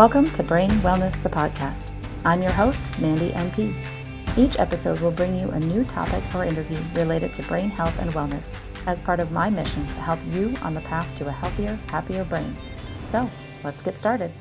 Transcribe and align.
Welcome 0.00 0.30
to 0.30 0.42
Brain 0.42 0.70
Wellness, 0.80 1.22
the 1.22 1.28
podcast. 1.28 1.90
I'm 2.24 2.40
your 2.40 2.52
host, 2.52 2.90
Mandy 2.98 3.32
MP. 3.32 3.76
Each 4.34 4.58
episode 4.58 4.98
will 5.00 5.10
bring 5.10 5.38
you 5.38 5.50
a 5.50 5.60
new 5.60 5.84
topic 5.84 6.24
or 6.34 6.42
interview 6.42 6.78
related 6.94 7.34
to 7.34 7.42
brain 7.42 7.68
health 7.68 7.94
and 7.98 8.10
wellness 8.14 8.54
as 8.86 8.98
part 8.98 9.20
of 9.20 9.30
my 9.30 9.50
mission 9.50 9.86
to 9.88 10.00
help 10.00 10.18
you 10.30 10.56
on 10.62 10.72
the 10.72 10.80
path 10.80 11.14
to 11.16 11.28
a 11.28 11.30
healthier, 11.30 11.78
happier 11.88 12.24
brain. 12.24 12.56
So, 13.04 13.30
let's 13.62 13.82
get 13.82 13.94
started. 13.94 14.32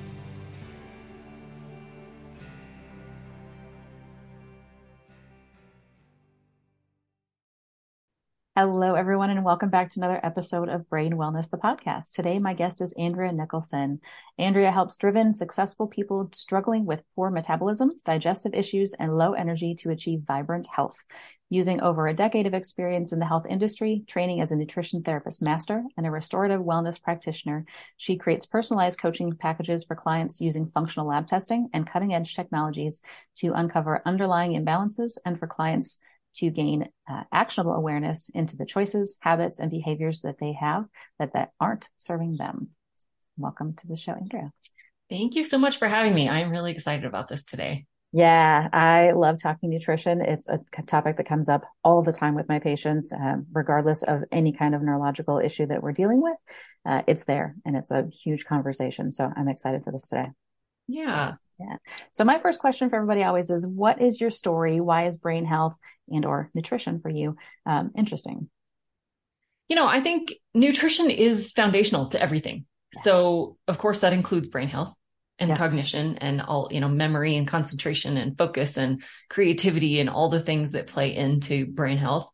Hello, 8.61 8.95
everyone, 8.95 9.29
and 9.29 9.45
welcome 9.45 9.69
back 9.69 9.89
to 9.89 10.01
another 10.01 10.19
episode 10.21 10.67
of 10.67 10.89
Brain 10.89 11.13
Wellness, 11.13 11.49
the 11.49 11.57
podcast. 11.57 12.11
Today, 12.13 12.39
my 12.39 12.53
guest 12.53 12.81
is 12.81 12.93
Andrea 12.99 13.31
Nicholson. 13.31 14.01
Andrea 14.37 14.69
helps 14.69 14.97
driven, 14.97 15.31
successful 15.31 15.87
people 15.87 16.29
struggling 16.33 16.83
with 16.83 17.05
poor 17.15 17.29
metabolism, 17.29 17.93
digestive 18.03 18.53
issues, 18.53 18.93
and 18.93 19.17
low 19.17 19.31
energy 19.31 19.75
to 19.75 19.91
achieve 19.91 20.23
vibrant 20.27 20.67
health. 20.67 21.05
Using 21.49 21.79
over 21.79 22.05
a 22.05 22.13
decade 22.13 22.47
of 22.47 22.53
experience 22.53 23.13
in 23.13 23.19
the 23.19 23.25
health 23.25 23.45
industry, 23.49 24.03
training 24.07 24.41
as 24.41 24.51
a 24.51 24.57
nutrition 24.57 25.03
therapist 25.03 25.41
master, 25.41 25.85
and 25.95 26.05
a 26.05 26.11
restorative 26.11 26.59
wellness 26.59 27.01
practitioner, 27.01 27.63
she 27.95 28.17
creates 28.17 28.45
personalized 28.45 28.99
coaching 28.99 29.31
packages 29.31 29.85
for 29.85 29.95
clients 29.95 30.41
using 30.41 30.67
functional 30.67 31.07
lab 31.07 31.27
testing 31.27 31.69
and 31.73 31.87
cutting 31.87 32.13
edge 32.13 32.35
technologies 32.35 33.01
to 33.35 33.53
uncover 33.53 34.01
underlying 34.05 34.51
imbalances 34.51 35.17
and 35.25 35.39
for 35.39 35.47
clients 35.47 35.99
to 36.35 36.49
gain 36.49 36.89
uh, 37.09 37.23
actionable 37.31 37.73
awareness 37.73 38.29
into 38.33 38.55
the 38.57 38.65
choices, 38.65 39.17
habits, 39.21 39.59
and 39.59 39.71
behaviors 39.71 40.21
that 40.21 40.39
they 40.39 40.53
have 40.53 40.85
that, 41.19 41.33
that 41.33 41.51
aren't 41.59 41.89
serving 41.97 42.37
them. 42.37 42.69
Welcome 43.37 43.73
to 43.75 43.87
the 43.87 43.95
show, 43.95 44.13
Andrea. 44.13 44.51
Thank 45.09 45.35
you 45.35 45.43
so 45.43 45.57
much 45.57 45.77
for 45.77 45.87
having 45.87 46.13
me. 46.13 46.29
I'm 46.29 46.51
really 46.51 46.71
excited 46.71 47.05
about 47.05 47.27
this 47.27 47.43
today. 47.43 47.85
Yeah, 48.11 48.67
I 48.73 49.11
love 49.11 49.39
talking 49.41 49.69
nutrition. 49.69 50.21
It's 50.21 50.47
a 50.49 50.59
topic 50.87 51.17
that 51.17 51.27
comes 51.27 51.47
up 51.47 51.63
all 51.83 52.01
the 52.01 52.11
time 52.11 52.33
with 52.33 52.49
my 52.49 52.57
patients, 52.57 53.13
um, 53.13 53.45
regardless 53.51 54.01
of 54.01 54.23
any 54.31 54.51
kind 54.51 54.73
of 54.73 54.81
neurological 54.81 55.37
issue 55.37 55.67
that 55.67 55.83
we're 55.83 55.91
dealing 55.91 56.21
with. 56.21 56.35
Uh, 56.85 57.03
it's 57.07 57.25
there 57.25 57.55
and 57.65 57.75
it's 57.75 57.91
a 57.91 58.07
huge 58.07 58.45
conversation. 58.45 59.11
So 59.11 59.31
I'm 59.35 59.47
excited 59.47 59.83
for 59.83 59.91
this 59.91 60.09
today. 60.09 60.29
Yeah. 60.87 61.33
Yeah. 61.59 61.75
So 62.13 62.23
my 62.23 62.39
first 62.39 62.59
question 62.59 62.89
for 62.89 62.95
everybody 62.95 63.23
always 63.23 63.49
is, 63.49 63.67
what 63.67 64.01
is 64.01 64.21
your 64.21 64.29
story? 64.29 64.79
Why 64.79 65.05
is 65.05 65.17
brain 65.17 65.45
health 65.45 65.77
and 66.07 66.25
or 66.25 66.49
nutrition 66.53 67.01
for 67.01 67.09
you 67.09 67.35
um, 67.65 67.91
interesting? 67.97 68.49
You 69.67 69.75
know, 69.75 69.87
I 69.87 70.01
think 70.01 70.33
nutrition 70.53 71.09
is 71.09 71.51
foundational 71.51 72.07
to 72.09 72.21
everything. 72.21 72.65
Yeah. 72.95 73.01
So 73.01 73.57
of 73.67 73.77
course 73.77 73.99
that 73.99 74.13
includes 74.13 74.47
brain 74.47 74.69
health 74.69 74.93
and 75.37 75.49
yes. 75.49 75.57
cognition 75.57 76.17
and 76.17 76.41
all, 76.41 76.69
you 76.71 76.79
know, 76.79 76.87
memory 76.87 77.35
and 77.35 77.47
concentration 77.47 78.17
and 78.17 78.37
focus 78.37 78.77
and 78.77 79.03
creativity 79.29 79.99
and 79.99 80.09
all 80.09 80.29
the 80.29 80.41
things 80.41 80.71
that 80.71 80.87
play 80.87 81.15
into 81.15 81.65
brain 81.67 81.97
health. 81.97 82.29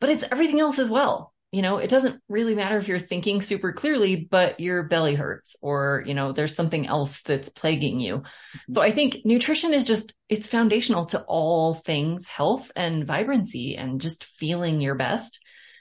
But 0.00 0.10
it's 0.10 0.24
everything 0.30 0.60
else 0.60 0.78
as 0.78 0.88
well 0.88 1.32
you 1.50 1.62
know, 1.62 1.78
it 1.78 1.88
doesn't 1.88 2.20
really 2.28 2.54
matter 2.54 2.76
if 2.76 2.88
you're 2.88 2.98
thinking 2.98 3.40
super 3.40 3.72
clearly, 3.72 4.28
but 4.30 4.60
your 4.60 4.82
belly 4.82 5.14
hurts 5.14 5.56
or, 5.62 6.02
you 6.04 6.12
know, 6.12 6.32
there's 6.32 6.54
something 6.54 6.86
else 6.86 7.22
that's 7.22 7.48
plaguing 7.48 8.00
you. 8.00 8.18
Mm-hmm. 8.18 8.72
So 8.74 8.82
I 8.82 8.92
think 8.92 9.24
nutrition 9.24 9.72
is 9.72 9.86
just, 9.86 10.14
it's 10.28 10.46
foundational 10.46 11.06
to 11.06 11.22
all 11.22 11.72
things 11.72 12.26
health 12.28 12.70
and 12.76 13.06
vibrancy 13.06 13.76
and 13.76 13.98
just 14.00 14.24
feeling 14.24 14.80
your 14.80 14.94
best. 14.94 15.40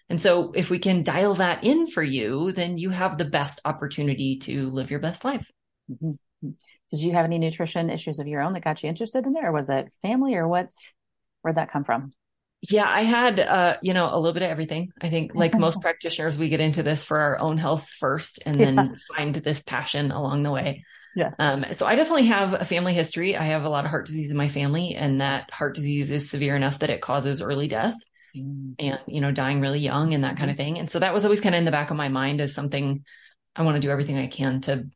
And 0.09 0.21
so 0.21 0.53
if 0.55 0.69
we 0.69 0.79
can 0.79 1.03
dial 1.03 1.35
that 1.35 1.65
in 1.65 1.85
for 1.85 2.03
you, 2.03 2.53
then 2.53 2.77
you 2.77 2.89
have 2.89 3.17
the 3.17 3.25
best 3.25 3.59
opportunity 3.65 4.39
to 4.43 4.69
live 4.69 4.89
your 4.89 5.01
best 5.01 5.25
life. 5.25 5.51
Mm-hmm. 5.91 6.11
Did 6.91 7.01
you 7.01 7.11
have 7.11 7.25
any 7.25 7.39
nutrition 7.39 7.89
issues 7.89 8.19
of 8.19 8.27
your 8.27 8.41
own 8.41 8.53
that 8.53 8.63
got 8.63 8.83
you 8.83 8.87
interested 8.87 9.25
in 9.25 9.35
it 9.35 9.43
or 9.43 9.51
was 9.51 9.69
it 9.69 9.91
family 10.01 10.35
or 10.35 10.47
what, 10.47 10.69
where'd 11.41 11.57
that 11.57 11.71
come 11.71 11.83
from? 11.83 12.13
Yeah, 12.61 12.89
I 12.89 13.03
had, 13.03 13.39
uh, 13.39 13.77
you 13.81 13.93
know, 13.93 14.09
a 14.11 14.17
little 14.17 14.33
bit 14.33 14.41
of 14.41 14.49
everything. 14.49 14.91
I 14.99 15.09
think 15.09 15.35
like 15.35 15.53
most 15.57 15.81
practitioners, 15.81 16.37
we 16.37 16.49
get 16.49 16.59
into 16.59 16.83
this 16.83 17.03
for 17.03 17.19
our 17.19 17.39
own 17.39 17.57
health 17.57 17.87
first 17.99 18.39
and 18.45 18.59
then 18.59 18.75
yeah. 18.75 19.15
find 19.15 19.35
this 19.35 19.61
passion 19.61 20.11
along 20.11 20.43
the 20.43 20.51
way. 20.51 20.83
Yeah. 21.15 21.31
Um, 21.37 21.65
so 21.73 21.85
I 21.85 21.95
definitely 21.95 22.27
have 22.27 22.53
a 22.53 22.65
family 22.65 22.93
history. 22.93 23.35
I 23.37 23.45
have 23.45 23.63
a 23.63 23.69
lot 23.69 23.85
of 23.85 23.91
heart 23.91 24.07
disease 24.07 24.31
in 24.31 24.37
my 24.37 24.49
family 24.49 24.95
and 24.95 25.21
that 25.21 25.51
heart 25.51 25.75
disease 25.75 26.09
is 26.09 26.29
severe 26.29 26.55
enough 26.55 26.79
that 26.79 26.89
it 26.89 27.01
causes 27.01 27.41
early 27.41 27.67
death 27.67 27.95
mm. 28.35 28.73
and, 28.79 28.99
you 29.07 29.21
know, 29.21 29.31
dying 29.31 29.61
really 29.61 29.79
young 29.79 30.13
and 30.13 30.23
that 30.23 30.37
kind 30.37 30.49
of 30.49 30.57
mm-hmm. 30.57 30.63
thing. 30.63 30.79
And 30.79 30.89
so 30.89 30.99
that 30.99 31.13
was 31.13 31.25
always 31.25 31.41
kind 31.41 31.53
of 31.53 31.59
in 31.59 31.65
the 31.65 31.71
back 31.71 31.91
of 31.91 31.97
my 31.97 32.09
mind 32.09 32.41
as 32.41 32.53
something 32.53 33.03
I 33.55 33.63
want 33.63 33.75
to 33.75 33.81
do 33.81 33.91
everything 33.91 34.17
I 34.17 34.27
can 34.27 34.61
to, 34.61 34.87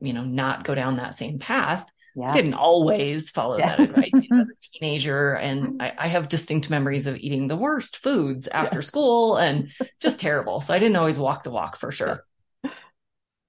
you 0.00 0.12
know, 0.12 0.24
not 0.24 0.64
go 0.64 0.74
down 0.74 0.96
that 0.96 1.16
same 1.16 1.38
path 1.38 1.90
yeah. 2.14 2.32
didn't 2.32 2.54
always 2.54 3.30
follow 3.30 3.58
yeah. 3.58 3.76
that 3.76 3.80
advice 3.80 4.10
as 4.14 4.48
a 4.48 4.54
teenager. 4.78 5.34
And 5.34 5.62
mm-hmm. 5.62 5.82
I, 5.82 5.92
I, 5.98 6.08
have 6.08 6.28
distinct 6.28 6.70
memories 6.70 7.06
of 7.06 7.16
eating 7.16 7.48
the 7.48 7.56
worst 7.56 7.98
foods 7.98 8.48
after 8.48 8.78
yeah. 8.78 8.82
school 8.82 9.36
and 9.36 9.70
just 10.00 10.20
terrible. 10.20 10.60
So 10.60 10.74
I 10.74 10.78
didn't 10.78 10.96
always 10.96 11.18
walk 11.18 11.44
the 11.44 11.50
walk 11.50 11.76
for 11.76 11.90
sure. 11.92 12.24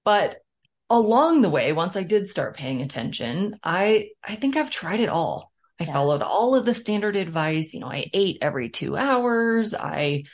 But 0.04 0.38
along 0.90 1.42
the 1.42 1.50
way, 1.50 1.72
once 1.72 1.96
I 1.96 2.02
did 2.02 2.30
start 2.30 2.56
paying 2.56 2.82
attention, 2.82 3.58
I, 3.62 4.08
I 4.22 4.36
think 4.36 4.56
I've 4.56 4.70
tried 4.70 5.00
it 5.00 5.08
all. 5.08 5.52
I 5.80 5.84
followed 5.86 6.22
all 6.22 6.54
of 6.54 6.64
the 6.64 6.74
standard 6.74 7.16
advice. 7.16 7.74
You 7.74 7.80
know, 7.80 7.90
I 7.90 8.08
ate 8.12 8.38
every 8.40 8.68
two 8.68 8.96
hours. 8.96 9.74
I 9.74 10.24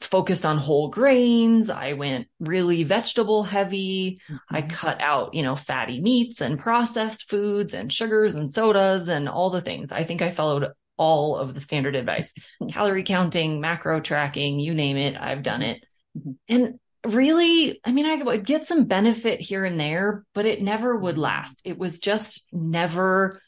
focused 0.00 0.46
on 0.46 0.58
whole 0.58 0.88
grains. 0.88 1.70
I 1.70 1.92
went 1.92 2.28
really 2.40 2.84
vegetable 2.84 3.42
heavy. 3.42 4.18
Mm-hmm. 4.28 4.56
I 4.56 4.62
cut 4.62 5.00
out, 5.00 5.34
you 5.34 5.42
know, 5.42 5.56
fatty 5.56 6.00
meats 6.00 6.40
and 6.40 6.58
processed 6.58 7.28
foods 7.28 7.74
and 7.74 7.92
sugars 7.92 8.34
and 8.34 8.52
sodas 8.52 9.08
and 9.08 9.28
all 9.28 9.50
the 9.50 9.60
things. 9.60 9.92
I 9.92 10.04
think 10.04 10.22
I 10.22 10.30
followed 10.30 10.68
all 10.96 11.36
of 11.36 11.54
the 11.54 11.60
standard 11.60 11.94
advice, 11.94 12.32
calorie 12.70 13.04
counting, 13.04 13.60
macro 13.60 14.00
tracking, 14.00 14.58
you 14.58 14.74
name 14.74 14.96
it. 14.96 15.16
I've 15.16 15.42
done 15.42 15.62
it. 15.62 15.84
Mm-hmm. 16.16 16.32
And 16.48 16.80
really, 17.04 17.80
I 17.84 17.92
mean, 17.92 18.06
I 18.06 18.22
would 18.22 18.44
get 18.44 18.66
some 18.66 18.86
benefit 18.86 19.40
here 19.40 19.64
and 19.64 19.78
there, 19.78 20.24
but 20.34 20.46
it 20.46 20.62
never 20.62 20.96
would 20.96 21.14
mm-hmm. 21.14 21.22
last. 21.22 21.60
It 21.64 21.78
was 21.78 22.00
just 22.00 22.46
never 22.52 23.40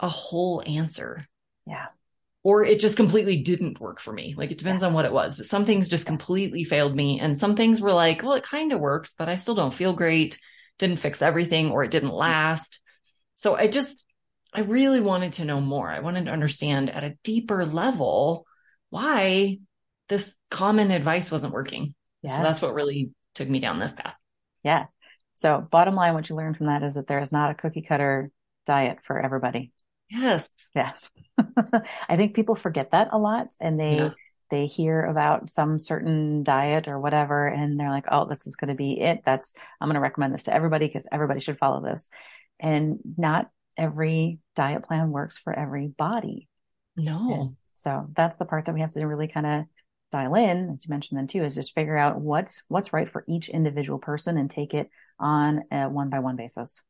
a 0.00 0.08
whole 0.08 0.62
answer. 0.66 1.24
Yeah 1.66 1.86
or 2.42 2.64
it 2.64 2.80
just 2.80 2.96
completely 2.96 3.36
didn't 3.36 3.80
work 3.80 4.00
for 4.00 4.12
me. 4.12 4.34
Like 4.36 4.50
it 4.50 4.58
depends 4.58 4.82
on 4.82 4.94
what 4.94 5.04
it 5.04 5.12
was, 5.12 5.36
but 5.36 5.46
some 5.46 5.64
things 5.64 5.88
just 5.88 6.06
completely 6.06 6.64
failed 6.64 6.96
me. 6.96 7.20
And 7.20 7.38
some 7.38 7.54
things 7.54 7.80
were 7.80 7.92
like, 7.92 8.22
well, 8.22 8.34
it 8.34 8.44
kind 8.44 8.72
of 8.72 8.80
works, 8.80 9.14
but 9.18 9.28
I 9.28 9.36
still 9.36 9.54
don't 9.54 9.74
feel 9.74 9.92
great. 9.92 10.38
Didn't 10.78 10.98
fix 10.98 11.20
everything 11.20 11.70
or 11.70 11.84
it 11.84 11.90
didn't 11.90 12.08
mm-hmm. 12.08 12.18
last. 12.18 12.80
So 13.34 13.54
I 13.54 13.68
just, 13.68 14.04
I 14.54 14.60
really 14.60 15.00
wanted 15.00 15.34
to 15.34 15.44
know 15.44 15.60
more. 15.60 15.90
I 15.90 16.00
wanted 16.00 16.26
to 16.26 16.32
understand 16.32 16.90
at 16.90 17.04
a 17.04 17.16
deeper 17.24 17.66
level 17.66 18.46
why 18.88 19.58
this 20.08 20.32
common 20.50 20.90
advice 20.90 21.30
wasn't 21.30 21.52
working. 21.52 21.94
Yeah. 22.22 22.36
So 22.38 22.42
that's 22.42 22.62
what 22.62 22.74
really 22.74 23.10
took 23.34 23.48
me 23.48 23.60
down 23.60 23.78
this 23.78 23.92
path. 23.92 24.14
Yeah. 24.62 24.86
So 25.34 25.66
bottom 25.70 25.94
line, 25.94 26.14
what 26.14 26.28
you 26.28 26.36
learned 26.36 26.56
from 26.56 26.66
that 26.66 26.82
is 26.82 26.94
that 26.94 27.06
there 27.06 27.20
is 27.20 27.32
not 27.32 27.50
a 27.50 27.54
cookie 27.54 27.82
cutter 27.82 28.30
diet 28.66 29.02
for 29.02 29.20
everybody. 29.20 29.72
Yes. 30.10 30.50
Yeah. 30.74 30.92
I 32.08 32.16
think 32.16 32.34
people 32.34 32.54
forget 32.54 32.90
that 32.90 33.08
a 33.12 33.18
lot 33.18 33.48
and 33.60 33.78
they, 33.78 33.96
yeah. 33.96 34.10
they 34.50 34.66
hear 34.66 35.04
about 35.04 35.48
some 35.50 35.78
certain 35.78 36.42
diet 36.42 36.88
or 36.88 36.98
whatever 36.98 37.46
and 37.46 37.78
they're 37.78 37.90
like, 37.90 38.06
oh, 38.10 38.26
this 38.26 38.46
is 38.46 38.56
going 38.56 38.68
to 38.68 38.74
be 38.74 39.00
it. 39.00 39.22
That's, 39.24 39.54
I'm 39.80 39.88
going 39.88 39.94
to 39.94 40.00
recommend 40.00 40.34
this 40.34 40.44
to 40.44 40.54
everybody 40.54 40.86
because 40.86 41.06
everybody 41.10 41.40
should 41.40 41.58
follow 41.58 41.82
this. 41.82 42.10
And 42.58 42.98
not 43.16 43.50
every 43.76 44.38
diet 44.56 44.82
plan 44.84 45.10
works 45.10 45.38
for 45.38 45.52
every 45.52 45.88
body. 45.88 46.48
No. 46.96 47.32
And 47.32 47.56
so 47.74 48.08
that's 48.14 48.36
the 48.36 48.44
part 48.44 48.66
that 48.66 48.74
we 48.74 48.80
have 48.80 48.90
to 48.90 49.06
really 49.06 49.28
kind 49.28 49.46
of 49.46 49.64
dial 50.12 50.34
in, 50.34 50.70
as 50.74 50.84
you 50.84 50.90
mentioned 50.90 51.18
then 51.18 51.28
too, 51.28 51.44
is 51.44 51.54
just 51.54 51.74
figure 51.74 51.96
out 51.96 52.20
what's, 52.20 52.62
what's 52.68 52.92
right 52.92 53.08
for 53.08 53.24
each 53.28 53.48
individual 53.48 53.98
person 53.98 54.36
and 54.36 54.50
take 54.50 54.74
it 54.74 54.90
on 55.18 55.62
a 55.70 55.88
one 55.88 56.10
by 56.10 56.18
one 56.18 56.36
basis. 56.36 56.82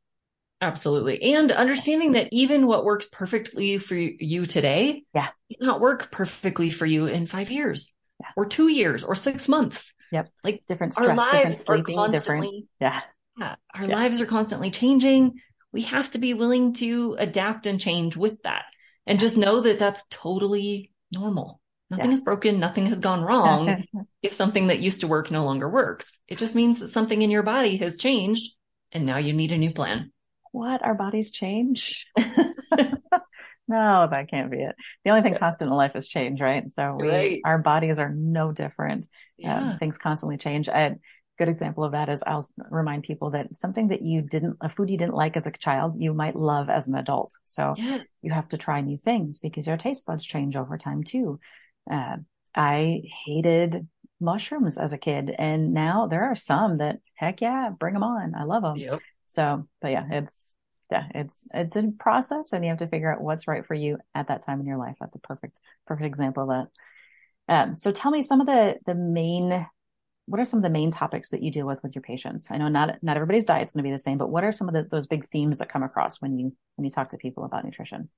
Absolutely. 0.61 1.33
And 1.33 1.51
understanding 1.51 2.11
that 2.11 2.29
even 2.31 2.67
what 2.67 2.85
works 2.85 3.07
perfectly 3.11 3.79
for 3.79 3.95
you 3.95 4.45
today 4.45 5.03
yeah. 5.13 5.29
may 5.49 5.57
not 5.59 5.81
work 5.81 6.11
perfectly 6.11 6.69
for 6.69 6.85
you 6.85 7.07
in 7.07 7.25
five 7.25 7.49
years 7.49 7.91
yeah. 8.19 8.27
or 8.37 8.45
two 8.45 8.67
years 8.67 9.03
or 9.03 9.15
six 9.15 9.47
months. 9.47 9.91
Yep. 10.11 10.29
Like 10.43 10.63
different 10.67 10.93
stress, 10.93 11.09
our 11.09 11.15
lives 11.15 11.31
different 11.31 11.55
sleeping, 11.55 11.97
are 11.97 12.09
different. 12.09 12.65
Yeah. 12.79 13.01
Yeah. 13.39 13.55
Our 13.73 13.85
yeah. 13.85 13.95
lives 13.95 14.21
are 14.21 14.27
constantly 14.27 14.69
changing. 14.69 15.39
We 15.73 15.83
have 15.83 16.11
to 16.11 16.19
be 16.19 16.35
willing 16.35 16.73
to 16.75 17.15
adapt 17.17 17.65
and 17.65 17.79
change 17.79 18.15
with 18.15 18.43
that 18.43 18.65
and 19.07 19.19
just 19.19 19.37
know 19.37 19.61
that 19.61 19.79
that's 19.79 20.03
totally 20.11 20.91
normal. 21.11 21.59
Nothing 21.89 22.11
is 22.13 22.21
broken. 22.21 22.59
Nothing 22.59 22.85
has 22.85 22.99
gone 22.99 23.21
wrong. 23.21 23.83
if 24.21 24.33
something 24.33 24.67
that 24.67 24.79
used 24.79 25.01
to 25.01 25.07
work 25.07 25.31
no 25.31 25.43
longer 25.43 25.67
works, 25.67 26.17
it 26.27 26.37
just 26.37 26.55
means 26.55 26.79
that 26.79 26.91
something 26.91 27.21
in 27.21 27.31
your 27.31 27.43
body 27.43 27.77
has 27.77 27.97
changed 27.97 28.53
and 28.91 29.05
now 29.05 29.17
you 29.17 29.33
need 29.33 29.51
a 29.51 29.57
new 29.57 29.71
plan 29.71 30.11
what? 30.51 30.83
Our 30.83 30.95
bodies 30.95 31.31
change? 31.31 32.05
no, 32.17 34.07
that 34.09 34.29
can't 34.29 34.51
be 34.51 34.57
it. 34.57 34.75
The 35.03 35.11
only 35.11 35.21
thing 35.21 35.35
constant 35.35 35.69
in 35.69 35.75
life 35.75 35.95
is 35.95 36.07
change, 36.07 36.41
right? 36.41 36.69
So 36.69 36.97
we, 36.99 37.07
right. 37.07 37.41
our 37.45 37.57
bodies 37.57 37.99
are 37.99 38.09
no 38.09 38.51
different. 38.51 39.03
Um, 39.03 39.07
yeah. 39.37 39.71
Um, 39.71 39.77
things 39.77 39.97
constantly 39.97 40.37
change. 40.37 40.67
A 40.67 40.95
good 41.39 41.49
example 41.49 41.83
of 41.83 41.93
that 41.93 42.09
is 42.09 42.21
I'll 42.25 42.47
remind 42.69 43.03
people 43.03 43.31
that 43.31 43.55
something 43.55 43.87
that 43.87 44.01
you 44.01 44.21
didn't, 44.21 44.57
a 44.61 44.69
food 44.69 44.89
you 44.89 44.97
didn't 44.97 45.15
like 45.15 45.37
as 45.37 45.47
a 45.47 45.51
child, 45.51 45.95
you 45.97 46.13
might 46.13 46.35
love 46.35 46.69
as 46.69 46.87
an 46.87 46.95
adult. 46.95 47.33
So 47.45 47.73
yes. 47.77 48.05
you 48.21 48.31
have 48.31 48.49
to 48.49 48.57
try 48.57 48.81
new 48.81 48.97
things 48.97 49.39
because 49.39 49.67
your 49.67 49.77
taste 49.77 50.05
buds 50.05 50.25
change 50.25 50.55
over 50.55 50.77
time 50.77 51.03
too. 51.03 51.39
Uh, 51.89 52.17
I 52.53 53.01
hated 53.25 53.87
mushrooms 54.19 54.77
as 54.77 54.93
a 54.93 54.99
kid 54.99 55.33
and 55.35 55.73
now 55.73 56.05
there 56.05 56.25
are 56.25 56.35
some 56.35 56.77
that 56.77 56.99
heck 57.15 57.41
yeah, 57.41 57.69
bring 57.69 57.93
them 57.93 58.03
on. 58.03 58.35
I 58.35 58.43
love 58.43 58.63
them. 58.63 58.75
Yep. 58.75 58.99
So, 59.31 59.67
but 59.81 59.91
yeah, 59.91 60.05
it's, 60.11 60.53
yeah, 60.91 61.07
it's, 61.15 61.47
it's 61.53 61.75
a 61.75 61.91
process 61.99 62.51
and 62.51 62.63
you 62.63 62.69
have 62.69 62.79
to 62.79 62.87
figure 62.87 63.11
out 63.11 63.21
what's 63.21 63.47
right 63.47 63.65
for 63.65 63.73
you 63.73 63.97
at 64.13 64.27
that 64.27 64.45
time 64.45 64.59
in 64.59 64.65
your 64.65 64.77
life. 64.77 64.97
That's 64.99 65.15
a 65.15 65.19
perfect, 65.19 65.59
perfect 65.87 66.05
example 66.05 66.43
of 66.43 66.49
that. 66.49 67.53
Um, 67.53 67.75
so 67.75 67.91
tell 67.91 68.11
me 68.11 68.21
some 68.21 68.41
of 68.41 68.47
the, 68.47 68.77
the 68.85 68.95
main 68.95 69.65
what 70.27 70.39
are 70.39 70.45
some 70.45 70.59
of 70.59 70.63
the 70.63 70.69
main 70.69 70.91
topics 70.91 71.29
that 71.29 71.43
you 71.43 71.51
deal 71.51 71.65
with 71.65 71.81
with 71.83 71.93
your 71.93 72.01
patients? 72.03 72.49
I 72.51 72.57
know 72.57 72.69
not 72.69 73.03
not 73.03 73.17
everybody's 73.17 73.45
diet 73.45 73.65
is 73.65 73.71
going 73.71 73.83
to 73.83 73.87
be 73.87 73.91
the 73.91 73.99
same, 73.99 74.17
but 74.17 74.29
what 74.29 74.43
are 74.43 74.51
some 74.51 74.69
of 74.69 74.73
the, 74.73 74.83
those 74.83 75.07
big 75.07 75.27
themes 75.27 75.57
that 75.57 75.67
come 75.67 75.83
across 75.83 76.21
when 76.21 76.37
you 76.37 76.55
when 76.75 76.85
you 76.85 76.91
talk 76.91 77.09
to 77.09 77.17
people 77.17 77.43
about 77.43 77.65
nutrition? 77.65 78.09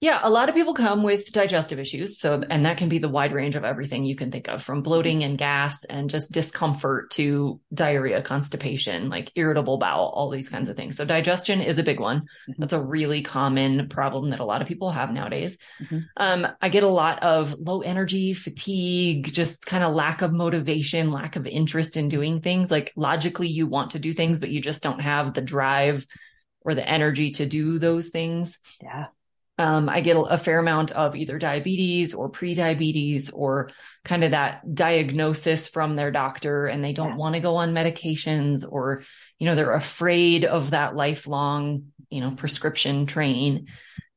Yeah, 0.00 0.20
a 0.22 0.30
lot 0.30 0.48
of 0.48 0.54
people 0.54 0.74
come 0.74 1.02
with 1.02 1.32
digestive 1.32 1.80
issues. 1.80 2.20
So, 2.20 2.40
and 2.48 2.64
that 2.66 2.78
can 2.78 2.88
be 2.88 3.00
the 3.00 3.08
wide 3.08 3.32
range 3.32 3.56
of 3.56 3.64
everything 3.64 4.04
you 4.04 4.14
can 4.14 4.30
think 4.30 4.46
of 4.46 4.62
from 4.62 4.82
bloating 4.82 5.24
and 5.24 5.36
gas 5.36 5.82
and 5.84 6.08
just 6.08 6.30
discomfort 6.30 7.10
to 7.12 7.60
diarrhea, 7.74 8.22
constipation, 8.22 9.08
like 9.08 9.32
irritable 9.34 9.78
bowel, 9.78 10.12
all 10.14 10.30
these 10.30 10.48
kinds 10.48 10.70
of 10.70 10.76
things. 10.76 10.96
So 10.96 11.04
digestion 11.04 11.60
is 11.60 11.80
a 11.80 11.82
big 11.82 11.98
one. 11.98 12.20
Mm-hmm. 12.20 12.52
That's 12.58 12.74
a 12.74 12.80
really 12.80 13.22
common 13.22 13.88
problem 13.88 14.30
that 14.30 14.38
a 14.38 14.44
lot 14.44 14.62
of 14.62 14.68
people 14.68 14.92
have 14.92 15.12
nowadays. 15.12 15.58
Mm-hmm. 15.82 15.98
Um, 16.16 16.46
I 16.60 16.68
get 16.68 16.84
a 16.84 16.88
lot 16.88 17.20
of 17.24 17.54
low 17.58 17.80
energy, 17.80 18.34
fatigue, 18.34 19.32
just 19.32 19.66
kind 19.66 19.82
of 19.82 19.94
lack 19.94 20.22
of 20.22 20.32
motivation, 20.32 21.10
lack 21.10 21.34
of 21.34 21.44
interest 21.44 21.96
in 21.96 22.06
doing 22.06 22.40
things. 22.40 22.70
Like 22.70 22.92
logically 22.94 23.48
you 23.48 23.66
want 23.66 23.90
to 23.92 23.98
do 23.98 24.14
things, 24.14 24.38
but 24.38 24.50
you 24.50 24.60
just 24.60 24.80
don't 24.80 25.00
have 25.00 25.34
the 25.34 25.40
drive 25.42 26.06
or 26.60 26.76
the 26.76 26.88
energy 26.88 27.32
to 27.32 27.46
do 27.46 27.80
those 27.80 28.10
things. 28.10 28.60
Yeah. 28.80 29.06
Um, 29.58 29.88
I 29.88 30.00
get 30.02 30.16
a 30.16 30.36
fair 30.36 30.60
amount 30.60 30.92
of 30.92 31.16
either 31.16 31.36
diabetes 31.36 32.14
or 32.14 32.28
pre-diabetes 32.28 33.30
or 33.30 33.70
kind 34.04 34.22
of 34.22 34.30
that 34.30 34.72
diagnosis 34.72 35.66
from 35.66 35.96
their 35.96 36.12
doctor 36.12 36.66
and 36.66 36.82
they 36.82 36.92
don't 36.92 37.10
yeah. 37.10 37.16
want 37.16 37.34
to 37.34 37.40
go 37.40 37.56
on 37.56 37.74
medications 37.74 38.64
or, 38.68 39.02
you 39.40 39.46
know, 39.46 39.56
they're 39.56 39.74
afraid 39.74 40.44
of 40.44 40.70
that 40.70 40.94
lifelong, 40.94 41.86
you 42.08 42.20
know, 42.20 42.30
prescription 42.30 43.06
train 43.06 43.66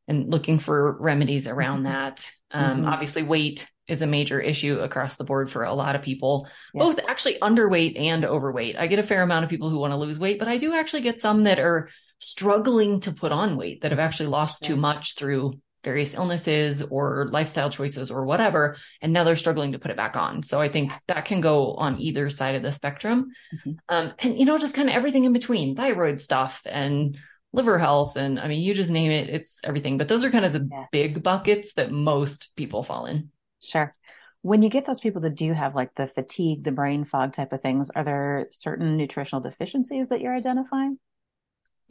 and 0.07 0.29
looking 0.29 0.59
for 0.59 0.95
remedies 0.99 1.47
around 1.47 1.83
mm-hmm. 1.83 1.93
that. 1.93 2.31
Um, 2.51 2.81
mm-hmm. 2.81 2.89
obviously 2.89 3.23
weight 3.23 3.67
is 3.87 4.01
a 4.01 4.07
major 4.07 4.39
issue 4.39 4.79
across 4.79 5.15
the 5.15 5.23
board 5.23 5.49
for 5.49 5.63
a 5.63 5.73
lot 5.73 5.95
of 5.95 6.01
people, 6.01 6.47
yeah. 6.73 6.83
both 6.83 6.99
actually 7.09 7.39
underweight 7.39 7.99
and 7.99 8.25
overweight. 8.25 8.77
I 8.77 8.87
get 8.87 8.99
a 8.99 9.03
fair 9.03 9.21
amount 9.21 9.43
of 9.43 9.49
people 9.49 9.69
who 9.69 9.79
want 9.79 9.91
to 9.91 9.97
lose 9.97 10.19
weight, 10.19 10.37
but 10.37 10.47
I 10.47 10.57
do 10.57 10.73
actually 10.73 11.01
get 11.01 11.19
some 11.19 11.45
that 11.45 11.59
are 11.59 11.89
struggling 12.21 13.01
to 13.01 13.11
put 13.11 13.31
on 13.31 13.57
weight 13.57 13.81
that 13.81 13.91
have 13.91 13.99
actually 13.99 14.27
lost 14.27 14.63
too 14.63 14.75
much 14.75 15.15
through 15.15 15.59
various 15.83 16.13
illnesses 16.13 16.83
or 16.83 17.27
lifestyle 17.31 17.71
choices 17.71 18.11
or 18.11 18.23
whatever. 18.23 18.75
And 19.01 19.13
now 19.13 19.23
they're 19.23 19.35
struggling 19.35 19.71
to 19.71 19.79
put 19.79 19.89
it 19.89 19.97
back 19.97 20.15
on. 20.15 20.43
So 20.43 20.61
I 20.61 20.69
think 20.69 20.91
that 21.07 21.25
can 21.25 21.41
go 21.41 21.73
on 21.73 21.99
either 21.99 22.29
side 22.29 22.53
of 22.53 22.61
the 22.61 22.71
spectrum. 22.71 23.31
Mm-hmm. 23.55 23.71
Um, 23.89 24.13
and, 24.19 24.37
you 24.37 24.45
know, 24.45 24.59
just 24.59 24.75
kind 24.75 24.89
of 24.89 24.95
everything 24.95 25.23
in 25.23 25.33
between 25.33 25.75
thyroid 25.75 26.21
stuff 26.21 26.61
and 26.65 27.17
liver 27.51 27.79
health. 27.79 28.15
And 28.15 28.39
I 28.39 28.47
mean, 28.47 28.61
you 28.61 28.75
just 28.75 28.91
name 28.91 29.11
it, 29.11 29.29
it's 29.29 29.59
everything. 29.63 29.97
But 29.97 30.07
those 30.07 30.23
are 30.23 30.29
kind 30.29 30.45
of 30.45 30.53
the 30.53 30.67
yeah. 30.71 30.85
big 30.91 31.23
buckets 31.23 31.73
that 31.73 31.91
most 31.91 32.55
people 32.55 32.83
fall 32.83 33.07
in. 33.07 33.31
Sure. 33.59 33.95
When 34.43 34.61
you 34.61 34.69
get 34.69 34.85
those 34.85 34.99
people 34.99 35.21
that 35.21 35.35
do 35.35 35.51
have 35.53 35.75
like 35.75 35.93
the 35.95 36.07
fatigue, 36.07 36.63
the 36.63 36.71
brain 36.71 37.05
fog 37.05 37.33
type 37.33 37.53
of 37.53 37.61
things, 37.61 37.91
are 37.91 38.03
there 38.03 38.47
certain 38.51 38.97
nutritional 38.97 39.41
deficiencies 39.41 40.09
that 40.09 40.21
you're 40.21 40.35
identifying? 40.35 40.99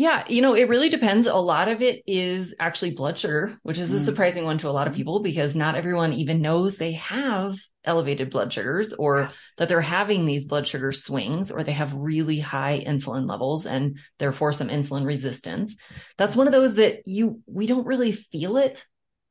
Yeah, 0.01 0.25
you 0.31 0.41
know, 0.41 0.55
it 0.55 0.71
really 0.71 0.89
depends. 0.89 1.27
A 1.27 1.35
lot 1.35 1.69
of 1.69 1.83
it 1.83 2.03
is 2.07 2.55
actually 2.59 2.93
blood 2.93 3.19
sugar, 3.19 3.59
which 3.65 3.77
is 3.77 3.93
a 3.93 3.97
mm. 3.97 4.01
surprising 4.01 4.45
one 4.45 4.57
to 4.57 4.69
a 4.71 4.73
lot 4.73 4.89
of 4.89 4.95
people 4.95 5.21
because 5.21 5.55
not 5.55 5.75
everyone 5.75 6.15
even 6.15 6.41
knows 6.41 6.79
they 6.79 6.93
have 6.93 7.59
elevated 7.85 8.31
blood 8.31 8.51
sugars 8.51 8.95
or 8.95 9.29
that 9.59 9.69
they're 9.69 9.83
having 9.83 10.25
these 10.25 10.47
blood 10.47 10.67
sugar 10.67 10.91
swings 10.91 11.51
or 11.51 11.65
they 11.65 11.73
have 11.73 11.93
really 11.93 12.41
high 12.41 12.83
insulin 12.89 13.29
levels 13.29 13.67
and 13.67 13.99
therefore 14.19 14.55
some 14.55 14.69
insulin 14.69 15.05
resistance. 15.05 15.77
That's 16.17 16.35
one 16.35 16.47
of 16.47 16.55
those 16.55 16.77
that 16.77 17.07
you, 17.07 17.43
we 17.45 17.67
don't 17.67 17.87
really 17.87 18.13
feel 18.13 18.57
it. 18.57 18.83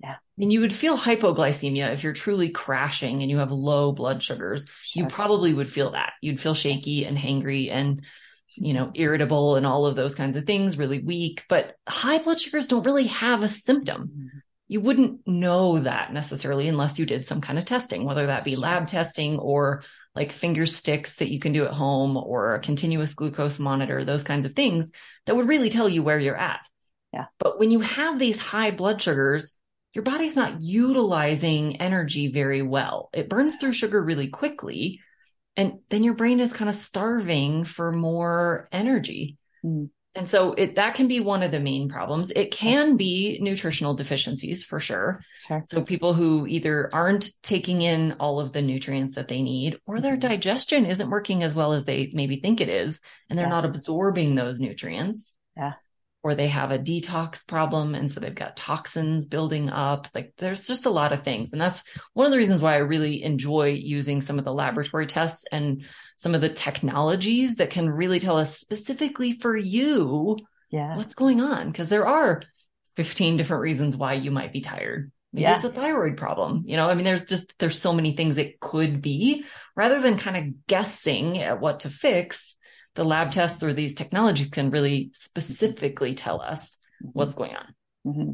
Yeah. 0.04 0.12
I 0.12 0.18
mean, 0.38 0.52
you 0.52 0.60
would 0.60 0.72
feel 0.72 1.00
hypoglycemia 1.00 1.94
if 1.94 2.04
you're 2.04 2.14
truly 2.14 2.50
crashing 2.50 3.24
and 3.24 3.32
you 3.32 3.40
have 3.40 3.52
low 3.52 3.92
blood 3.92 4.22
sugars. 4.22 4.68
Sure. 4.84 5.02
You 5.02 5.10
probably 5.10 5.52
would 5.52 5.68
feel 5.68 5.94
that. 5.94 6.14
You'd 6.22 6.40
feel 6.40 6.54
shaky 6.54 7.06
and 7.06 7.18
hangry 7.18 7.72
and 7.72 8.04
you 8.56 8.74
know, 8.74 8.92
irritable 8.96 9.56
and 9.56 9.66
all 9.66 9.86
of 9.86 9.96
those 9.96 10.16
kinds 10.16 10.38
of 10.38 10.46
things, 10.46 10.78
really 10.78 11.00
weak. 11.00 11.44
But 11.50 11.76
high 11.88 12.20
blood 12.20 12.40
sugars 12.40 12.68
don't 12.68 12.86
really 12.86 13.08
have 13.08 13.42
a 13.42 13.48
symptom. 13.48 14.08
Mm-hmm. 14.08 14.38
You 14.68 14.82
wouldn't 14.82 15.28
know 15.28 15.80
that 15.80 16.14
necessarily 16.14 16.68
unless 16.68 17.00
you 17.00 17.06
did 17.06 17.26
some 17.26 17.42
kind 17.42 17.58
of 17.58 17.66
testing, 17.66 18.06
whether 18.06 18.28
that 18.28 18.44
be 18.44 18.56
lab 18.56 18.88
testing 18.88 19.40
or 19.40 19.84
like 20.14 20.32
finger 20.32 20.66
sticks 20.66 21.16
that 21.16 21.32
you 21.32 21.40
can 21.40 21.54
do 21.54 21.66
at 21.66 21.74
home 21.74 22.18
or 22.18 22.56
a 22.56 22.60
continuous 22.60 23.14
glucose 23.16 23.60
monitor, 23.60 24.06
those 24.06 24.24
kinds 24.24 24.46
of 24.46 24.56
things 24.56 24.92
that 25.26 25.36
would 25.36 25.48
really 25.48 25.70
tell 25.70 25.90
you 25.90 26.04
where 26.04 26.20
you're 26.20 26.38
at. 26.38 26.60
Yeah. 27.14 27.26
But 27.40 27.60
when 27.60 27.72
you 27.72 27.80
have 27.80 28.20
these 28.20 28.40
high 28.40 28.72
blood 28.72 29.02
sugars, 29.02 29.52
your 29.94 30.04
body's 30.04 30.36
not 30.36 30.62
utilizing 30.62 31.82
energy 31.82 32.32
very 32.32 32.62
well. 32.62 33.10
It 33.12 33.30
burns 33.30 33.56
through 33.56 33.74
sugar 33.74 34.04
really 34.04 34.28
quickly 34.28 35.02
and 35.60 35.80
then 35.90 36.06
your 36.06 36.14
brain 36.14 36.40
is 36.40 36.54
kind 36.54 36.70
of 36.70 36.76
starving 36.76 37.66
for 37.66 37.92
more 37.92 38.70
energy. 38.72 39.38
Mm. 39.64 39.90
And 40.16 40.30
so 40.30 40.54
it, 40.54 40.76
that 40.78 40.96
can 40.96 41.10
be 41.10 41.20
one 41.20 41.44
of 41.44 41.52
the 41.52 41.60
main 41.60 41.90
problems. 41.90 42.32
It 42.34 42.52
can 42.52 42.96
be 42.96 43.40
nutritional 43.42 43.94
deficiencies 43.94 44.64
for 44.64 44.80
sure. 44.80 45.22
sure. 45.48 45.64
So 45.68 45.84
people 45.84 46.14
who 46.14 46.48
either 46.48 46.90
aren't 46.94 47.30
taking 47.44 47.82
in 47.82 48.14
all 48.22 48.40
of 48.40 48.54
the 48.54 48.62
nutrients 48.62 49.16
that 49.16 49.28
they 49.28 49.42
need 49.42 49.80
or 49.86 50.00
their 50.00 50.14
mm-hmm. 50.14 50.30
digestion 50.30 50.86
isn't 50.86 51.10
working 51.10 51.44
as 51.44 51.54
well 51.54 51.74
as 51.74 51.84
they 51.84 52.10
maybe 52.14 52.40
think 52.40 52.62
it 52.62 52.70
is 52.70 53.02
and 53.30 53.38
they're 53.38 53.46
yeah. 53.46 53.52
not 53.52 53.66
absorbing 53.66 54.36
those 54.36 54.62
nutrients. 54.62 55.34
Yeah 55.58 55.74
or 56.22 56.36
they 56.36 56.48
have 56.48 56.72
a 56.72 56.80
detox 56.80 57.48
problem. 57.48 57.96
And 57.96 58.12
so 58.12 58.20
they've 58.20 58.36
got 58.36 58.58
toxins 58.58 59.28
building 59.28 59.70
up. 59.70 60.08
Like 60.14 60.34
there's 60.38 60.64
just 60.64 60.86
a 60.86 60.90
lot 60.90 61.14
of 61.14 61.24
things. 61.24 61.54
And 61.54 61.62
that's 61.62 61.82
one 62.14 62.26
of 62.26 62.32
the 62.32 62.38
reasons 62.38 62.62
why 62.62 62.74
I 62.74 62.80
really 62.80 63.24
enjoy 63.24 63.70
using 63.70 64.22
some 64.22 64.38
of 64.38 64.46
the 64.46 64.54
laboratory 64.54 65.08
tests 65.08 65.46
and 65.52 65.84
some 66.18 66.36
of 66.36 66.42
the 66.42 66.50
technologies 66.50 67.56
that 67.56 67.70
can 67.70 67.90
really 67.90 68.20
tell 68.20 68.38
us 68.38 68.60
specifically 68.60 69.32
for 69.32 69.56
you 69.56 70.38
yeah. 70.72 70.98
what's 70.98 71.16
going 71.16 71.40
on. 71.40 71.72
Cause 71.72 71.88
there 71.88 72.08
are 72.08 72.42
15 72.98 73.38
different 73.38 73.62
reasons 73.62 73.96
why 73.96 74.14
you 74.16 74.30
might 74.30 74.52
be 74.52 74.62
tired. 74.62 75.12
Maybe 75.32 75.44
yeah. 75.44 75.56
it's 75.56 75.64
a 75.64 75.72
thyroid 75.72 76.18
problem. 76.18 76.64
You 76.66 76.76
know, 76.76 76.90
I 76.90 76.96
mean, 76.96 77.06
there's 77.06 77.26
just, 77.26 77.58
there's 77.60 77.80
so 77.80 77.94
many 77.94 78.16
things 78.16 78.38
it 78.38 78.60
could 78.60 79.02
be 79.02 79.46
rather 79.76 80.02
than 80.02 80.18
kind 80.18 80.36
of 80.36 80.68
guessing 80.68 81.38
at 81.38 81.62
what 81.62 81.82
to 81.82 81.90
fix 81.90 82.58
the 83.00 83.06
lab 83.06 83.32
tests 83.32 83.64
or 83.64 83.74
these 83.74 83.96
technologies 83.96 84.50
can 84.50 84.72
really 84.72 85.12
specifically 85.14 86.16
tell 86.16 86.42
us 86.42 86.78
what's 87.00 87.34
going 87.34 87.56
on. 87.56 87.74
Mm-hmm. 88.06 88.32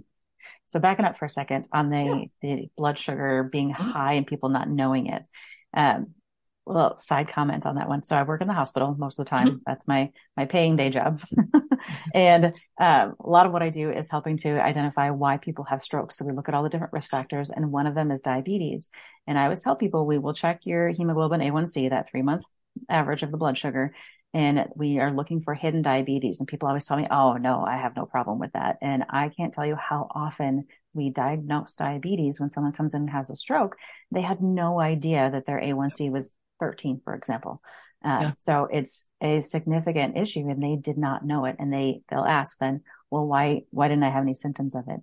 So 0.66 0.80
backing 0.80 1.06
up 1.06 1.16
for 1.16 1.26
a 1.26 1.30
second 1.30 1.68
on 1.72 1.92
the, 1.92 2.28
yeah. 2.42 2.56
the 2.56 2.70
blood 2.76 2.98
sugar 2.98 3.44
being 3.44 3.72
mm-hmm. 3.72 3.92
high 3.92 4.14
and 4.14 4.26
people 4.26 4.50
not 4.50 4.68
knowing 4.68 5.06
it. 5.06 5.24
Um, 5.78 6.16
well, 6.66 6.98
side 6.98 7.28
comment 7.28 7.68
on 7.68 7.76
that 7.76 7.88
one. 7.88 8.02
So 8.02 8.16
I 8.16 8.24
work 8.24 8.42
in 8.42 8.48
the 8.48 8.56
hospital 8.56 8.96
most 8.98 9.20
of 9.20 9.26
the 9.28 9.30
time. 9.30 9.50
Mm-hmm. 9.50 9.58
That's 9.68 9.88
my, 9.88 10.10
my 10.36 10.46
paying 10.46 10.78
day 10.78 10.90
job. 10.90 11.22
and, 12.16 12.46
um, 12.80 13.14
a 13.20 13.30
lot 13.30 13.46
of 13.46 13.52
what 13.52 13.62
I 13.62 13.70
do 13.70 13.92
is 13.92 14.10
helping 14.10 14.38
to 14.38 14.60
identify 14.60 15.12
why 15.12 15.38
people 15.38 15.66
have 15.66 15.84
strokes. 15.84 16.18
So 16.18 16.26
we 16.26 16.34
look 16.34 16.50
at 16.50 16.56
all 16.56 16.64
the 16.64 16.70
different 16.70 16.94
risk 16.94 17.12
factors 17.12 17.52
and 17.52 17.72
one 17.72 17.86
of 17.86 17.94
them 17.94 18.10
is 18.10 18.24
diabetes. 18.24 18.90
And 19.28 19.38
I 19.38 19.44
always 19.44 19.62
tell 19.62 19.76
people 19.76 20.08
we 20.08 20.18
will 20.18 20.34
check 20.34 20.66
your 20.66 20.90
hemoglobin 20.90 21.42
A1C, 21.42 21.92
that 21.92 22.10
three 22.10 22.24
month 22.24 22.46
average 22.90 23.22
of 23.22 23.30
the 23.30 23.38
blood 23.38 23.60
sugar 23.60 23.94
and 24.36 24.68
we 24.76 25.00
are 25.00 25.14
looking 25.14 25.42
for 25.42 25.54
hidden 25.54 25.82
diabetes. 25.82 26.40
And 26.40 26.48
people 26.48 26.68
always 26.68 26.84
tell 26.84 26.98
me, 26.98 27.08
Oh 27.10 27.38
no, 27.38 27.64
I 27.66 27.78
have 27.78 27.96
no 27.96 28.06
problem 28.06 28.38
with 28.38 28.52
that. 28.52 28.78
And 28.82 29.06
I 29.10 29.30
can't 29.30 29.54
tell 29.54 29.66
you 29.66 29.78
how 29.78 30.10
often 30.14 30.66
we 30.94 31.10
diagnose 31.10 31.76
diabetes 31.76 32.38
when 32.38 32.50
someone 32.50 32.74
comes 32.74 32.94
in 32.94 33.04
and 33.04 33.10
has 33.10 33.30
a 33.30 33.38
stroke. 33.38 33.78
They 34.12 34.22
had 34.22 34.42
no 34.42 34.78
idea 34.78 35.30
that 35.32 35.46
their 35.46 35.62
A1C 35.62 36.12
was 36.12 36.34
13, 36.60 37.00
for 37.06 37.16
example. 37.16 37.62
Uh, 38.04 38.20
yeah. 38.22 38.32
So 38.42 38.68
it's 38.70 39.08
a 39.22 39.40
significant 39.40 40.18
issue 40.18 40.50
and 40.50 40.62
they 40.62 40.76
did 40.76 40.98
not 40.98 41.26
know 41.26 41.46
it. 41.46 41.56
And 41.58 41.72
they, 41.72 42.02
they'll 42.10 42.26
ask 42.26 42.58
then, 42.60 42.82
well, 43.10 43.26
why, 43.26 43.62
why 43.70 43.88
didn't 43.88 44.04
I 44.04 44.10
have 44.10 44.24
any 44.24 44.34
symptoms 44.34 44.76
of 44.76 44.84
it? 44.90 45.00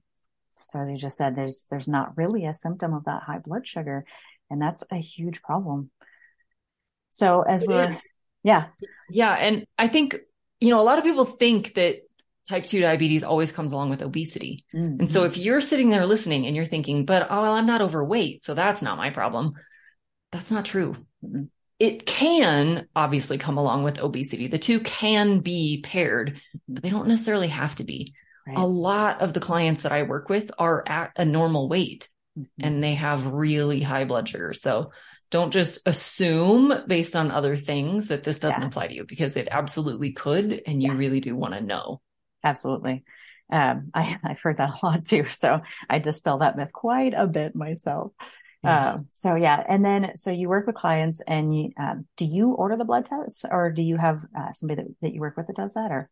So 0.69 0.79
as 0.79 0.91
you 0.91 0.99
just 0.99 1.17
said, 1.17 1.37
there's, 1.37 1.67
there's 1.71 1.89
not 1.89 2.19
really 2.19 2.45
a 2.45 2.53
symptom 2.53 2.93
of 2.93 3.07
that 3.07 3.23
high 3.23 3.39
blood 3.39 3.67
sugar. 3.67 4.05
And 4.51 4.61
that's 4.61 4.85
a 4.91 4.97
huge 4.97 5.41
problem. 5.41 5.91
So 7.09 7.43
as 7.43 7.63
it 7.63 7.69
we're, 7.69 7.93
is. 7.93 8.03
Yeah. 8.43 8.67
Yeah. 9.11 9.33
And 9.33 9.67
I 9.79 9.89
think, 9.89 10.17
you 10.61 10.71
know, 10.71 10.81
a 10.81 10.83
lot 10.83 10.99
of 10.99 11.05
people 11.05 11.25
think 11.25 11.75
that 11.75 11.97
type 12.49 12.67
2 12.67 12.81
diabetes 12.81 13.23
always 13.23 13.53
comes 13.53 13.73
along 13.73 13.91
with 13.91 14.03
obesity. 14.03 14.65
Mm-hmm. 14.75 15.01
And 15.01 15.13
so 15.13 15.25
if 15.25 15.37
you're 15.37 15.61
sitting 15.61 15.91
there 15.91 16.07
listening 16.07 16.47
and 16.47 16.57
you're 16.57 16.65
thinking, 16.65 17.05
but 17.05 17.29
oh, 17.31 17.43
well, 17.43 17.53
I'm 17.53 17.67
not 17.67 17.83
overweight, 17.83 18.43
so 18.43 18.55
that's 18.55 18.83
not 18.83 18.97
my 18.97 19.11
problem. 19.11 19.53
That's 20.33 20.51
not 20.51 20.65
true. 20.65 20.97
Mm-hmm. 21.25 21.45
it 21.83 22.07
can 22.07 22.87
obviously 22.95 23.39
come 23.39 23.59
along 23.59 23.83
with 23.83 23.99
obesity. 23.99 24.47
The 24.47 24.57
two 24.57 24.79
can 24.79 25.41
be 25.41 25.81
paired, 25.83 26.41
but 26.69 26.81
they 26.81 26.91
don't 26.91 27.09
necessarily 27.09 27.49
have 27.49 27.75
to 27.75 27.85
be. 27.85 28.15
Right. 28.47 28.57
A 28.57 28.65
lot 28.65 29.21
of 29.21 29.33
the 29.33 29.41
clients 29.41 29.83
that 29.83 29.91
I 29.91 30.05
work 30.05 30.29
with 30.29 30.53
are 30.61 30.85
at 30.87 31.11
a 31.17 31.25
normal 31.25 31.69
weight 31.69 32.09
mm-hmm. 32.39 32.65
and 32.65 32.85
they 32.85 32.95
have 32.95 33.27
really 33.27 33.83
high 33.83 34.05
blood 34.05 34.29
sugar. 34.29 34.53
So 34.53 34.93
don't 35.33 35.51
just 35.51 35.81
assume 35.87 36.73
based 36.87 37.17
on 37.17 37.31
other 37.31 37.57
things 37.57 38.09
that 38.09 38.23
this 38.23 38.39
doesn't 38.39 38.61
yeah. 38.61 38.69
apply 38.69 38.87
to 38.87 38.95
you 38.95 39.05
because 39.09 39.35
it 39.35 39.49
absolutely 39.51 40.13
could. 40.13 40.63
And 40.67 40.81
you 40.81 40.93
yeah. 40.93 40.99
really 40.99 41.21
do 41.21 41.35
want 41.35 41.55
to 41.55 41.61
know. 41.63 42.01
Absolutely. 42.45 43.03
Um, 43.51 43.91
I, 43.95 44.19
I've 44.23 44.41
heard 44.41 44.59
that 44.59 44.81
a 44.81 44.87
lot 44.87 45.07
too. 45.07 45.25
So 45.25 45.63
I 45.89 45.99
dispel 45.99 46.39
that 46.39 46.57
myth 46.57 46.73
quite 46.73 47.15
a 47.17 47.27
bit 47.27 47.57
myself. 47.57 48.13
Yeah. 48.63 48.93
Um, 48.93 49.07
so 49.11 49.35
yeah. 49.35 49.61
And 49.67 49.83
then, 49.83 50.13
so 50.17 50.31
you 50.31 50.51
work 50.51 50.67
with 50.67 50.77
clients 50.77 51.23
and 51.27 51.57
you, 51.57 51.71
um, 51.79 52.07
do 52.17 52.27
you 52.27 52.51
order 52.51 52.77
the 52.77 52.85
blood 52.85 53.07
tests 53.07 53.47
or 53.51 53.73
do 53.73 53.83
you 53.83 53.97
have 53.97 54.25
uh, 54.39 54.53
somebody 54.53 54.83
that, 54.83 54.95
that 55.01 55.15
you 55.15 55.21
work 55.21 55.39
with 55.39 55.47
that 55.47 55.57
does 55.57 55.75
that 55.75 55.91
or? 55.91 56.11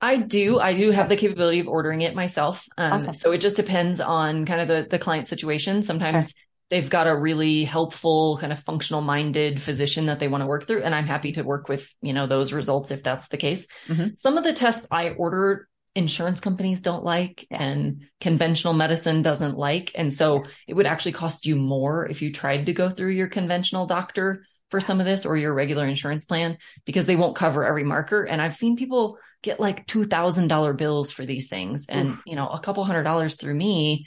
I 0.00 0.16
do. 0.16 0.60
I 0.60 0.74
do 0.74 0.90
have 0.90 1.08
the 1.08 1.16
capability 1.16 1.60
of 1.60 1.68
ordering 1.68 2.02
it 2.02 2.14
myself. 2.14 2.66
Um, 2.76 2.94
awesome. 2.94 3.14
so 3.14 3.32
it 3.32 3.38
just 3.38 3.56
depends 3.56 4.00
on 4.00 4.44
kind 4.44 4.60
of 4.60 4.68
the, 4.68 4.86
the 4.90 4.98
client 4.98 5.28
situation. 5.28 5.82
Sometimes 5.82 6.26
sure. 6.26 6.34
They've 6.70 6.90
got 6.90 7.06
a 7.06 7.16
really 7.16 7.64
helpful 7.64 8.38
kind 8.40 8.52
of 8.52 8.58
functional 8.60 9.00
minded 9.00 9.62
physician 9.62 10.06
that 10.06 10.18
they 10.18 10.28
want 10.28 10.42
to 10.42 10.46
work 10.46 10.66
through. 10.66 10.82
And 10.82 10.94
I'm 10.94 11.06
happy 11.06 11.32
to 11.32 11.42
work 11.42 11.68
with, 11.68 11.88
you 12.02 12.12
know, 12.12 12.26
those 12.26 12.52
results 12.52 12.90
if 12.90 13.02
that's 13.02 13.28
the 13.28 13.36
case. 13.36 13.66
Mm-hmm. 13.86 14.14
Some 14.14 14.36
of 14.36 14.44
the 14.44 14.52
tests 14.52 14.86
I 14.90 15.10
order 15.10 15.68
insurance 15.94 16.40
companies 16.40 16.80
don't 16.80 17.04
like 17.04 17.46
and 17.50 18.02
conventional 18.20 18.74
medicine 18.74 19.22
doesn't 19.22 19.56
like. 19.56 19.92
And 19.94 20.12
so 20.12 20.44
it 20.68 20.74
would 20.74 20.86
actually 20.86 21.12
cost 21.12 21.46
you 21.46 21.56
more 21.56 22.06
if 22.06 22.20
you 22.20 22.32
tried 22.32 22.66
to 22.66 22.74
go 22.74 22.90
through 22.90 23.12
your 23.12 23.28
conventional 23.28 23.86
doctor 23.86 24.44
for 24.70 24.80
some 24.80 25.00
of 25.00 25.06
this 25.06 25.24
or 25.24 25.36
your 25.36 25.54
regular 25.54 25.86
insurance 25.86 26.24
plan 26.24 26.58
because 26.84 27.06
they 27.06 27.16
won't 27.16 27.36
cover 27.36 27.64
every 27.64 27.84
marker. 27.84 28.24
And 28.24 28.42
I've 28.42 28.56
seen 28.56 28.76
people 28.76 29.18
get 29.42 29.60
like 29.60 29.86
$2,000 29.86 30.76
bills 30.76 31.10
for 31.10 31.24
these 31.24 31.48
things 31.48 31.86
and, 31.88 32.10
Oof. 32.10 32.22
you 32.26 32.36
know, 32.36 32.48
a 32.48 32.60
couple 32.60 32.84
hundred 32.84 33.04
dollars 33.04 33.36
through 33.36 33.54
me. 33.54 34.06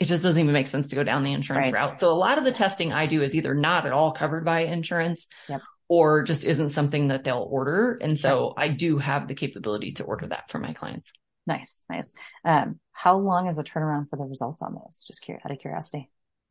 It 0.00 0.06
just 0.06 0.22
doesn't 0.22 0.38
even 0.38 0.52
make 0.52 0.66
sense 0.66 0.88
to 0.88 0.96
go 0.96 1.04
down 1.04 1.22
the 1.22 1.32
insurance 1.32 1.66
right. 1.66 1.74
route. 1.74 2.00
So 2.00 2.10
a 2.10 2.16
lot 2.16 2.38
of 2.38 2.44
the 2.44 2.52
testing 2.52 2.90
I 2.90 3.06
do 3.06 3.22
is 3.22 3.34
either 3.34 3.54
not 3.54 3.84
at 3.84 3.92
all 3.92 4.12
covered 4.12 4.46
by 4.46 4.60
insurance 4.60 5.26
yep. 5.46 5.60
or 5.88 6.22
just 6.22 6.44
isn't 6.44 6.70
something 6.70 7.08
that 7.08 7.22
they'll 7.22 7.46
order. 7.48 7.98
And 8.00 8.18
so 8.18 8.54
I 8.56 8.68
do 8.68 8.96
have 8.96 9.28
the 9.28 9.34
capability 9.34 9.92
to 9.92 10.04
order 10.04 10.26
that 10.28 10.50
for 10.50 10.58
my 10.58 10.72
clients. 10.72 11.12
Nice, 11.46 11.84
nice. 11.90 12.12
Um, 12.46 12.80
how 12.92 13.18
long 13.18 13.46
is 13.46 13.56
the 13.56 13.64
turnaround 13.64 14.08
for 14.08 14.16
the 14.16 14.24
results 14.24 14.62
on 14.62 14.74
those? 14.74 15.04
Just 15.06 15.28
out 15.28 15.50
of 15.50 15.58
curiosity. 15.58 16.08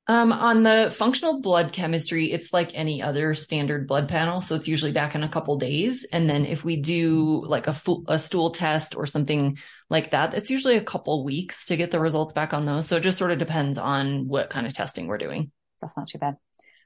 Um, 0.10 0.34
on 0.34 0.64
the 0.64 0.90
functional 0.90 1.40
blood 1.40 1.72
chemistry, 1.72 2.32
it's 2.32 2.52
like 2.52 2.72
any 2.74 3.00
other 3.00 3.36
standard 3.36 3.88
blood 3.88 4.10
panel. 4.10 4.42
So 4.42 4.56
it's 4.56 4.68
usually 4.68 4.92
back 4.92 5.14
in 5.14 5.22
a 5.22 5.30
couple 5.30 5.56
days. 5.60 6.04
And 6.12 6.28
then 6.28 6.48
if 6.48 6.64
we 6.64 6.78
do 6.78 7.44
like 7.46 7.68
a, 7.68 7.80
a 8.08 8.18
stool 8.18 8.50
test 8.50 8.96
or 8.96 9.06
something 9.06 9.60
like 9.88 10.10
that, 10.10 10.34
it's 10.34 10.50
usually 10.50 10.78
a 10.78 10.84
couple 10.84 11.24
weeks 11.24 11.68
to 11.68 11.78
get 11.78 11.92
the 11.92 12.00
results 12.00 12.34
back 12.34 12.56
on 12.56 12.66
those. 12.66 12.88
So 12.88 12.96
it 12.96 13.04
just 13.04 13.20
sort 13.20 13.30
of 13.30 13.38
depends 13.38 13.78
on 13.78 14.28
what 14.28 14.50
kind 14.50 14.66
of 14.66 14.74
testing 14.74 15.06
we're 15.06 15.20
doing. 15.20 15.52
That's 15.80 15.96
not 15.96 16.08
too 16.08 16.18
bad. 16.18 16.38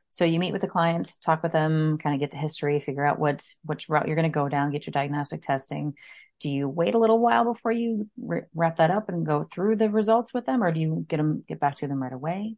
So 0.09 0.25
you 0.25 0.37
meet 0.37 0.51
with 0.51 0.59
the 0.61 0.67
client, 0.67 1.13
talk 1.23 1.43
with 1.43 1.53
them, 1.53 1.97
kind 1.99 2.13
of 2.15 2.19
get 2.19 2.31
the 2.31 2.37
history, 2.37 2.77
figure 2.81 3.05
out 3.05 3.19
what 3.19 3.41
which 3.63 3.87
route 3.87 4.05
you're 4.05 4.17
going 4.17 4.29
to 4.29 4.35
go 4.37 4.49
down, 4.49 4.71
get 4.71 4.85
your 4.85 4.91
diagnostic 4.91 5.43
testing. 5.43 5.93
Do 6.41 6.49
you 6.49 6.67
wait 6.67 6.93
a 6.93 6.99
little 6.99 7.19
while 7.19 7.45
before 7.45 7.71
you 7.71 8.09
wrap 8.53 8.75
that 8.75 8.91
up 8.91 9.07
and 9.07 9.25
go 9.25 9.43
through 9.43 9.77
the 9.77 9.89
results 9.89 10.33
with 10.33 10.45
them, 10.45 10.61
or 10.61 10.73
do 10.73 10.81
you 10.81 11.05
get 11.07 11.17
them 11.17 11.45
get 11.47 11.61
back 11.61 11.75
to 11.75 11.87
them 11.87 12.03
right 12.03 12.11
away? 12.11 12.57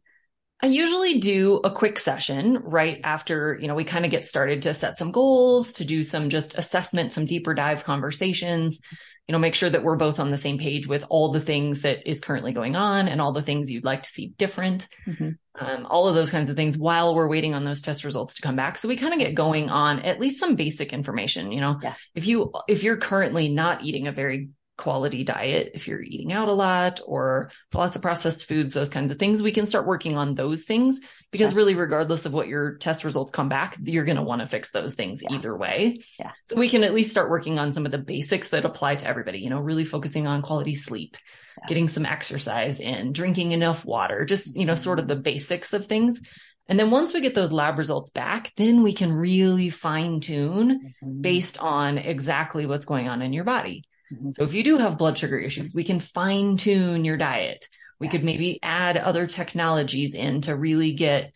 I 0.62 0.68
usually 0.68 1.20
do 1.20 1.60
a 1.62 1.70
quick 1.70 1.98
session 1.98 2.62
right 2.64 3.00
after, 3.04 3.58
you 3.60 3.68
know, 3.68 3.74
we 3.74 3.84
kind 3.84 4.04
of 4.04 4.10
get 4.10 4.26
started 4.26 4.62
to 4.62 4.72
set 4.72 4.98
some 4.98 5.12
goals, 5.12 5.74
to 5.74 5.84
do 5.84 6.02
some 6.02 6.30
just 6.30 6.56
assessment, 6.56 7.12
some 7.12 7.26
deeper 7.26 7.52
dive 7.52 7.84
conversations, 7.84 8.80
you 9.28 9.32
know, 9.32 9.38
make 9.38 9.54
sure 9.54 9.68
that 9.68 9.82
we're 9.82 9.96
both 9.96 10.18
on 10.18 10.30
the 10.30 10.38
same 10.38 10.56
page 10.56 10.86
with 10.86 11.04
all 11.10 11.32
the 11.32 11.40
things 11.40 11.82
that 11.82 12.08
is 12.08 12.20
currently 12.20 12.52
going 12.52 12.74
on 12.74 13.08
and 13.08 13.20
all 13.20 13.32
the 13.32 13.42
things 13.42 13.70
you'd 13.70 13.84
like 13.84 14.02
to 14.02 14.08
see 14.08 14.28
different. 14.28 14.86
Mm-hmm. 15.06 15.30
Um, 15.58 15.86
all 15.86 16.06
of 16.06 16.14
those 16.14 16.30
kinds 16.30 16.48
of 16.48 16.56
things 16.56 16.78
while 16.78 17.14
we're 17.14 17.28
waiting 17.28 17.54
on 17.54 17.64
those 17.64 17.82
test 17.82 18.04
results 18.04 18.36
to 18.36 18.42
come 18.42 18.56
back. 18.56 18.78
So 18.78 18.88
we 18.88 18.96
kind 18.96 19.12
of 19.12 19.18
get 19.18 19.34
going 19.34 19.68
on 19.68 20.00
at 20.00 20.20
least 20.20 20.38
some 20.38 20.54
basic 20.54 20.92
information, 20.92 21.50
you 21.50 21.60
know, 21.60 21.80
yeah. 21.82 21.94
if 22.14 22.26
you, 22.26 22.52
if 22.68 22.82
you're 22.82 22.98
currently 22.98 23.48
not 23.48 23.82
eating 23.82 24.06
a 24.06 24.12
very 24.12 24.50
quality 24.76 25.24
diet 25.24 25.70
if 25.74 25.88
you're 25.88 26.02
eating 26.02 26.32
out 26.32 26.48
a 26.48 26.52
lot 26.52 27.00
or 27.04 27.50
lots 27.72 27.96
of 27.96 28.02
processed 28.02 28.46
foods, 28.46 28.74
those 28.74 28.90
kinds 28.90 29.10
of 29.10 29.18
things. 29.18 29.42
We 29.42 29.52
can 29.52 29.66
start 29.66 29.86
working 29.86 30.16
on 30.16 30.34
those 30.34 30.64
things 30.64 31.00
because 31.30 31.50
sure. 31.50 31.56
really, 31.56 31.74
regardless 31.74 32.26
of 32.26 32.32
what 32.32 32.48
your 32.48 32.76
test 32.76 33.04
results 33.04 33.32
come 33.32 33.48
back, 33.48 33.76
you're 33.82 34.04
going 34.04 34.16
to 34.16 34.22
want 34.22 34.42
to 34.42 34.46
fix 34.46 34.70
those 34.70 34.94
things 34.94 35.22
yeah. 35.22 35.34
either 35.34 35.56
way. 35.56 36.02
Yeah. 36.18 36.32
So 36.44 36.56
we 36.56 36.68
can 36.68 36.84
at 36.84 36.94
least 36.94 37.10
start 37.10 37.30
working 37.30 37.58
on 37.58 37.72
some 37.72 37.86
of 37.86 37.92
the 37.92 37.98
basics 37.98 38.48
that 38.48 38.64
apply 38.64 38.96
to 38.96 39.08
everybody, 39.08 39.38
you 39.38 39.50
know, 39.50 39.60
really 39.60 39.84
focusing 39.84 40.26
on 40.26 40.42
quality 40.42 40.74
sleep, 40.74 41.16
yeah. 41.58 41.68
getting 41.68 41.88
some 41.88 42.04
exercise 42.04 42.78
in, 42.80 43.12
drinking 43.12 43.52
enough 43.52 43.84
water, 43.84 44.24
just, 44.24 44.56
you 44.56 44.66
know, 44.66 44.74
sort 44.74 44.98
of 44.98 45.08
the 45.08 45.16
basics 45.16 45.72
of 45.72 45.86
things. 45.86 46.20
And 46.68 46.78
then 46.78 46.90
once 46.90 47.14
we 47.14 47.20
get 47.20 47.34
those 47.34 47.52
lab 47.52 47.78
results 47.78 48.10
back, 48.10 48.52
then 48.56 48.82
we 48.82 48.92
can 48.92 49.12
really 49.12 49.70
fine 49.70 50.20
tune 50.20 50.80
mm-hmm. 50.80 51.20
based 51.20 51.58
on 51.58 51.96
exactly 51.96 52.66
what's 52.66 52.84
going 52.84 53.08
on 53.08 53.22
in 53.22 53.32
your 53.32 53.44
body. 53.44 53.84
Mm-hmm. 54.12 54.30
So 54.30 54.44
if 54.44 54.54
you 54.54 54.62
do 54.62 54.78
have 54.78 54.98
blood 54.98 55.18
sugar 55.18 55.38
issues, 55.38 55.74
we 55.74 55.84
can 55.84 56.00
fine 56.00 56.56
tune 56.56 57.04
your 57.04 57.16
diet. 57.16 57.68
We 57.98 58.06
yeah. 58.06 58.12
could 58.12 58.24
maybe 58.24 58.58
add 58.62 58.96
other 58.96 59.26
technologies 59.26 60.14
in 60.14 60.42
to 60.42 60.56
really 60.56 60.92
get 60.92 61.32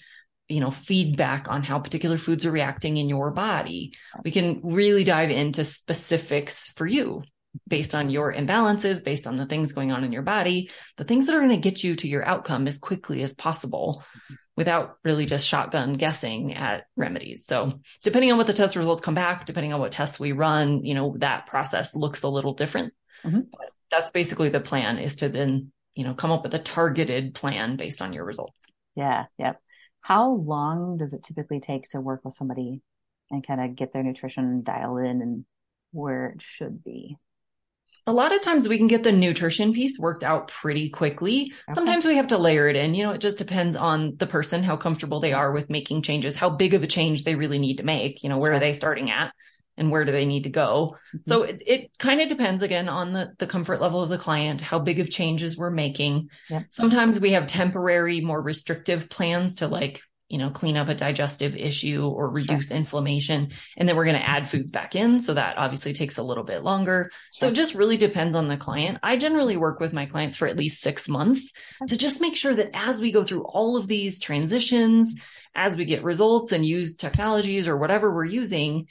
you 0.50 0.60
know 0.60 0.70
feedback 0.70 1.48
on 1.48 1.62
how 1.62 1.78
particular 1.78 2.18
foods 2.18 2.44
are 2.44 2.50
reacting 2.50 2.96
in 2.96 3.08
your 3.08 3.30
body 3.30 3.92
we 4.24 4.32
can 4.32 4.60
really 4.64 5.04
dive 5.04 5.30
into 5.30 5.64
specifics 5.64 6.66
for 6.74 6.86
you 6.86 7.22
based 7.68 7.94
on 7.94 8.10
your 8.10 8.34
imbalances 8.34 9.02
based 9.02 9.28
on 9.28 9.36
the 9.36 9.46
things 9.46 9.72
going 9.72 9.92
on 9.92 10.02
in 10.02 10.10
your 10.10 10.22
body 10.22 10.68
the 10.96 11.04
things 11.04 11.26
that 11.26 11.36
are 11.36 11.40
going 11.40 11.50
to 11.50 11.56
get 11.56 11.84
you 11.84 11.94
to 11.94 12.08
your 12.08 12.24
outcome 12.24 12.66
as 12.66 12.78
quickly 12.78 13.22
as 13.22 13.32
possible 13.32 14.02
without 14.60 14.98
really 15.04 15.24
just 15.24 15.46
shotgun 15.46 15.94
guessing 15.94 16.52
at 16.52 16.84
remedies. 16.94 17.46
So 17.46 17.80
depending 18.02 18.30
on 18.30 18.36
what 18.36 18.46
the 18.46 18.52
test 18.52 18.76
results 18.76 19.00
come 19.00 19.14
back, 19.14 19.46
depending 19.46 19.72
on 19.72 19.80
what 19.80 19.90
tests 19.90 20.20
we 20.20 20.32
run, 20.32 20.84
you 20.84 20.92
know, 20.92 21.16
that 21.20 21.46
process 21.46 21.96
looks 21.96 22.24
a 22.24 22.28
little 22.28 22.52
different. 22.52 22.92
Mm-hmm. 23.24 23.40
that's 23.90 24.10
basically 24.10 24.50
the 24.50 24.60
plan 24.60 24.98
is 24.98 25.16
to 25.16 25.30
then, 25.30 25.72
you 25.94 26.04
know, 26.04 26.12
come 26.12 26.30
up 26.30 26.42
with 26.42 26.52
a 26.52 26.58
targeted 26.58 27.34
plan 27.34 27.76
based 27.76 28.02
on 28.02 28.12
your 28.12 28.26
results. 28.26 28.66
Yeah. 28.96 29.24
Yep. 29.38 29.62
How 30.02 30.28
long 30.28 30.98
does 30.98 31.14
it 31.14 31.22
typically 31.22 31.60
take 31.60 31.88
to 31.92 32.00
work 32.02 32.22
with 32.22 32.34
somebody 32.34 32.82
and 33.30 33.46
kind 33.46 33.62
of 33.62 33.76
get 33.76 33.94
their 33.94 34.02
nutrition 34.02 34.62
dialed 34.62 35.00
in 35.00 35.22
and 35.22 35.46
where 35.92 36.26
it 36.26 36.42
should 36.42 36.84
be? 36.84 37.16
A 38.06 38.12
lot 38.12 38.34
of 38.34 38.40
times 38.40 38.68
we 38.68 38.78
can 38.78 38.86
get 38.86 39.02
the 39.02 39.12
nutrition 39.12 39.72
piece 39.72 39.98
worked 39.98 40.24
out 40.24 40.48
pretty 40.48 40.88
quickly. 40.88 41.52
Okay. 41.68 41.74
Sometimes 41.74 42.04
we 42.04 42.16
have 42.16 42.28
to 42.28 42.38
layer 42.38 42.68
it 42.68 42.76
in. 42.76 42.94
You 42.94 43.04
know, 43.04 43.12
it 43.12 43.20
just 43.20 43.38
depends 43.38 43.76
on 43.76 44.16
the 44.16 44.26
person, 44.26 44.62
how 44.62 44.76
comfortable 44.76 45.20
they 45.20 45.32
are 45.32 45.52
with 45.52 45.70
making 45.70 46.02
changes, 46.02 46.36
how 46.36 46.50
big 46.50 46.74
of 46.74 46.82
a 46.82 46.86
change 46.86 47.24
they 47.24 47.34
really 47.34 47.58
need 47.58 47.76
to 47.76 47.82
make. 47.82 48.22
You 48.22 48.28
know, 48.28 48.38
where 48.38 48.50
sure. 48.50 48.56
are 48.56 48.60
they 48.60 48.72
starting 48.72 49.10
at 49.10 49.32
and 49.76 49.90
where 49.90 50.04
do 50.04 50.12
they 50.12 50.26
need 50.26 50.44
to 50.44 50.50
go? 50.50 50.96
Mm-hmm. 51.14 51.30
So 51.30 51.42
it, 51.42 51.62
it 51.66 51.98
kind 51.98 52.20
of 52.20 52.28
depends 52.28 52.62
again 52.62 52.88
on 52.88 53.12
the, 53.12 53.32
the 53.38 53.46
comfort 53.46 53.80
level 53.80 54.02
of 54.02 54.10
the 54.10 54.18
client, 54.18 54.60
how 54.60 54.78
big 54.78 55.00
of 55.00 55.10
changes 55.10 55.56
we're 55.56 55.70
making. 55.70 56.28
Yep. 56.48 56.66
Sometimes 56.68 57.18
we 57.18 57.32
have 57.32 57.46
temporary, 57.46 58.20
more 58.20 58.40
restrictive 58.40 59.08
plans 59.08 59.56
to 59.56 59.68
like 59.68 60.02
you 60.30 60.38
know, 60.38 60.48
clean 60.48 60.76
up 60.76 60.88
a 60.88 60.94
digestive 60.94 61.56
issue 61.56 62.06
or 62.06 62.30
reduce 62.30 62.68
sure. 62.68 62.76
inflammation. 62.76 63.50
And 63.76 63.88
then 63.88 63.96
we're 63.96 64.04
going 64.04 64.20
to 64.20 64.26
add 64.26 64.48
foods 64.48 64.70
back 64.70 64.94
in. 64.94 65.20
So 65.20 65.34
that 65.34 65.58
obviously 65.58 65.92
takes 65.92 66.18
a 66.18 66.22
little 66.22 66.44
bit 66.44 66.62
longer. 66.62 67.10
Sure. 67.10 67.20
So 67.30 67.48
it 67.48 67.54
just 67.54 67.74
really 67.74 67.96
depends 67.96 68.36
on 68.36 68.46
the 68.46 68.56
client. 68.56 68.98
I 69.02 69.16
generally 69.16 69.56
work 69.56 69.80
with 69.80 69.92
my 69.92 70.06
clients 70.06 70.36
for 70.36 70.46
at 70.46 70.56
least 70.56 70.82
six 70.82 71.08
months 71.08 71.52
to 71.88 71.96
just 71.96 72.20
make 72.20 72.36
sure 72.36 72.54
that 72.54 72.70
as 72.74 73.00
we 73.00 73.10
go 73.10 73.24
through 73.24 73.42
all 73.42 73.76
of 73.76 73.88
these 73.88 74.20
transitions, 74.20 75.16
as 75.56 75.76
we 75.76 75.84
get 75.84 76.04
results 76.04 76.52
and 76.52 76.64
use 76.64 76.94
technologies 76.94 77.66
or 77.66 77.76
whatever 77.76 78.14
we're 78.14 78.24
using, 78.24 78.86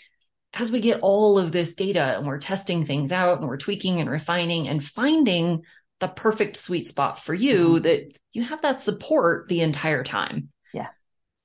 as 0.53 0.73
we 0.73 0.81
get 0.81 0.99
all 0.99 1.39
of 1.39 1.53
this 1.53 1.73
data 1.73 2.17
and 2.17 2.27
we're 2.27 2.37
testing 2.37 2.85
things 2.85 3.13
out 3.13 3.39
and 3.39 3.47
we're 3.47 3.55
tweaking 3.55 4.01
and 4.01 4.09
refining 4.09 4.67
and 4.67 4.83
finding 4.83 5.61
the 6.01 6.09
perfect 6.09 6.57
sweet 6.57 6.89
spot 6.89 7.23
for 7.23 7.33
you 7.33 7.75
mm-hmm. 7.75 7.83
that 7.83 8.17
you 8.33 8.43
have 8.43 8.61
that 8.61 8.81
support 8.81 9.47
the 9.47 9.61
entire 9.61 10.03
time. 10.03 10.49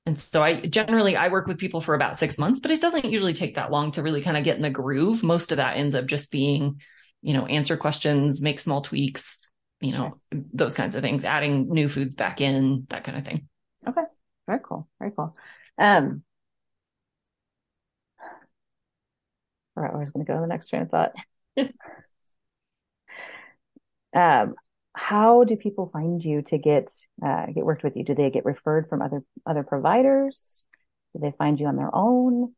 And 0.05 0.19
so 0.19 0.43
I 0.43 0.61
generally 0.61 1.15
I 1.15 1.29
work 1.29 1.47
with 1.47 1.57
people 1.57 1.81
for 1.81 1.95
about 1.95 2.17
six 2.17 2.37
months, 2.37 2.59
but 2.59 2.71
it 2.71 2.81
doesn't 2.81 3.05
usually 3.05 3.33
take 3.33 3.55
that 3.55 3.71
long 3.71 3.91
to 3.91 4.03
really 4.03 4.21
kind 4.21 4.37
of 4.37 4.43
get 4.43 4.55
in 4.55 4.61
the 4.61 4.69
groove. 4.69 5.23
Most 5.23 5.51
of 5.51 5.57
that 5.57 5.77
ends 5.77 5.95
up 5.95 6.05
just 6.05 6.29
being, 6.29 6.79
you 7.21 7.33
know, 7.33 7.47
answer 7.47 7.75
questions, 7.75 8.41
make 8.41 8.59
small 8.59 8.81
tweaks, 8.81 9.49
you 9.81 9.93
know, 9.93 10.19
sure. 10.31 10.43
those 10.53 10.75
kinds 10.75 10.95
of 10.95 11.01
things, 11.01 11.23
adding 11.23 11.69
new 11.69 11.89
foods 11.89 12.13
back 12.13 12.39
in, 12.39 12.85
that 12.89 13.03
kind 13.03 13.17
of 13.17 13.25
thing. 13.25 13.47
Okay. 13.87 14.03
Very 14.45 14.59
cool. 14.63 14.87
Very 14.99 15.11
cool. 15.11 15.35
Um 15.79 16.23
all 19.77 19.83
right, 19.83 19.93
I 19.93 19.97
was 19.97 20.11
going 20.11 20.25
to 20.25 20.31
go 20.31 20.35
to 20.35 20.41
the 20.41 20.47
next 20.47 20.67
train 20.67 20.83
of 20.83 20.89
thought. 20.89 21.15
um, 24.15 24.55
how 24.95 25.43
do 25.43 25.57
people 25.57 25.87
find 25.87 26.23
you 26.23 26.41
to 26.43 26.57
get 26.57 26.89
uh, 27.25 27.47
get 27.47 27.65
worked 27.65 27.83
with 27.83 27.97
you? 27.97 28.03
Do 28.03 28.15
they 28.15 28.29
get 28.29 28.45
referred 28.45 28.87
from 28.89 29.01
other 29.01 29.23
other 29.45 29.63
providers? 29.63 30.63
Do 31.13 31.19
they 31.19 31.31
find 31.31 31.59
you 31.59 31.67
on 31.67 31.75
their 31.75 31.93
own? 31.93 32.53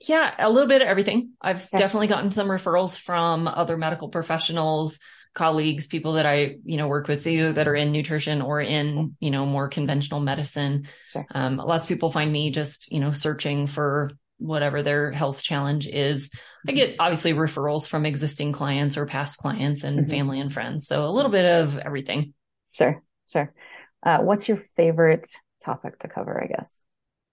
Yeah, 0.00 0.32
a 0.38 0.50
little 0.50 0.68
bit 0.68 0.82
of 0.82 0.88
everything. 0.88 1.32
I've 1.40 1.68
definitely 1.70 2.06
gotten 2.06 2.30
some 2.30 2.48
referrals 2.48 2.96
from 2.96 3.48
other 3.48 3.76
medical 3.76 4.08
professionals, 4.08 4.98
colleagues, 5.34 5.88
people 5.88 6.14
that 6.14 6.26
I, 6.26 6.56
you 6.64 6.76
know, 6.76 6.86
work 6.86 7.08
with 7.08 7.26
either 7.26 7.52
that 7.54 7.66
are 7.66 7.74
in 7.74 7.90
nutrition 7.90 8.40
or 8.40 8.60
in, 8.60 9.16
you 9.18 9.30
know, 9.30 9.44
more 9.44 9.68
conventional 9.68 10.20
medicine. 10.20 10.86
Sure. 11.08 11.26
Um, 11.34 11.56
lots 11.56 11.86
of 11.86 11.88
people 11.88 12.10
find 12.10 12.32
me 12.32 12.50
just, 12.50 12.92
you 12.92 13.00
know, 13.00 13.12
searching 13.12 13.66
for 13.66 14.10
whatever 14.38 14.82
their 14.82 15.10
health 15.10 15.42
challenge 15.42 15.86
is. 15.86 16.30
I 16.66 16.72
get 16.72 16.90
mm-hmm. 16.90 17.00
obviously 17.00 17.32
referrals 17.34 17.86
from 17.86 18.06
existing 18.06 18.52
clients 18.52 18.96
or 18.96 19.06
past 19.06 19.38
clients 19.38 19.84
and 19.84 20.00
mm-hmm. 20.00 20.10
family 20.10 20.40
and 20.40 20.52
friends. 20.52 20.86
So 20.86 21.04
a 21.04 21.10
little 21.10 21.30
bit 21.30 21.44
of 21.44 21.78
everything. 21.78 22.34
Sure. 22.72 23.02
Sure. 23.30 23.52
Uh, 24.02 24.18
what's 24.18 24.48
your 24.48 24.58
favorite 24.76 25.28
topic 25.64 25.98
to 26.00 26.08
cover? 26.08 26.42
I 26.42 26.46
guess. 26.46 26.80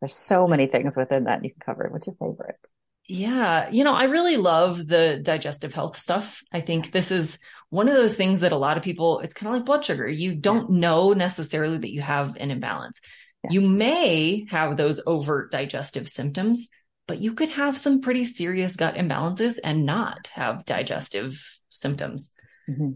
There's 0.01 0.15
so 0.15 0.47
many 0.47 0.67
things 0.67 0.97
within 0.97 1.23
that 1.25 1.43
you 1.43 1.51
can 1.51 1.61
cover. 1.65 1.87
What's 1.89 2.07
your 2.07 2.15
favorite? 2.15 2.59
Yeah. 3.07 3.69
You 3.69 3.83
know, 3.83 3.93
I 3.93 4.05
really 4.05 4.37
love 4.37 4.85
the 4.85 5.19
digestive 5.21 5.73
health 5.73 5.97
stuff. 5.97 6.41
I 6.51 6.61
think 6.61 6.91
this 6.91 7.11
is 7.11 7.37
one 7.69 7.87
of 7.87 7.95
those 7.95 8.15
things 8.15 8.41
that 8.41 8.51
a 8.51 8.57
lot 8.57 8.77
of 8.77 8.83
people, 8.83 9.19
it's 9.19 9.33
kind 9.33 9.49
of 9.53 9.59
like 9.59 9.65
blood 9.65 9.85
sugar. 9.85 10.07
You 10.07 10.35
don't 10.35 10.73
yeah. 10.73 10.79
know 10.79 11.13
necessarily 11.13 11.77
that 11.77 11.91
you 11.91 12.01
have 12.01 12.35
an 12.35 12.51
imbalance. 12.51 12.99
Yeah. 13.43 13.51
You 13.51 13.61
may 13.61 14.45
have 14.49 14.75
those 14.75 14.99
overt 15.05 15.51
digestive 15.51 16.09
symptoms, 16.09 16.67
but 17.07 17.19
you 17.19 17.33
could 17.33 17.49
have 17.49 17.77
some 17.77 18.01
pretty 18.01 18.25
serious 18.25 18.75
gut 18.75 18.95
imbalances 18.95 19.57
and 19.63 19.85
not 19.85 20.27
have 20.33 20.65
digestive 20.65 21.41
symptoms. 21.69 22.31
Mm-hmm 22.69 22.91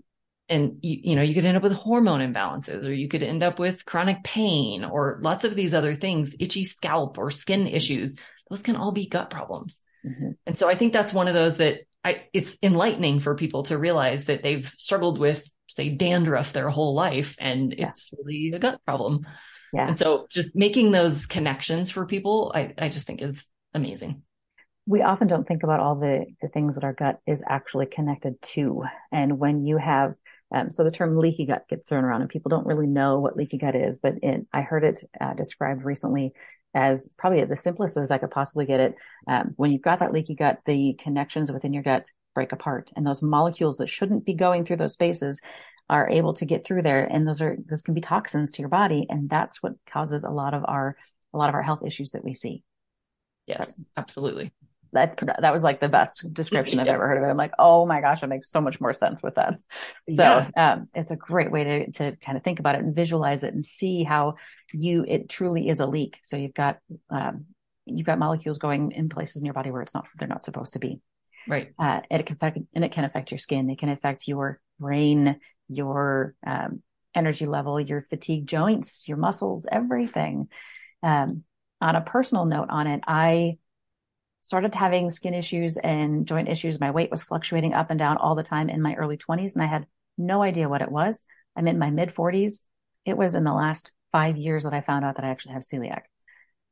and 0.49 0.79
you, 0.81 0.99
you 1.03 1.15
know 1.15 1.21
you 1.21 1.33
could 1.33 1.45
end 1.45 1.55
up 1.55 1.63
with 1.63 1.71
hormone 1.71 2.21
imbalances 2.21 2.85
or 2.85 2.91
you 2.91 3.07
could 3.07 3.23
end 3.23 3.43
up 3.43 3.59
with 3.59 3.85
chronic 3.85 4.23
pain 4.23 4.83
or 4.83 5.19
lots 5.21 5.45
of 5.45 5.55
these 5.55 5.73
other 5.73 5.95
things 5.95 6.35
itchy 6.39 6.65
scalp 6.65 7.17
or 7.17 7.31
skin 7.31 7.67
issues 7.67 8.15
those 8.49 8.63
can 8.63 8.75
all 8.75 8.91
be 8.91 9.07
gut 9.07 9.29
problems 9.29 9.79
mm-hmm. 10.05 10.31
and 10.45 10.59
so 10.59 10.67
i 10.67 10.75
think 10.75 10.91
that's 10.91 11.13
one 11.13 11.27
of 11.27 11.33
those 11.33 11.57
that 11.57 11.79
i 12.03 12.23
it's 12.33 12.57
enlightening 12.61 13.19
for 13.19 13.35
people 13.35 13.63
to 13.63 13.77
realize 13.77 14.25
that 14.25 14.43
they've 14.43 14.73
struggled 14.77 15.19
with 15.19 15.47
say 15.67 15.89
dandruff 15.89 16.51
their 16.51 16.69
whole 16.69 16.95
life 16.95 17.35
and 17.39 17.75
yeah. 17.77 17.89
it's 17.89 18.11
really 18.17 18.51
a 18.53 18.59
gut 18.59 18.81
problem 18.85 19.25
yeah 19.71 19.87
and 19.87 19.99
so 19.99 20.25
just 20.29 20.55
making 20.55 20.91
those 20.91 21.27
connections 21.27 21.91
for 21.91 22.05
people 22.05 22.51
i 22.55 22.73
i 22.77 22.89
just 22.89 23.05
think 23.05 23.21
is 23.21 23.47
amazing 23.73 24.21
we 24.85 25.03
often 25.03 25.27
don't 25.27 25.43
think 25.45 25.61
about 25.61 25.79
all 25.79 25.93
the, 25.93 26.25
the 26.41 26.47
things 26.47 26.73
that 26.73 26.83
our 26.83 26.93
gut 26.93 27.19
is 27.27 27.43
actually 27.47 27.85
connected 27.85 28.41
to. 28.41 28.85
And 29.11 29.37
when 29.37 29.63
you 29.63 29.77
have 29.77 30.15
um, 30.51 30.71
so 30.71 30.83
the 30.83 30.91
term 30.91 31.17
leaky 31.17 31.45
gut 31.45 31.67
gets 31.69 31.87
thrown 31.87 32.03
around 32.03 32.21
and 32.21 32.29
people 32.29 32.49
don't 32.49 32.65
really 32.65 32.87
know 32.87 33.19
what 33.19 33.37
leaky 33.37 33.57
gut 33.57 33.75
is, 33.75 33.99
but 33.99 34.15
it, 34.23 34.47
I 34.51 34.61
heard 34.61 34.83
it 34.83 35.03
uh, 35.19 35.33
described 35.33 35.83
recently 35.83 36.33
as 36.73 37.09
probably 37.17 37.43
the 37.43 37.55
simplest 37.55 37.97
as 37.97 38.11
I 38.11 38.17
could 38.17 38.31
possibly 38.31 38.65
get 38.65 38.79
it. 38.79 38.95
Um, 39.27 39.53
when 39.57 39.71
you've 39.71 39.81
got 39.81 39.99
that 39.99 40.13
leaky 40.13 40.35
gut, 40.35 40.59
the 40.65 40.93
connections 40.93 41.51
within 41.51 41.73
your 41.73 41.83
gut 41.83 42.07
break 42.33 42.51
apart 42.51 42.91
and 42.95 43.05
those 43.05 43.21
molecules 43.21 43.77
that 43.77 43.89
shouldn't 43.89 44.25
be 44.25 44.33
going 44.33 44.65
through 44.65 44.77
those 44.77 44.93
spaces 44.93 45.39
are 45.89 46.09
able 46.09 46.33
to 46.33 46.45
get 46.45 46.65
through 46.65 46.81
there. 46.81 47.05
And 47.05 47.27
those 47.27 47.41
are, 47.41 47.57
those 47.69 47.81
can 47.81 47.93
be 47.93 48.01
toxins 48.01 48.51
to 48.51 48.61
your 48.61 48.69
body. 48.69 49.05
And 49.09 49.29
that's 49.29 49.61
what 49.61 49.73
causes 49.87 50.23
a 50.23 50.31
lot 50.31 50.53
of 50.53 50.63
our, 50.67 50.95
a 51.33 51.37
lot 51.37 51.49
of 51.49 51.55
our 51.55 51.63
health 51.63 51.83
issues 51.85 52.11
that 52.11 52.23
we 52.23 52.33
see. 52.33 52.63
Yes, 53.49 53.67
so, 53.67 53.73
absolutely 53.97 54.53
that 54.91 55.17
that 55.41 55.53
was 55.53 55.63
like 55.63 55.79
the 55.79 55.89
best 55.89 56.33
description 56.33 56.79
I've 56.79 56.87
yes. 56.87 56.95
ever 56.95 57.07
heard 57.07 57.17
of 57.17 57.23
it. 57.23 57.27
I'm 57.27 57.37
like, 57.37 57.53
oh 57.59 57.85
my 57.85 58.01
gosh, 58.01 58.23
it 58.23 58.27
makes 58.27 58.49
so 58.49 58.61
much 58.61 58.81
more 58.81 58.93
sense 58.93 59.21
with 59.21 59.35
that. 59.35 59.61
So 60.09 60.23
yeah. 60.23 60.49
um, 60.57 60.89
it's 60.95 61.11
a 61.11 61.15
great 61.15 61.51
way 61.51 61.63
to 61.63 61.91
to 61.91 62.15
kind 62.17 62.37
of 62.37 62.43
think 62.43 62.59
about 62.59 62.75
it 62.75 62.81
and 62.81 62.95
visualize 62.95 63.43
it 63.43 63.53
and 63.53 63.63
see 63.63 64.03
how 64.03 64.35
you 64.73 65.05
it 65.07 65.29
truly 65.29 65.69
is 65.69 65.79
a 65.79 65.85
leak. 65.85 66.19
So 66.23 66.37
you've 66.37 66.53
got 66.53 66.79
um, 67.09 67.45
you've 67.85 68.05
got 68.05 68.19
molecules 68.19 68.57
going 68.57 68.91
in 68.91 69.09
places 69.09 69.41
in 69.41 69.45
your 69.45 69.53
body 69.53 69.71
where 69.71 69.81
it's 69.81 69.93
not 69.93 70.07
they're 70.17 70.27
not 70.27 70.43
supposed 70.43 70.73
to 70.73 70.79
be. 70.79 71.01
Right. 71.47 71.71
Uh, 71.77 72.01
and 72.09 72.19
it 72.19 72.25
can 72.25 72.35
affect 72.35 72.57
and 72.73 72.83
it 72.83 72.91
can 72.91 73.05
affect 73.05 73.31
your 73.31 73.39
skin. 73.39 73.69
It 73.69 73.77
can 73.77 73.89
affect 73.89 74.27
your 74.27 74.59
brain, 74.79 75.39
your 75.67 76.35
um, 76.45 76.81
energy 77.13 77.45
level, 77.45 77.79
your 77.79 78.01
fatigue 78.01 78.47
joints, 78.47 79.07
your 79.07 79.17
muscles, 79.17 79.67
everything. 79.71 80.47
Um, 81.03 81.43
on 81.81 81.95
a 81.95 82.01
personal 82.01 82.45
note 82.45 82.69
on 82.69 82.87
it, 82.87 83.01
I 83.07 83.57
started 84.41 84.73
having 84.73 85.09
skin 85.09 85.33
issues 85.33 85.77
and 85.77 86.25
joint 86.25 86.49
issues. 86.49 86.79
My 86.79 86.91
weight 86.91 87.11
was 87.11 87.23
fluctuating 87.23 87.73
up 87.73 87.89
and 87.89 87.99
down 87.99 88.17
all 88.17 88.35
the 88.35 88.43
time 88.43 88.69
in 88.69 88.81
my 88.81 88.95
early 88.95 89.17
20s, 89.17 89.55
and 89.55 89.63
I 89.63 89.67
had 89.67 89.85
no 90.17 90.41
idea 90.41 90.69
what 90.69 90.81
it 90.81 90.91
was. 90.91 91.23
I'm 91.55 91.67
in 91.67 91.79
my 91.79 91.89
mid 91.89 92.09
40s. 92.09 92.59
It 93.05 93.17
was 93.17 93.35
in 93.35 93.43
the 93.43 93.53
last 93.53 93.91
five 94.11 94.37
years 94.37 94.63
that 94.63 94.73
I 94.73 94.81
found 94.81 95.05
out 95.05 95.15
that 95.15 95.25
I 95.25 95.29
actually 95.29 95.53
have 95.53 95.63
celiac. 95.63 96.01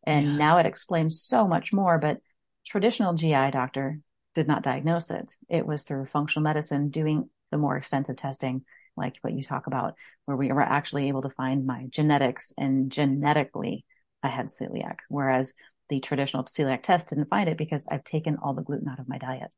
And 0.06 0.26
yeah. 0.26 0.38
now 0.38 0.58
it 0.58 0.66
explains 0.66 1.22
so 1.22 1.48
much 1.48 1.74
more, 1.74 1.98
but 1.98 2.20
traditional 2.66 3.14
GI 3.14 3.52
doctor 3.52 4.00
did 4.36 4.48
not 4.48 4.64
diagnose 4.64 5.10
it. 5.12 5.36
It 5.50 5.66
was 5.66 5.84
through 5.84 6.06
functional 6.06 6.44
medicine 6.44 6.90
doing 6.90 7.30
the 7.52 7.58
more 7.58 7.78
extensive 7.78 8.18
testing, 8.18 8.64
like 8.96 9.18
what 9.22 9.34
you 9.34 9.44
talk 9.44 9.68
about, 9.68 9.96
where 10.26 10.38
we 10.38 10.52
were 10.52 10.62
actually 10.62 11.08
able 11.08 11.22
to 11.24 11.30
find 11.30 11.66
my 11.66 11.88
genetics 11.90 12.54
and 12.58 12.92
genetically 12.92 13.86
I 14.24 14.30
had 14.30 14.48
celiac. 14.48 15.00
Whereas 15.10 15.54
the 15.90 16.00
traditional 16.00 16.44
celiac 16.44 16.84
test 16.84 17.10
didn't 17.10 17.30
find 17.30 17.50
it 17.50 17.58
because 17.58 17.88
I've 17.90 18.04
taken 18.04 18.38
all 18.42 18.54
the 18.54 18.62
gluten 18.62 18.90
out 18.90 19.00
of 19.00 19.08
my 19.08 19.18
diet. 19.18 19.52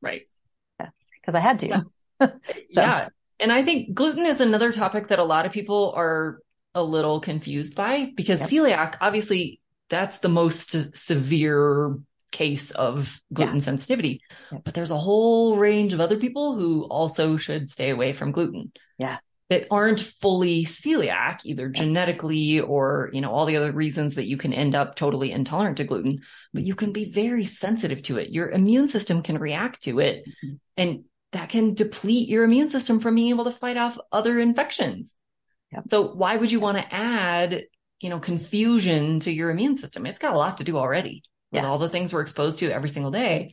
Right. 0.00 0.22
Yeah. 0.78 0.90
Because 1.20 1.34
I 1.34 1.40
had 1.40 1.58
to. 1.60 1.68
Yeah. 1.68 1.80
so. 2.70 2.80
yeah. 2.80 3.08
And 3.38 3.52
I 3.52 3.64
think 3.64 3.94
gluten 3.94 4.26
is 4.26 4.40
another 4.40 4.72
topic 4.72 5.08
that 5.08 5.18
a 5.18 5.24
lot 5.24 5.46
of 5.46 5.52
people 5.52 5.92
are 5.96 6.40
a 6.74 6.82
little 6.82 7.20
confused 7.20 7.74
by 7.74 8.12
because 8.14 8.40
yep. 8.40 8.50
celiac, 8.50 8.96
obviously, 9.00 9.60
that's 9.88 10.18
the 10.18 10.28
most 10.28 10.96
severe 10.96 11.98
case 12.30 12.70
of 12.70 13.20
gluten 13.32 13.56
yeah. 13.56 13.62
sensitivity. 13.62 14.20
Yep. 14.52 14.62
But 14.64 14.74
there's 14.74 14.90
a 14.90 14.98
whole 14.98 15.56
range 15.56 15.94
of 15.94 16.00
other 16.00 16.18
people 16.18 16.56
who 16.56 16.84
also 16.84 17.36
should 17.36 17.70
stay 17.70 17.90
away 17.90 18.12
from 18.12 18.32
gluten. 18.32 18.72
Yeah 18.98 19.18
that 19.50 19.66
aren't 19.68 20.00
fully 20.00 20.64
celiac, 20.64 21.40
either 21.44 21.68
genetically 21.68 22.60
or, 22.60 23.10
you 23.12 23.20
know, 23.20 23.32
all 23.32 23.46
the 23.46 23.56
other 23.56 23.72
reasons 23.72 24.14
that 24.14 24.28
you 24.28 24.36
can 24.36 24.52
end 24.52 24.76
up 24.76 24.94
totally 24.94 25.32
intolerant 25.32 25.76
to 25.78 25.84
gluten, 25.84 26.20
but 26.54 26.62
you 26.62 26.76
can 26.76 26.92
be 26.92 27.10
very 27.10 27.44
sensitive 27.44 28.00
to 28.00 28.16
it. 28.18 28.30
Your 28.30 28.48
immune 28.50 28.86
system 28.86 29.22
can 29.22 29.38
react 29.38 29.82
to 29.82 29.98
it 29.98 30.24
mm-hmm. 30.44 30.54
and 30.76 31.04
that 31.32 31.48
can 31.48 31.74
deplete 31.74 32.28
your 32.28 32.44
immune 32.44 32.68
system 32.68 33.00
from 33.00 33.16
being 33.16 33.30
able 33.30 33.44
to 33.44 33.50
fight 33.50 33.76
off 33.76 33.98
other 34.12 34.38
infections. 34.38 35.14
Yep. 35.72 35.84
So 35.90 36.12
why 36.12 36.36
would 36.36 36.52
you 36.52 36.60
want 36.60 36.78
to 36.78 36.94
add, 36.94 37.64
you 38.00 38.08
know, 38.08 38.20
confusion 38.20 39.18
to 39.20 39.32
your 39.32 39.50
immune 39.50 39.76
system? 39.76 40.06
It's 40.06 40.18
got 40.20 40.34
a 40.34 40.38
lot 40.38 40.58
to 40.58 40.64
do 40.64 40.78
already 40.78 41.24
with 41.50 41.62
yeah. 41.62 41.68
all 41.68 41.78
the 41.78 41.88
things 41.88 42.12
we're 42.12 42.22
exposed 42.22 42.58
to 42.60 42.70
every 42.70 42.88
single 42.88 43.10
day. 43.10 43.52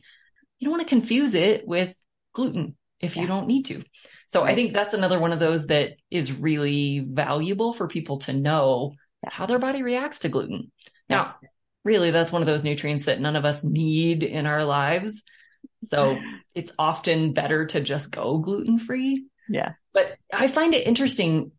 You 0.60 0.66
don't 0.66 0.76
want 0.76 0.82
to 0.82 0.88
confuse 0.88 1.34
it 1.34 1.66
with 1.66 1.94
gluten 2.34 2.76
if 3.00 3.16
yeah. 3.16 3.22
you 3.22 3.28
don't 3.28 3.48
need 3.48 3.64
to. 3.66 3.82
So. 4.28 4.44
I 4.44 4.54
think 4.54 4.72
that's 4.72 4.94
another 4.94 5.18
one 5.18 5.32
of 5.32 5.40
those 5.40 5.66
that 5.66 5.96
is 6.10 6.32
really 6.32 7.00
valuable 7.00 7.72
for 7.72 7.88
people 7.88 8.18
to 8.20 8.32
know 8.32 8.92
how 9.26 9.46
their 9.46 9.58
body 9.58 9.82
reacts 9.82 10.20
to 10.20 10.28
gluten. 10.28 10.70
Now, 11.08 11.36
really, 11.84 12.10
that's 12.10 12.30
one 12.30 12.42
of 12.42 12.46
those 12.46 12.64
nutrients 12.64 13.06
that 13.06 13.20
none 13.20 13.36
of 13.36 13.44
us 13.44 13.64
need 13.64 14.22
in 14.22 14.46
our 14.46 14.64
lives. 14.64 15.22
So 15.82 16.18
it's 16.54 16.72
often 16.78 17.32
better 17.32 17.66
to 17.66 17.80
just 17.80 18.10
go 18.10 18.38
gluten 18.38 18.78
free. 18.78 19.26
Yeah. 19.48 19.72
But 19.92 20.16
I 20.32 20.48
find 20.48 20.74
it 20.74 20.86
interesting. 20.86 21.52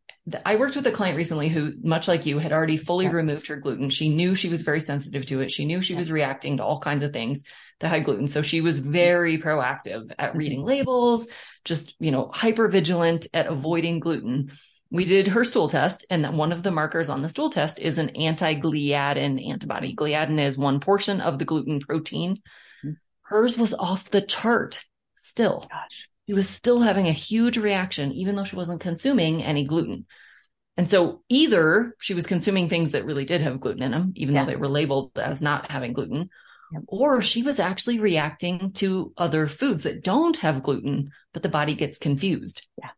I 0.45 0.57
worked 0.57 0.75
with 0.75 0.85
a 0.85 0.91
client 0.91 1.17
recently 1.17 1.49
who, 1.49 1.73
much 1.81 2.07
like 2.07 2.25
you, 2.25 2.37
had 2.39 2.51
already 2.51 2.77
fully 2.77 3.05
yeah. 3.05 3.11
removed 3.11 3.47
her 3.47 3.55
gluten. 3.55 3.89
She 3.89 4.09
knew 4.09 4.35
she 4.35 4.49
was 4.49 4.61
very 4.61 4.81
sensitive 4.81 5.25
to 5.27 5.41
it. 5.41 5.51
She 5.51 5.65
knew 5.65 5.81
she 5.81 5.93
yeah. 5.93 5.99
was 5.99 6.11
reacting 6.11 6.57
to 6.57 6.63
all 6.63 6.79
kinds 6.79 7.03
of 7.03 7.13
things 7.13 7.43
that 7.79 7.89
had 7.89 8.05
gluten. 8.05 8.27
So 8.27 8.41
she 8.41 8.61
was 8.61 8.79
very 8.79 9.41
proactive 9.41 10.11
at 10.19 10.35
reading 10.35 10.63
labels, 10.63 11.27
just, 11.65 11.95
you 11.99 12.11
know, 12.11 12.29
hyper 12.33 12.67
vigilant 12.67 13.27
at 13.33 13.47
avoiding 13.47 13.99
gluten. 13.99 14.51
We 14.91 15.05
did 15.05 15.27
her 15.29 15.45
stool 15.45 15.69
test 15.69 16.05
and 16.09 16.37
one 16.37 16.51
of 16.51 16.63
the 16.63 16.71
markers 16.71 17.09
on 17.09 17.21
the 17.21 17.29
stool 17.29 17.49
test 17.49 17.79
is 17.79 17.97
an 17.97 18.09
anti-gliadin 18.09 19.49
antibody. 19.49 19.95
Gliadin 19.95 20.43
is 20.43 20.57
one 20.57 20.79
portion 20.79 21.21
of 21.21 21.39
the 21.39 21.45
gluten 21.45 21.79
protein. 21.79 22.35
Mm-hmm. 22.83 22.91
Hers 23.21 23.57
was 23.57 23.73
off 23.73 24.09
the 24.09 24.21
chart 24.21 24.83
still. 25.15 25.67
Gosh. 25.71 26.09
She 26.29 26.33
was 26.35 26.47
still 26.47 26.79
having 26.79 27.07
a 27.07 27.11
huge 27.11 27.57
reaction, 27.57 28.11
even 28.11 28.35
though 28.35 28.43
she 28.43 28.55
wasn't 28.55 28.81
consuming 28.81 29.41
any 29.43 29.63
gluten. 29.63 30.05
And 30.77 30.87
so 30.87 31.23
either 31.27 31.95
she 31.99 32.13
was 32.13 32.27
consuming 32.27 32.69
things 32.69 32.91
that 32.91 33.03
really 33.03 33.25
did 33.25 33.41
have 33.41 33.59
gluten 33.59 33.81
in 33.81 33.89
them, 33.89 34.13
even 34.15 34.35
yeah. 34.35 34.45
though 34.45 34.51
they 34.51 34.55
were 34.55 34.67
labeled 34.67 35.17
as 35.17 35.41
not 35.41 35.71
having 35.71 35.93
gluten, 35.93 36.29
or 36.85 37.23
she 37.23 37.41
was 37.41 37.57
actually 37.57 37.99
reacting 37.99 38.73
to 38.73 39.11
other 39.17 39.47
foods 39.47 39.83
that 39.83 40.03
don't 40.03 40.37
have 40.37 40.61
gluten, 40.61 41.09
but 41.33 41.41
the 41.41 41.49
body 41.49 41.73
gets 41.73 41.97
confused. 41.97 42.61
Yeah. 42.77 42.91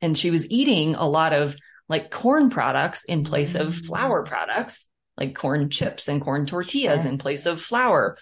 And 0.00 0.18
she 0.18 0.32
was 0.32 0.44
eating 0.50 0.96
a 0.96 1.08
lot 1.08 1.32
of 1.32 1.56
like 1.88 2.10
corn 2.10 2.50
products 2.50 3.04
in 3.04 3.22
place 3.22 3.54
of 3.54 3.68
mm. 3.68 3.86
flour 3.86 4.24
products, 4.24 4.84
like 5.16 5.36
corn 5.36 5.70
chips 5.70 6.08
and 6.08 6.20
corn 6.20 6.44
tortillas 6.44 7.02
sure. 7.02 7.12
in 7.12 7.18
place 7.18 7.46
of 7.46 7.62
flour. 7.62 8.16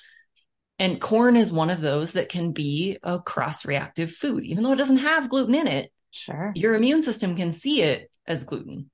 And 0.82 1.00
corn 1.00 1.36
is 1.36 1.52
one 1.52 1.70
of 1.70 1.80
those 1.80 2.12
that 2.12 2.28
can 2.28 2.50
be 2.50 2.98
a 3.04 3.20
cross 3.20 3.64
reactive 3.64 4.10
food, 4.10 4.44
even 4.44 4.64
though 4.64 4.72
it 4.72 4.78
doesn't 4.78 4.96
have 4.96 5.28
gluten 5.28 5.54
in 5.54 5.68
it. 5.68 5.92
Sure. 6.10 6.50
Your 6.56 6.74
immune 6.74 7.02
system 7.02 7.36
can 7.36 7.52
see 7.52 7.82
it 7.82 8.10
as 8.26 8.42
gluten 8.42 8.90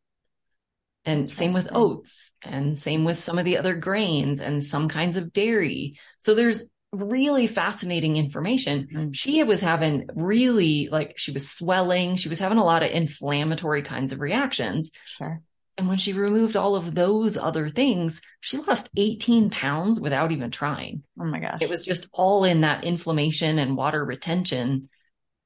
and 1.07 1.31
same 1.31 1.55
with 1.55 1.69
oats 1.73 2.31
and 2.43 2.79
same 2.79 3.05
with 3.07 3.23
some 3.23 3.39
of 3.39 3.47
the 3.47 3.57
other 3.57 3.75
grains 3.75 4.43
and 4.43 4.63
some 4.63 4.91
kinds 4.91 5.17
of 5.17 5.33
dairy. 5.33 5.99
So 6.19 6.35
there's 6.35 6.63
really 6.93 7.47
fascinating 7.47 8.17
information. 8.17 8.89
Mm. 8.95 9.15
She 9.15 9.43
was 9.43 9.63
having 9.63 10.11
really 10.15 10.91
like 10.93 11.17
she 11.17 11.33
was 11.33 11.51
swelling, 11.51 12.17
she 12.17 12.29
was 12.29 12.39
having 12.39 12.59
a 12.59 12.65
lot 12.65 12.83
of 12.83 12.91
inflammatory 12.91 13.83
kinds 13.83 14.13
of 14.13 14.21
reactions. 14.21 14.91
Sure. 15.07 15.41
And 15.79 15.89
when 15.89 15.97
she 15.97 16.13
removed 16.13 16.57
all 16.57 16.75
of 16.75 16.93
those 16.93 17.37
other 17.37 17.69
things, 17.69 18.21
she 18.41 18.57
lost 18.59 18.91
18 18.97 19.51
pounds 19.51 20.01
without 20.01 20.33
even 20.33 20.51
trying. 20.51 21.05
Oh 21.19 21.25
my 21.25 21.39
gosh. 21.39 21.63
It 21.63 21.71
was 21.71 21.85
just 21.85 22.09
all 22.13 22.43
in 22.43 22.63
that 22.63 22.83
inflammation 22.83 23.61
and 23.61 23.77
water 23.77 24.05
retention 24.05 24.89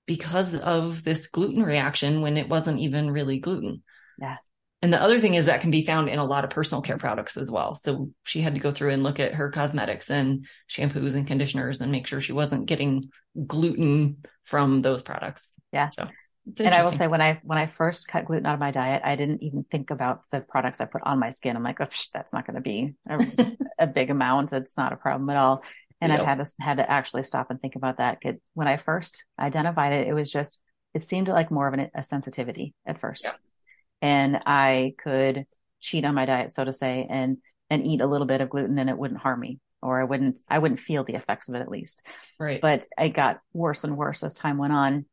because 0.07 0.55
of 0.55 1.05
this 1.05 1.27
gluten 1.27 1.63
reaction 1.63 2.23
when 2.23 2.39
it 2.39 2.49
wasn't 2.49 2.81
even 2.81 3.11
really 3.11 3.41
gluten. 3.41 3.83
Yeah. 4.19 4.37
And 4.81 4.91
the 4.91 5.01
other 5.01 5.21
thing 5.21 5.35
is 5.35 5.47
that 5.47 5.61
can 5.61 5.71
be 5.71 5.85
found 5.85 6.09
in 6.09 6.19
a 6.19 6.25
lot 6.25 6.45
of 6.45 6.51
personal 6.51 6.81
care 6.81 6.99
products 6.99 7.37
as 7.37 7.51
well. 7.51 7.75
So 7.75 8.11
she 8.25 8.41
had 8.41 8.55
to 8.55 8.61
go 8.61 8.71
through 8.71 8.91
and 8.91 9.03
look 9.03 9.21
at 9.21 9.35
her 9.35 9.51
cosmetics 9.51 10.11
and 10.11 10.47
shampoos 10.69 11.15
and 11.15 11.27
conditioners 11.27 11.81
and 11.81 11.93
make 11.93 12.07
sure 12.07 12.21
she 12.21 12.33
wasn't 12.33 12.67
getting 12.67 13.11
gluten 13.47 14.25
from 14.45 14.81
those 14.81 15.03
products. 15.03 15.53
Yeah. 15.73 15.91
So 15.91 16.09
and 16.59 16.75
I 16.75 16.85
will 16.85 16.93
say 16.93 17.07
when 17.07 17.21
I 17.21 17.41
when 17.45 17.59
I 17.59 17.67
first 17.67 18.09
cut 18.09 18.25
gluten 18.25 18.47
out 18.47 18.55
of 18.55 18.61
my 18.61 18.71
diet, 18.71 19.03
I 19.05 19.17
didn't 19.17 19.43
even 19.43 19.65
think 19.65 19.91
about 19.91 20.23
the 20.31 20.41
products 20.41 20.81
I 20.81 20.87
put 20.87 21.03
on 21.05 21.19
my 21.19 21.31
skin. 21.31 21.57
I'm 21.57 21.63
like, 21.63 21.81
oh, 21.81 21.89
that's 22.13 22.33
not 22.33 22.47
going 22.47 22.57
to 22.57 22.61
be 22.61 22.95
a, 23.09 23.53
a, 23.81 23.87
big 23.87 24.11
amount. 24.11 24.53
It's 24.53 24.77
not 24.77 24.93
a 24.93 24.97
problem 24.97 25.31
at 25.31 25.37
all. 25.37 25.65
And. 26.01 26.13
I've 26.13 26.27
had 26.27 26.45
to 26.45 26.53
had 26.59 26.77
to 26.79 26.91
actually 26.91 27.23
stop 27.23 27.51
and 27.51 27.61
think 27.61 27.77
about 27.77 27.99
that. 27.99 28.21
When 28.55 28.67
I 28.67 28.77
first 28.77 29.25
identified 29.39 29.93
it, 29.93 30.09
it 30.09 30.15
was 30.15 30.33
just 30.33 30.61
it 30.95 31.03
seemed 31.03 31.29
like 31.29 31.53
more 31.53 31.69
of 31.69 31.75
an, 31.75 31.91
a 31.95 32.03
sensitivity 32.03 32.75
at 32.85 32.99
first 32.99 33.31
and 34.03 34.41
I 34.45 34.95
could 34.99 35.47
cheat 35.81 36.05
on 36.05 36.15
my 36.15 36.27
diet, 36.27 36.51
so 36.51 36.65
to 36.65 36.73
say, 36.73 37.07
and 37.09 37.39
and 37.71 37.87
eat 37.87 38.03
a 38.03 38.07
little 38.07 38.27
bit 38.27 38.43
of 38.43 38.51
gluten 38.51 38.79
and 38.79 38.91
it 38.91 38.99
wouldn't 38.99 39.21
harm 39.21 39.41
me 39.41 39.59
or 39.81 39.99
I 39.99 40.05
wouldn't 40.05 40.41
I 40.51 40.59
wouldn't 40.59 40.81
feel 40.81 41.05
the 41.05 41.15
effects 41.15 41.49
of 41.49 41.55
it 41.55 41.61
at 41.61 41.71
least. 41.71 42.07
Right. 42.39 42.61
But 42.61 42.85
it 42.99 43.11
got 43.11 43.41
worse 43.55 43.85
and 43.85 43.97
worse 43.97 44.23
as 44.23 44.35
time 44.35 44.59
went 44.59 44.75
on 44.75 45.07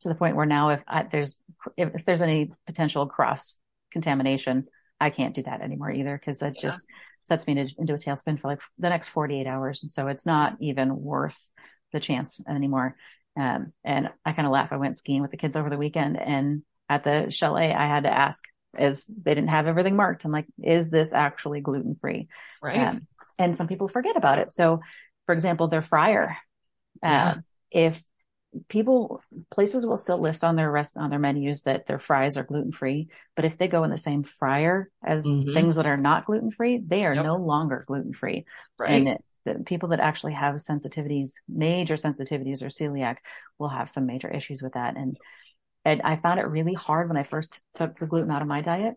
to 0.00 0.08
the 0.08 0.14
point 0.14 0.36
where 0.36 0.46
now 0.46 0.70
if 0.70 0.82
I, 0.86 1.02
there's 1.04 1.40
if, 1.76 1.94
if, 1.94 2.04
there's 2.04 2.22
any 2.22 2.52
potential 2.66 3.06
cross 3.06 3.58
contamination, 3.90 4.66
I 5.00 5.10
can't 5.10 5.34
do 5.34 5.42
that 5.42 5.62
anymore 5.62 5.90
either 5.90 6.16
because 6.16 6.42
it 6.42 6.54
yeah. 6.56 6.62
just 6.62 6.86
sets 7.22 7.46
me 7.46 7.58
into, 7.58 7.74
into 7.78 7.94
a 7.94 7.98
tailspin 7.98 8.40
for 8.40 8.48
like 8.48 8.60
the 8.78 8.88
next 8.88 9.08
48 9.08 9.46
hours. 9.46 9.82
And 9.82 9.90
so 9.90 10.08
it's 10.08 10.26
not 10.26 10.56
even 10.60 11.00
worth 11.00 11.50
the 11.92 12.00
chance 12.00 12.40
anymore. 12.48 12.96
Um, 13.36 13.72
and 13.84 14.10
I 14.24 14.32
kind 14.32 14.46
of 14.46 14.52
laugh. 14.52 14.72
I 14.72 14.76
went 14.76 14.96
skiing 14.96 15.22
with 15.22 15.30
the 15.30 15.36
kids 15.36 15.56
over 15.56 15.70
the 15.70 15.76
weekend 15.76 16.20
and 16.20 16.62
at 16.88 17.04
the 17.04 17.30
chalet, 17.30 17.72
I 17.72 17.86
had 17.86 18.04
to 18.04 18.10
ask 18.10 18.44
is 18.78 19.06
they 19.06 19.34
didn't 19.34 19.50
have 19.50 19.66
everything 19.66 19.96
marked. 19.96 20.24
I'm 20.24 20.32
like, 20.32 20.46
is 20.62 20.88
this 20.88 21.12
actually 21.12 21.60
gluten 21.60 21.94
free? 21.94 22.28
Right. 22.62 22.78
Um, 22.78 23.06
and 23.38 23.54
some 23.54 23.66
people 23.66 23.88
forget 23.88 24.16
about 24.16 24.38
it. 24.38 24.52
So, 24.52 24.80
for 25.26 25.32
example, 25.32 25.68
their 25.68 25.82
fryer. 25.82 26.36
Uh, 27.02 27.06
yeah. 27.06 27.34
If 27.70 28.02
people 28.68 29.22
places 29.50 29.86
will 29.86 29.96
still 29.96 30.18
list 30.18 30.42
on 30.42 30.56
their 30.56 30.70
rest 30.70 30.96
on 30.96 31.10
their 31.10 31.18
menus 31.18 31.62
that 31.62 31.86
their 31.86 31.98
fries 31.98 32.36
are 32.36 32.44
gluten 32.44 32.72
free, 32.72 33.08
but 33.36 33.44
if 33.44 33.58
they 33.58 33.68
go 33.68 33.84
in 33.84 33.90
the 33.90 33.98
same 33.98 34.22
fryer 34.22 34.90
as 35.04 35.24
mm-hmm. 35.26 35.52
things 35.52 35.76
that 35.76 35.86
are 35.86 35.96
not 35.96 36.24
gluten 36.24 36.50
free, 36.50 36.78
they 36.78 37.04
are 37.04 37.14
yep. 37.14 37.24
no 37.24 37.36
longer 37.36 37.84
gluten 37.86 38.12
free. 38.12 38.46
Right. 38.78 38.92
And 38.92 39.08
it, 39.08 39.24
the 39.44 39.54
people 39.64 39.90
that 39.90 40.00
actually 40.00 40.34
have 40.34 40.56
sensitivities, 40.56 41.34
major 41.48 41.94
sensitivities 41.94 42.62
or 42.62 42.68
celiac, 42.68 43.18
will 43.58 43.68
have 43.68 43.88
some 43.88 44.06
major 44.06 44.28
issues 44.28 44.62
with 44.62 44.74
that. 44.74 44.96
And 44.96 45.16
and 45.84 46.02
I 46.02 46.16
found 46.16 46.40
it 46.40 46.46
really 46.46 46.74
hard 46.74 47.08
when 47.08 47.16
I 47.16 47.22
first 47.22 47.60
took 47.74 47.98
the 47.98 48.06
gluten 48.06 48.30
out 48.30 48.42
of 48.42 48.48
my 48.48 48.60
diet 48.60 48.94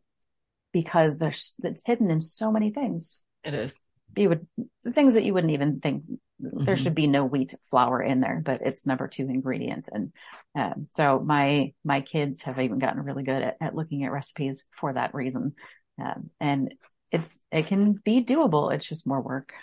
because 0.71 1.17
there's 1.17 1.53
it's 1.63 1.85
hidden 1.85 2.09
in 2.09 2.21
so 2.21 2.51
many 2.51 2.71
things. 2.71 3.23
It 3.43 3.53
is. 3.53 3.75
You 4.15 4.29
would 4.29 4.47
things 4.85 5.13
that 5.13 5.23
you 5.23 5.33
wouldn't 5.33 5.53
even 5.53 5.79
think 5.79 6.03
mm-hmm. 6.41 6.63
there 6.63 6.77
should 6.77 6.95
be 6.95 7.07
no 7.07 7.25
wheat 7.25 7.53
flour 7.69 8.01
in 8.01 8.19
there, 8.19 8.41
but 8.43 8.61
it's 8.61 8.85
number 8.85 9.07
two 9.07 9.23
ingredient. 9.29 9.89
And 9.91 10.13
um, 10.55 10.87
so 10.91 11.19
my 11.19 11.73
my 11.83 12.01
kids 12.01 12.41
have 12.43 12.59
even 12.59 12.79
gotten 12.79 13.03
really 13.03 13.23
good 13.23 13.41
at, 13.41 13.57
at 13.61 13.75
looking 13.75 14.03
at 14.03 14.11
recipes 14.11 14.65
for 14.71 14.93
that 14.93 15.13
reason. 15.13 15.53
Um, 16.01 16.29
and 16.39 16.73
it's 17.11 17.41
it 17.51 17.67
can 17.67 17.93
be 17.93 18.23
doable. 18.23 18.73
It's 18.73 18.87
just 18.87 19.07
more 19.07 19.21
work. 19.21 19.53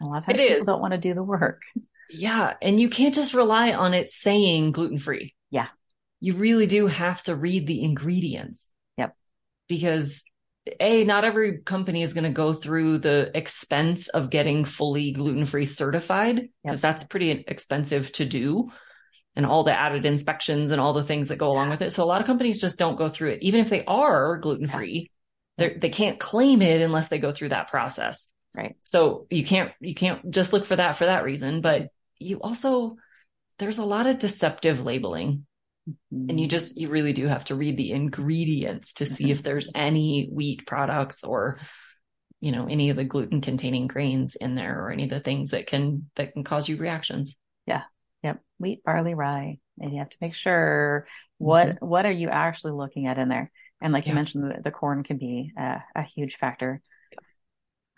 A 0.00 0.04
lot 0.04 0.18
of 0.18 0.26
times 0.26 0.40
it 0.40 0.48
people 0.48 0.60
is. 0.60 0.66
don't 0.66 0.80
want 0.80 0.92
to 0.92 0.98
do 0.98 1.14
the 1.14 1.22
work. 1.24 1.62
Yeah, 2.14 2.52
and 2.60 2.78
you 2.78 2.90
can't 2.90 3.14
just 3.14 3.32
rely 3.32 3.72
on 3.72 3.94
it 3.94 4.10
saying 4.10 4.72
gluten 4.72 4.98
free. 4.98 5.34
Yeah 5.50 5.68
you 6.22 6.36
really 6.36 6.66
do 6.66 6.86
have 6.86 7.20
to 7.24 7.34
read 7.34 7.66
the 7.66 7.82
ingredients. 7.82 8.64
Yep. 8.96 9.16
Because 9.68 10.22
a 10.80 11.04
not 11.04 11.24
every 11.24 11.58
company 11.58 12.02
is 12.02 12.14
going 12.14 12.24
to 12.24 12.30
go 12.30 12.52
through 12.52 12.98
the 12.98 13.30
expense 13.34 14.08
of 14.08 14.30
getting 14.30 14.64
fully 14.64 15.12
gluten-free 15.12 15.66
certified 15.66 16.36
because 16.36 16.78
yep. 16.78 16.80
that's 16.80 17.04
pretty 17.04 17.44
expensive 17.48 18.12
to 18.12 18.24
do 18.24 18.70
and 19.34 19.46
all 19.46 19.64
the 19.64 19.76
added 19.76 20.04
inspections 20.04 20.70
and 20.70 20.80
all 20.80 20.92
the 20.92 21.02
things 21.02 21.28
that 21.28 21.38
go 21.38 21.50
along 21.50 21.70
with 21.70 21.82
it. 21.82 21.92
So 21.92 22.04
a 22.04 22.06
lot 22.06 22.20
of 22.20 22.26
companies 22.26 22.60
just 22.60 22.78
don't 22.78 22.98
go 22.98 23.08
through 23.08 23.30
it. 23.30 23.42
Even 23.42 23.60
if 23.60 23.70
they 23.70 23.84
are 23.86 24.38
gluten-free, 24.38 25.10
they 25.56 25.90
can't 25.90 26.20
claim 26.20 26.62
it 26.62 26.80
unless 26.80 27.08
they 27.08 27.18
go 27.18 27.32
through 27.32 27.48
that 27.48 27.68
process. 27.68 28.28
Right. 28.54 28.76
So 28.86 29.26
you 29.30 29.44
can't, 29.44 29.72
you 29.80 29.94
can't 29.94 30.30
just 30.30 30.52
look 30.52 30.66
for 30.66 30.76
that 30.76 30.96
for 30.96 31.06
that 31.06 31.24
reason, 31.24 31.60
but 31.60 31.88
you 32.18 32.40
also, 32.40 32.96
there's 33.58 33.78
a 33.78 33.84
lot 33.84 34.06
of 34.06 34.18
deceptive 34.18 34.84
labeling 34.84 35.46
Mm-hmm. 35.88 36.30
And 36.30 36.40
you 36.40 36.48
just, 36.48 36.76
you 36.76 36.88
really 36.88 37.12
do 37.12 37.26
have 37.26 37.44
to 37.46 37.54
read 37.54 37.76
the 37.76 37.92
ingredients 37.92 38.94
to 38.94 39.06
see 39.06 39.24
mm-hmm. 39.24 39.32
if 39.32 39.42
there's 39.42 39.68
any 39.74 40.28
wheat 40.32 40.66
products 40.66 41.24
or, 41.24 41.58
you 42.40 42.52
know, 42.52 42.66
any 42.66 42.90
of 42.90 42.96
the 42.96 43.04
gluten 43.04 43.40
containing 43.40 43.88
grains 43.88 44.36
in 44.36 44.54
there 44.54 44.80
or 44.80 44.90
any 44.90 45.04
of 45.04 45.10
the 45.10 45.20
things 45.20 45.50
that 45.50 45.66
can, 45.66 46.10
that 46.16 46.32
can 46.32 46.44
cause 46.44 46.68
you 46.68 46.76
reactions. 46.76 47.36
Yeah. 47.66 47.82
Yep. 48.22 48.40
Wheat, 48.58 48.84
barley, 48.84 49.14
rye. 49.14 49.58
And 49.78 49.92
you 49.92 49.98
have 49.98 50.10
to 50.10 50.18
make 50.20 50.34
sure 50.34 51.06
what, 51.38 51.68
mm-hmm. 51.68 51.86
what 51.86 52.06
are 52.06 52.12
you 52.12 52.28
actually 52.28 52.72
looking 52.72 53.06
at 53.06 53.18
in 53.18 53.28
there? 53.28 53.50
And 53.80 53.92
like 53.92 54.04
yeah. 54.04 54.10
you 54.10 54.14
mentioned, 54.14 54.44
the, 54.44 54.62
the, 54.62 54.70
corn 54.70 55.02
can 55.02 55.16
be 55.16 55.52
a, 55.58 55.82
a 55.96 56.02
huge 56.02 56.36
factor. 56.36 56.80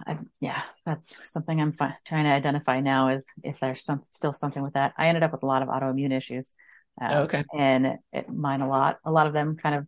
I, 0.07 0.19
yeah, 0.41 0.63
that's 0.87 1.19
something 1.31 1.61
I'm 1.61 1.73
fi- 1.73 1.97
trying 2.07 2.25
to 2.25 2.31
identify 2.31 2.81
now 2.81 3.09
is 3.09 3.27
if 3.43 3.61
there's 3.61 3.85
some, 3.85 4.03
still 4.09 4.33
something 4.33 4.63
with 4.63 4.75
that. 4.75 4.95
I 4.97 5.09
ended 5.09 5.23
up 5.23 5.33
with 5.33 5.43
a 5.43 5.47
lot 5.47 5.63
of 5.63 5.69
autoimmune 5.69 6.13
issues 6.13 6.55
uh, 7.01 7.21
okay. 7.21 7.45
And 7.57 7.99
it, 8.13 8.29
mine 8.29 8.61
a 8.61 8.69
lot, 8.69 8.99
a 9.05 9.11
lot 9.11 9.27
of 9.27 9.33
them 9.33 9.57
kind 9.57 9.75
of 9.75 9.87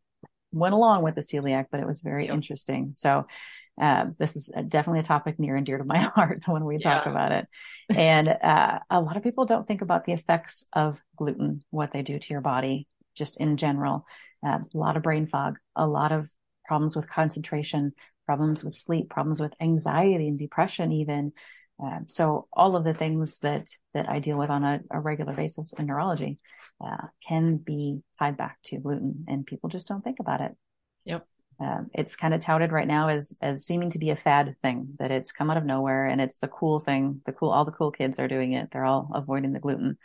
went 0.52 0.74
along 0.74 1.02
with 1.02 1.14
the 1.14 1.20
celiac, 1.20 1.66
but 1.70 1.80
it 1.80 1.86
was 1.86 2.00
very 2.00 2.26
interesting. 2.28 2.90
So, 2.94 3.26
uh, 3.80 4.06
this 4.18 4.36
is 4.36 4.50
definitely 4.68 5.00
a 5.00 5.04
topic 5.04 5.38
near 5.38 5.54
and 5.54 5.66
dear 5.66 5.76
to 5.76 5.84
my 5.84 5.98
heart 6.14 6.42
when 6.46 6.64
we 6.64 6.78
yeah. 6.78 6.94
talk 6.94 7.06
about 7.06 7.32
it. 7.32 7.46
And, 7.88 8.26
uh, 8.28 8.80
a 8.90 9.00
lot 9.00 9.16
of 9.16 9.22
people 9.22 9.44
don't 9.44 9.64
think 9.64 9.80
about 9.80 10.04
the 10.04 10.12
effects 10.12 10.66
of 10.72 11.00
gluten, 11.14 11.62
what 11.70 11.92
they 11.92 12.02
do 12.02 12.18
to 12.18 12.34
your 12.34 12.40
body, 12.40 12.88
just 13.14 13.38
in 13.38 13.56
general. 13.58 14.06
Uh, 14.44 14.58
a 14.58 14.76
lot 14.76 14.96
of 14.96 15.04
brain 15.04 15.28
fog, 15.28 15.58
a 15.76 15.86
lot 15.86 16.10
of 16.10 16.28
problems 16.64 16.96
with 16.96 17.08
concentration, 17.08 17.92
problems 18.26 18.64
with 18.64 18.74
sleep, 18.74 19.08
problems 19.08 19.40
with 19.40 19.54
anxiety 19.60 20.26
and 20.26 20.38
depression, 20.38 20.90
even. 20.90 21.32
Um, 21.78 22.06
so 22.08 22.48
all 22.52 22.74
of 22.74 22.84
the 22.84 22.94
things 22.94 23.40
that 23.40 23.68
that 23.92 24.08
I 24.08 24.18
deal 24.18 24.38
with 24.38 24.50
on 24.50 24.64
a, 24.64 24.80
a 24.90 25.00
regular 25.00 25.34
basis 25.34 25.72
in 25.74 25.86
neurology 25.86 26.38
uh, 26.80 27.08
can 27.26 27.56
be 27.56 28.00
tied 28.18 28.36
back 28.36 28.58
to 28.64 28.78
gluten, 28.78 29.24
and 29.28 29.46
people 29.46 29.68
just 29.68 29.88
don't 29.88 30.02
think 30.02 30.20
about 30.20 30.40
it. 30.40 30.52
Yep. 31.04 31.26
Um, 31.58 31.90
it's 31.94 32.16
kind 32.16 32.34
of 32.34 32.40
touted 32.40 32.72
right 32.72 32.86
now 32.86 33.08
as 33.08 33.36
as 33.40 33.64
seeming 33.64 33.90
to 33.90 33.98
be 33.98 34.10
a 34.10 34.16
fad 34.16 34.56
thing 34.62 34.94
that 34.98 35.10
it's 35.10 35.32
come 35.32 35.50
out 35.50 35.56
of 35.56 35.64
nowhere 35.64 36.06
and 36.06 36.20
it's 36.20 36.38
the 36.38 36.48
cool 36.48 36.78
thing. 36.78 37.22
The 37.24 37.32
cool, 37.32 37.50
all 37.50 37.64
the 37.64 37.72
cool 37.72 37.90
kids 37.90 38.18
are 38.18 38.28
doing 38.28 38.52
it. 38.52 38.70
They're 38.72 38.84
all 38.84 39.10
avoiding 39.14 39.52
the 39.52 39.60
gluten. 39.60 39.98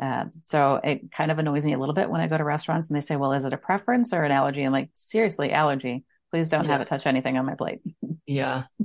Uh, 0.00 0.26
so 0.42 0.80
it 0.82 1.10
kind 1.10 1.30
of 1.30 1.38
annoys 1.38 1.64
me 1.64 1.72
a 1.72 1.78
little 1.78 1.94
bit 1.94 2.10
when 2.10 2.20
I 2.20 2.26
go 2.28 2.36
to 2.36 2.44
restaurants 2.44 2.90
and 2.90 2.96
they 2.96 3.00
say, 3.00 3.16
"Well, 3.16 3.32
is 3.32 3.44
it 3.44 3.52
a 3.52 3.58
preference 3.58 4.12
or 4.12 4.24
an 4.24 4.32
allergy?" 4.32 4.62
I'm 4.62 4.72
like, 4.72 4.90
seriously, 4.94 5.52
allergy. 5.52 6.04
Please 6.30 6.48
don't 6.48 6.64
yeah. 6.64 6.72
have 6.72 6.80
it 6.80 6.88
touch 6.88 7.06
anything 7.06 7.38
on 7.38 7.46
my 7.46 7.54
plate. 7.54 7.80
yeah. 8.26 8.64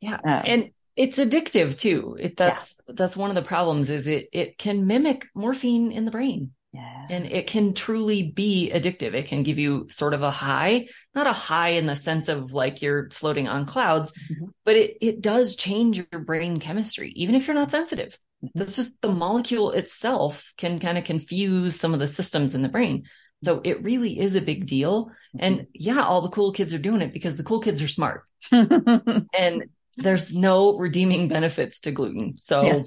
Yeah. 0.00 0.14
Um, 0.14 0.42
and 0.46 0.70
it's 0.98 1.18
addictive 1.18 1.78
too. 1.78 2.16
It, 2.18 2.36
that's 2.36 2.76
yeah. 2.88 2.94
that's 2.96 3.16
one 3.16 3.30
of 3.30 3.36
the 3.36 3.48
problems 3.48 3.88
is 3.88 4.08
it 4.08 4.28
it 4.32 4.58
can 4.58 4.88
mimic 4.88 5.26
morphine 5.34 5.92
in 5.92 6.04
the 6.04 6.10
brain. 6.10 6.50
Yeah. 6.72 7.06
And 7.08 7.24
it 7.26 7.46
can 7.46 7.72
truly 7.72 8.30
be 8.30 8.70
addictive. 8.74 9.14
It 9.14 9.26
can 9.26 9.42
give 9.42 9.58
you 9.58 9.86
sort 9.90 10.12
of 10.12 10.22
a 10.22 10.30
high, 10.30 10.88
not 11.14 11.26
a 11.26 11.32
high 11.32 11.70
in 11.70 11.86
the 11.86 11.96
sense 11.96 12.28
of 12.28 12.52
like 12.52 12.82
you're 12.82 13.08
floating 13.10 13.48
on 13.48 13.64
clouds, 13.64 14.12
mm-hmm. 14.30 14.46
but 14.64 14.76
it, 14.76 14.98
it 15.00 15.20
does 15.22 15.56
change 15.56 15.96
your 15.96 16.20
brain 16.20 16.60
chemistry, 16.60 17.10
even 17.16 17.34
if 17.34 17.46
you're 17.46 17.54
not 17.54 17.70
sensitive. 17.70 18.18
Mm-hmm. 18.44 18.58
That's 18.58 18.76
just 18.76 19.00
the 19.00 19.08
molecule 19.08 19.70
itself 19.70 20.52
can 20.58 20.78
kind 20.78 20.98
of 20.98 21.04
confuse 21.04 21.78
some 21.78 21.94
of 21.94 22.00
the 22.00 22.08
systems 22.08 22.54
in 22.54 22.62
the 22.62 22.68
brain. 22.68 23.04
So 23.44 23.60
it 23.64 23.82
really 23.82 24.18
is 24.18 24.34
a 24.34 24.40
big 24.40 24.66
deal. 24.66 25.06
Mm-hmm. 25.06 25.38
And 25.40 25.66
yeah, 25.72 26.02
all 26.02 26.22
the 26.22 26.30
cool 26.30 26.52
kids 26.52 26.74
are 26.74 26.78
doing 26.78 27.00
it 27.00 27.12
because 27.12 27.36
the 27.36 27.44
cool 27.44 27.60
kids 27.60 27.80
are 27.82 27.88
smart. 27.88 28.24
and 28.52 29.64
there's 29.98 30.32
no 30.32 30.76
redeeming 30.76 31.28
benefits 31.28 31.80
to 31.80 31.92
gluten. 31.92 32.36
So 32.40 32.62
yeah. 32.62 32.82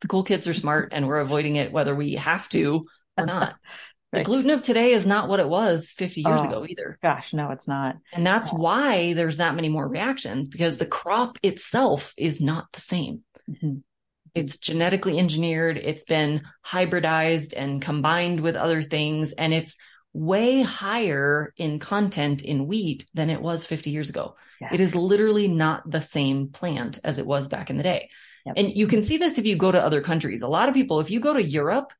the 0.00 0.08
cool 0.08 0.24
kids 0.24 0.46
are 0.46 0.54
smart 0.54 0.92
and 0.92 1.06
we're 1.06 1.20
avoiding 1.20 1.56
it 1.56 1.72
whether 1.72 1.94
we 1.94 2.14
have 2.14 2.48
to 2.50 2.84
or 3.16 3.26
not. 3.26 3.56
right. 4.12 4.20
The 4.20 4.24
gluten 4.24 4.50
of 4.50 4.62
today 4.62 4.92
is 4.92 5.06
not 5.06 5.28
what 5.28 5.40
it 5.40 5.48
was 5.48 5.90
50 5.90 6.20
years 6.20 6.40
oh, 6.42 6.48
ago 6.48 6.66
either. 6.68 6.98
Gosh, 7.02 7.32
no, 7.32 7.50
it's 7.50 7.66
not. 7.66 7.96
And 8.12 8.26
that's 8.26 8.52
yeah. 8.52 8.58
why 8.58 9.12
there's 9.14 9.38
that 9.38 9.54
many 9.54 9.68
more 9.68 9.88
reactions 9.88 10.48
because 10.48 10.76
the 10.76 10.86
crop 10.86 11.38
itself 11.42 12.12
is 12.16 12.40
not 12.40 12.66
the 12.72 12.80
same. 12.80 13.24
Mm-hmm. 13.50 13.78
It's 14.34 14.58
genetically 14.58 15.18
engineered. 15.18 15.78
It's 15.78 16.04
been 16.04 16.42
hybridized 16.64 17.54
and 17.56 17.80
combined 17.80 18.40
with 18.40 18.54
other 18.54 18.82
things. 18.82 19.32
And 19.32 19.54
it's 19.54 19.78
way 20.12 20.60
higher 20.60 21.54
in 21.56 21.78
content 21.78 22.42
in 22.42 22.66
wheat 22.66 23.06
than 23.14 23.30
it 23.30 23.40
was 23.40 23.64
50 23.64 23.90
years 23.90 24.10
ago. 24.10 24.36
Yeah. 24.60 24.68
It 24.72 24.80
is 24.80 24.94
literally 24.94 25.48
not 25.48 25.90
the 25.90 26.00
same 26.00 26.48
plant 26.48 26.98
as 27.04 27.18
it 27.18 27.26
was 27.26 27.48
back 27.48 27.70
in 27.70 27.76
the 27.76 27.82
day. 27.82 28.10
Yep. 28.46 28.54
And 28.56 28.72
you 28.74 28.86
can 28.86 29.02
see 29.02 29.18
this 29.18 29.38
if 29.38 29.44
you 29.44 29.56
go 29.56 29.72
to 29.72 29.80
other 29.80 30.00
countries. 30.00 30.42
A 30.42 30.48
lot 30.48 30.68
of 30.68 30.74
people, 30.74 31.00
if 31.00 31.10
you 31.10 31.20
go 31.20 31.32
to 31.32 31.42
Europe, 31.42 31.92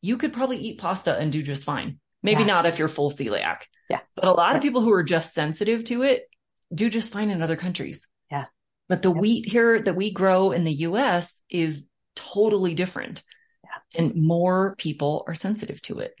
you 0.00 0.18
could 0.18 0.32
probably 0.32 0.58
eat 0.58 0.78
pasta 0.78 1.16
and 1.16 1.32
do 1.32 1.42
just 1.42 1.64
fine. 1.64 1.98
Maybe 2.22 2.42
yeah. 2.42 2.48
not 2.48 2.66
if 2.66 2.78
you're 2.78 2.88
full 2.88 3.10
celiac. 3.10 3.62
Yeah. 3.88 4.00
But 4.14 4.26
a 4.26 4.32
lot 4.32 4.54
of 4.56 4.62
people 4.62 4.82
who 4.82 4.92
are 4.92 5.02
just 5.02 5.34
sensitive 5.34 5.84
to 5.84 6.02
it 6.02 6.24
do 6.72 6.90
just 6.90 7.12
fine 7.12 7.30
in 7.30 7.42
other 7.42 7.56
countries. 7.56 8.06
Yeah. 8.30 8.46
But 8.88 9.02
the 9.02 9.12
yep. 9.12 9.20
wheat 9.20 9.48
here 9.48 9.82
that 9.82 9.96
we 9.96 10.12
grow 10.12 10.52
in 10.52 10.64
the 10.64 10.72
US 10.72 11.40
is 11.48 11.84
totally 12.16 12.74
different. 12.74 13.22
Yeah. 13.62 14.00
And 14.02 14.14
more 14.14 14.74
people 14.76 15.24
are 15.26 15.34
sensitive 15.34 15.80
to 15.82 16.00
it. 16.00 16.14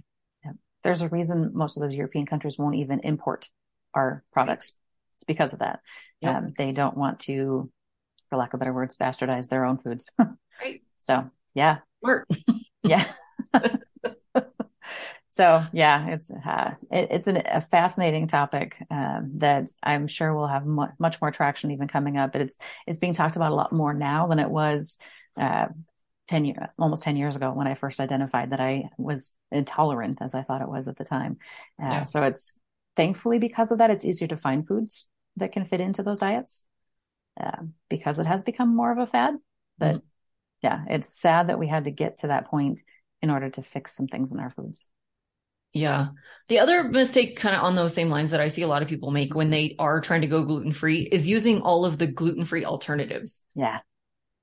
Yeah. 0.44 0.52
There's 0.82 1.02
a 1.02 1.08
reason 1.08 1.52
most 1.54 1.76
of 1.76 1.82
those 1.82 1.94
European 1.94 2.26
countries 2.26 2.58
won't 2.58 2.76
even 2.76 3.00
import 3.00 3.48
our 3.94 4.24
products. 4.32 4.72
It's 5.14 5.24
because 5.24 5.52
of 5.52 5.60
that. 5.60 5.80
Yep. 6.20 6.34
Um, 6.34 6.52
they 6.56 6.72
don't 6.72 6.96
want 6.96 7.20
to, 7.20 7.70
for 8.28 8.36
lack 8.36 8.54
of 8.54 8.60
better 8.60 8.72
words, 8.72 8.96
bastardize 8.96 9.48
their 9.48 9.64
own 9.64 9.78
foods. 9.78 10.10
right. 10.60 10.82
So 10.98 11.30
yeah. 11.54 11.78
Smart. 12.00 12.28
yeah. 12.82 13.04
so 15.28 15.64
yeah, 15.72 16.08
it's 16.08 16.30
uh, 16.30 16.74
it, 16.90 17.08
it's 17.10 17.26
an, 17.26 17.42
a 17.46 17.60
fascinating 17.60 18.26
topic 18.26 18.76
um, 18.90 19.32
that 19.36 19.68
I'm 19.82 20.06
sure 20.06 20.34
will 20.34 20.48
have 20.48 20.66
mu- 20.66 20.86
much 20.98 21.20
more 21.20 21.30
traction 21.30 21.70
even 21.70 21.88
coming 21.88 22.16
up. 22.16 22.32
But 22.32 22.42
it's 22.42 22.58
it's 22.86 22.98
being 22.98 23.14
talked 23.14 23.36
about 23.36 23.52
a 23.52 23.54
lot 23.54 23.72
more 23.72 23.94
now 23.94 24.26
than 24.26 24.38
it 24.38 24.50
was 24.50 24.98
uh, 25.36 25.66
10 26.28 26.44
years, 26.44 26.68
almost 26.78 27.02
10 27.02 27.16
years 27.16 27.36
ago 27.36 27.52
when 27.52 27.66
I 27.66 27.74
first 27.74 28.00
identified 28.00 28.50
that 28.50 28.60
I 28.60 28.88
was 28.98 29.32
intolerant 29.50 30.22
as 30.22 30.34
I 30.34 30.42
thought 30.42 30.62
it 30.62 30.68
was 30.68 30.88
at 30.88 30.96
the 30.96 31.04
time. 31.04 31.38
Uh, 31.82 31.88
yeah. 31.88 32.04
So 32.04 32.22
it's 32.22 32.54
thankfully 32.96 33.38
because 33.38 33.72
of 33.72 33.78
that, 33.78 33.90
it's 33.90 34.04
easier 34.04 34.28
to 34.28 34.36
find 34.36 34.66
foods 34.66 35.06
that 35.36 35.52
can 35.52 35.64
fit 35.64 35.80
into 35.80 36.02
those 36.02 36.18
diets 36.18 36.64
uh, 37.40 37.62
because 37.88 38.18
it 38.18 38.26
has 38.26 38.42
become 38.42 38.74
more 38.74 38.92
of 38.92 38.98
a 38.98 39.06
fad. 39.06 39.34
But 39.78 39.96
mm-hmm. 39.96 40.06
yeah, 40.62 40.84
it's 40.88 41.20
sad 41.20 41.48
that 41.48 41.58
we 41.58 41.66
had 41.66 41.84
to 41.84 41.90
get 41.90 42.18
to 42.18 42.28
that 42.28 42.46
point 42.46 42.82
in 43.22 43.30
order 43.30 43.50
to 43.50 43.62
fix 43.62 43.96
some 43.96 44.06
things 44.06 44.32
in 44.32 44.38
our 44.38 44.50
foods. 44.50 44.88
Yeah. 45.72 46.08
The 46.48 46.60
other 46.60 46.84
mistake 46.84 47.36
kind 47.36 47.56
of 47.56 47.62
on 47.62 47.74
those 47.74 47.94
same 47.94 48.08
lines 48.08 48.30
that 48.30 48.40
I 48.40 48.48
see 48.48 48.62
a 48.62 48.68
lot 48.68 48.82
of 48.82 48.88
people 48.88 49.10
make 49.10 49.34
when 49.34 49.50
they 49.50 49.74
are 49.78 50.00
trying 50.00 50.20
to 50.20 50.28
go 50.28 50.44
gluten 50.44 50.72
free 50.72 51.02
is 51.02 51.26
using 51.26 51.62
all 51.62 51.84
of 51.84 51.98
the 51.98 52.06
gluten 52.06 52.44
free 52.44 52.64
alternatives. 52.64 53.40
Yeah. 53.56 53.80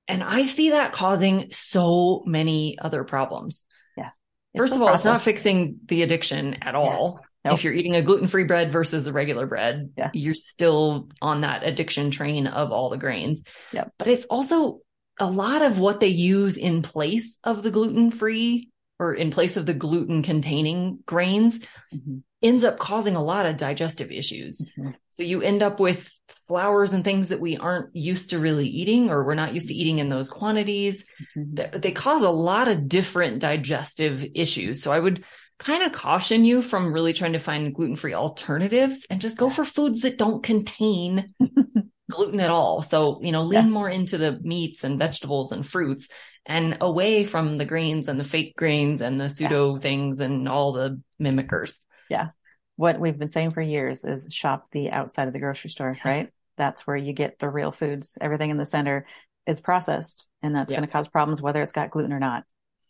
And 0.08 0.22
I 0.22 0.44
see 0.44 0.70
that 0.70 0.92
causing 0.92 1.48
so 1.50 2.22
many 2.26 2.76
other 2.78 3.02
problems. 3.04 3.64
Yeah. 3.96 4.10
It's 4.52 4.60
First 4.60 4.74
of 4.74 4.82
all, 4.82 4.88
process. 4.88 5.00
it's 5.00 5.06
not 5.06 5.22
fixing 5.22 5.78
the 5.86 6.02
addiction 6.02 6.54
at 6.62 6.74
all. 6.74 7.20
Nope. 7.44 7.54
If 7.54 7.64
you're 7.64 7.72
eating 7.72 7.96
a 7.96 8.02
gluten 8.02 8.28
free 8.28 8.44
bread 8.44 8.70
versus 8.70 9.06
a 9.06 9.12
regular 9.12 9.46
bread, 9.46 9.90
yeah. 9.96 10.10
you're 10.12 10.34
still 10.34 11.08
on 11.20 11.40
that 11.40 11.64
addiction 11.64 12.12
train 12.12 12.46
of 12.46 12.70
all 12.70 12.88
the 12.88 12.98
grains. 12.98 13.42
Yep. 13.72 13.92
But 13.98 14.08
it's 14.08 14.26
also 14.26 14.80
a 15.18 15.26
lot 15.26 15.62
of 15.62 15.78
what 15.78 15.98
they 15.98 16.08
use 16.08 16.56
in 16.56 16.82
place 16.82 17.38
of 17.42 17.62
the 17.62 17.70
gluten 17.70 18.12
free 18.12 18.70
or 18.98 19.14
in 19.14 19.32
place 19.32 19.56
of 19.56 19.66
the 19.66 19.74
gluten 19.74 20.22
containing 20.22 21.00
grains 21.04 21.58
mm-hmm. 21.92 22.18
ends 22.42 22.62
up 22.62 22.78
causing 22.78 23.16
a 23.16 23.22
lot 23.22 23.46
of 23.46 23.56
digestive 23.56 24.12
issues. 24.12 24.60
Mm-hmm. 24.60 24.90
So 25.10 25.24
you 25.24 25.42
end 25.42 25.62
up 25.62 25.80
with 25.80 26.08
flours 26.46 26.92
and 26.92 27.02
things 27.02 27.28
that 27.28 27.40
we 27.40 27.56
aren't 27.56 27.94
used 27.96 28.30
to 28.30 28.38
really 28.38 28.68
eating 28.68 29.10
or 29.10 29.24
we're 29.24 29.34
not 29.34 29.54
used 29.54 29.68
to 29.68 29.74
eating 29.74 29.98
in 29.98 30.08
those 30.08 30.30
quantities. 30.30 31.04
Mm-hmm. 31.36 31.54
They, 31.54 31.78
they 31.78 31.92
cause 31.92 32.22
a 32.22 32.30
lot 32.30 32.68
of 32.68 32.88
different 32.88 33.40
digestive 33.40 34.24
issues. 34.36 34.82
So 34.82 34.92
I 34.92 35.00
would 35.00 35.24
kind 35.62 35.84
of 35.84 35.92
caution 35.92 36.44
you 36.44 36.60
from 36.60 36.92
really 36.92 37.12
trying 37.12 37.34
to 37.34 37.38
find 37.38 37.74
gluten 37.74 37.96
free 37.96 38.14
alternatives 38.14 39.06
and 39.08 39.20
just 39.20 39.36
go 39.36 39.48
for 39.48 39.64
foods 39.64 40.00
that 40.00 40.18
don't 40.18 40.42
contain 40.42 41.34
gluten 42.10 42.40
at 42.40 42.50
all. 42.50 42.82
So, 42.82 43.20
you 43.22 43.30
know, 43.30 43.44
lean 43.44 43.66
yeah. 43.66 43.70
more 43.70 43.88
into 43.88 44.18
the 44.18 44.38
meats 44.42 44.82
and 44.82 44.98
vegetables 44.98 45.52
and 45.52 45.66
fruits 45.66 46.08
and 46.44 46.78
away 46.80 47.24
from 47.24 47.58
the 47.58 47.64
grains 47.64 48.08
and 48.08 48.18
the 48.18 48.24
fake 48.24 48.56
grains 48.56 49.00
and 49.00 49.20
the 49.20 49.30
pseudo 49.30 49.74
yeah. 49.74 49.80
things 49.80 50.18
and 50.18 50.48
all 50.48 50.72
the 50.72 51.00
mimickers. 51.20 51.78
Yeah. 52.10 52.30
What 52.74 52.98
we've 52.98 53.18
been 53.18 53.28
saying 53.28 53.52
for 53.52 53.62
years 53.62 54.04
is 54.04 54.32
shop 54.34 54.66
the 54.72 54.90
outside 54.90 55.28
of 55.28 55.32
the 55.32 55.38
grocery 55.38 55.70
store, 55.70 55.94
yes. 55.96 56.04
right? 56.04 56.30
That's 56.56 56.86
where 56.86 56.96
you 56.96 57.12
get 57.12 57.38
the 57.38 57.48
real 57.48 57.70
foods. 57.70 58.18
Everything 58.20 58.50
in 58.50 58.56
the 58.56 58.66
center 58.66 59.06
is 59.46 59.60
processed 59.60 60.28
and 60.42 60.56
that's 60.56 60.72
yep. 60.72 60.78
going 60.78 60.88
to 60.88 60.92
cause 60.92 61.08
problems 61.08 61.40
whether 61.40 61.62
it's 61.62 61.72
got 61.72 61.90
gluten 61.90 62.12
or 62.12 62.20
not. 62.20 62.44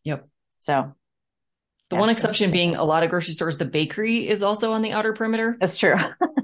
Yep. 0.05 0.27
So 0.61 0.95
the 1.93 1.97
yeah, 1.97 2.01
one 2.01 2.09
exception 2.09 2.51
being 2.51 2.75
a 2.77 2.85
lot 2.85 3.03
of 3.03 3.11
grocery 3.11 3.35
stores, 3.35 3.59
the 3.59 3.67
bakery 3.67 4.27
is 4.27 4.43
also 4.43 4.73
on 4.73 4.81
the 4.81 4.93
outer 4.93 5.13
perimeter. 5.13 5.59
That's 5.61 5.77
true. 5.77 5.95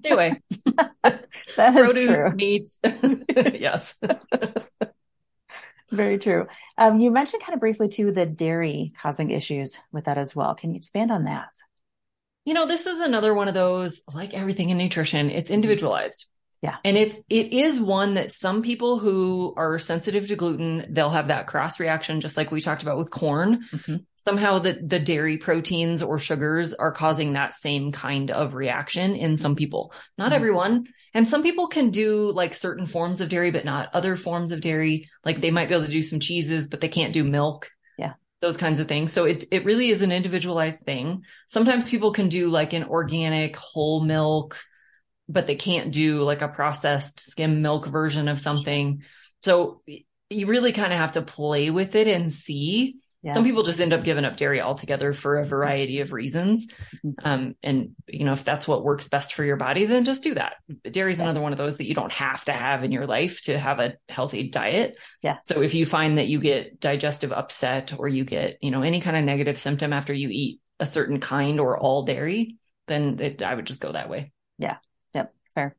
anyway, 0.04 0.42
that 1.02 1.74
is 1.74 1.92
Produce, 1.92 2.16
true. 2.16 2.30
meats. 2.32 2.78
yes. 3.34 3.94
Very 5.90 6.18
true. 6.18 6.48
Um, 6.76 7.00
you 7.00 7.10
mentioned 7.10 7.42
kind 7.42 7.54
of 7.54 7.60
briefly 7.60 7.88
too 7.88 8.12
the 8.12 8.26
dairy 8.26 8.92
causing 9.00 9.30
issues 9.30 9.80
with 9.90 10.04
that 10.04 10.18
as 10.18 10.36
well. 10.36 10.54
Can 10.54 10.72
you 10.72 10.76
expand 10.76 11.10
on 11.10 11.24
that? 11.24 11.54
You 12.44 12.52
know, 12.52 12.66
this 12.66 12.84
is 12.84 13.00
another 13.00 13.32
one 13.32 13.48
of 13.48 13.54
those, 13.54 14.02
like 14.12 14.34
everything 14.34 14.68
in 14.68 14.76
nutrition, 14.76 15.30
it's 15.30 15.48
individualized. 15.50 16.26
Yeah. 16.60 16.76
And 16.84 16.98
it's, 16.98 17.16
it 17.30 17.54
is 17.54 17.80
one 17.80 18.14
that 18.14 18.32
some 18.32 18.62
people 18.62 18.98
who 18.98 19.54
are 19.56 19.78
sensitive 19.78 20.28
to 20.28 20.36
gluten, 20.36 20.88
they'll 20.90 21.08
have 21.08 21.28
that 21.28 21.46
cross 21.46 21.80
reaction, 21.80 22.20
just 22.20 22.36
like 22.36 22.50
we 22.50 22.60
talked 22.60 22.82
about 22.82 22.98
with 22.98 23.10
corn. 23.10 23.64
Mm-hmm. 23.72 23.96
Somehow 24.28 24.58
the, 24.58 24.78
the 24.84 24.98
dairy 24.98 25.38
proteins 25.38 26.02
or 26.02 26.18
sugars 26.18 26.74
are 26.74 26.92
causing 26.92 27.32
that 27.32 27.54
same 27.54 27.92
kind 27.92 28.30
of 28.30 28.52
reaction 28.52 29.14
in 29.14 29.38
some 29.38 29.56
people, 29.56 29.90
not 30.18 30.26
mm-hmm. 30.26 30.34
everyone. 30.34 30.86
And 31.14 31.26
some 31.26 31.42
people 31.42 31.66
can 31.66 31.88
do 31.88 32.30
like 32.32 32.52
certain 32.52 32.84
forms 32.84 33.22
of 33.22 33.30
dairy, 33.30 33.50
but 33.50 33.64
not 33.64 33.88
other 33.94 34.16
forms 34.16 34.52
of 34.52 34.60
dairy. 34.60 35.08
Like 35.24 35.40
they 35.40 35.50
might 35.50 35.68
be 35.68 35.74
able 35.74 35.86
to 35.86 35.90
do 35.90 36.02
some 36.02 36.20
cheeses, 36.20 36.66
but 36.66 36.82
they 36.82 36.90
can't 36.90 37.14
do 37.14 37.24
milk. 37.24 37.70
Yeah. 37.96 38.12
Those 38.42 38.58
kinds 38.58 38.80
of 38.80 38.86
things. 38.86 39.14
So 39.14 39.24
it, 39.24 39.46
it 39.50 39.64
really 39.64 39.88
is 39.88 40.02
an 40.02 40.12
individualized 40.12 40.82
thing. 40.82 41.22
Sometimes 41.46 41.88
people 41.88 42.12
can 42.12 42.28
do 42.28 42.50
like 42.50 42.74
an 42.74 42.84
organic 42.84 43.56
whole 43.56 44.04
milk, 44.04 44.58
but 45.26 45.46
they 45.46 45.56
can't 45.56 45.90
do 45.90 46.22
like 46.22 46.42
a 46.42 46.48
processed 46.48 47.30
skim 47.30 47.62
milk 47.62 47.86
version 47.86 48.28
of 48.28 48.40
something. 48.40 49.04
So 49.40 49.80
you 50.28 50.46
really 50.48 50.72
kind 50.72 50.92
of 50.92 50.98
have 50.98 51.12
to 51.12 51.22
play 51.22 51.70
with 51.70 51.94
it 51.94 52.08
and 52.08 52.30
see 52.30 52.98
yeah. 53.28 53.34
Some 53.34 53.44
people 53.44 53.62
just 53.62 53.80
end 53.80 53.92
up 53.92 54.04
giving 54.04 54.24
up 54.24 54.36
dairy 54.36 54.60
altogether 54.60 55.12
for 55.12 55.38
a 55.38 55.44
variety 55.44 56.00
of 56.00 56.12
reasons. 56.12 56.66
Mm-hmm. 57.04 57.10
Um, 57.22 57.54
and 57.62 57.90
you 58.06 58.24
know, 58.24 58.32
if 58.32 58.42
that's 58.42 58.66
what 58.66 58.82
works 58.82 59.06
best 59.06 59.34
for 59.34 59.44
your 59.44 59.56
body, 59.56 59.84
then 59.84 60.04
just 60.04 60.22
do 60.22 60.34
that. 60.34 60.54
Dairy 60.90 61.12
is 61.12 61.18
yeah. 61.18 61.24
another 61.24 61.40
one 61.40 61.52
of 61.52 61.58
those 61.58 61.76
that 61.76 61.86
you 61.86 61.94
don't 61.94 62.12
have 62.12 62.44
to 62.46 62.52
have 62.52 62.84
in 62.84 62.90
your 62.90 63.06
life 63.06 63.42
to 63.42 63.58
have 63.58 63.80
a 63.80 63.94
healthy 64.08 64.48
diet. 64.48 64.98
Yeah. 65.22 65.36
So 65.44 65.60
if 65.60 65.74
you 65.74 65.84
find 65.84 66.18
that 66.18 66.26
you 66.26 66.40
get 66.40 66.80
digestive 66.80 67.30
upset 67.30 67.92
or 67.98 68.08
you 68.08 68.24
get, 68.24 68.58
you 68.62 68.70
know, 68.70 68.82
any 68.82 69.00
kind 69.00 69.16
of 69.16 69.24
negative 69.24 69.60
symptom 69.60 69.92
after 69.92 70.12
you 70.14 70.30
eat 70.30 70.60
a 70.80 70.86
certain 70.86 71.20
kind 71.20 71.60
or 71.60 71.78
all 71.78 72.04
dairy, 72.04 72.56
then 72.86 73.18
it, 73.20 73.42
I 73.42 73.54
would 73.54 73.66
just 73.66 73.80
go 73.80 73.92
that 73.92 74.08
way. 74.08 74.32
Yeah. 74.56 74.78
Yep. 75.14 75.34
Fair. 75.54 75.76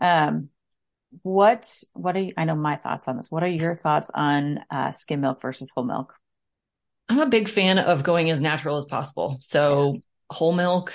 Um, 0.00 0.48
what, 1.22 1.70
what 1.92 2.16
are 2.16 2.20
you, 2.20 2.32
I 2.36 2.44
know 2.44 2.54
my 2.54 2.76
thoughts 2.76 3.08
on 3.08 3.16
this. 3.16 3.30
What 3.30 3.42
are 3.42 3.48
your 3.48 3.76
thoughts 3.76 4.10
on, 4.14 4.60
uh, 4.70 4.92
skim 4.92 5.20
milk 5.20 5.42
versus 5.42 5.70
whole 5.74 5.84
milk? 5.84 6.14
I'm 7.08 7.20
a 7.20 7.28
big 7.28 7.48
fan 7.48 7.78
of 7.78 8.02
going 8.02 8.30
as 8.30 8.40
natural 8.40 8.76
as 8.76 8.84
possible. 8.84 9.38
So 9.40 10.00
whole 10.30 10.52
milk, 10.52 10.92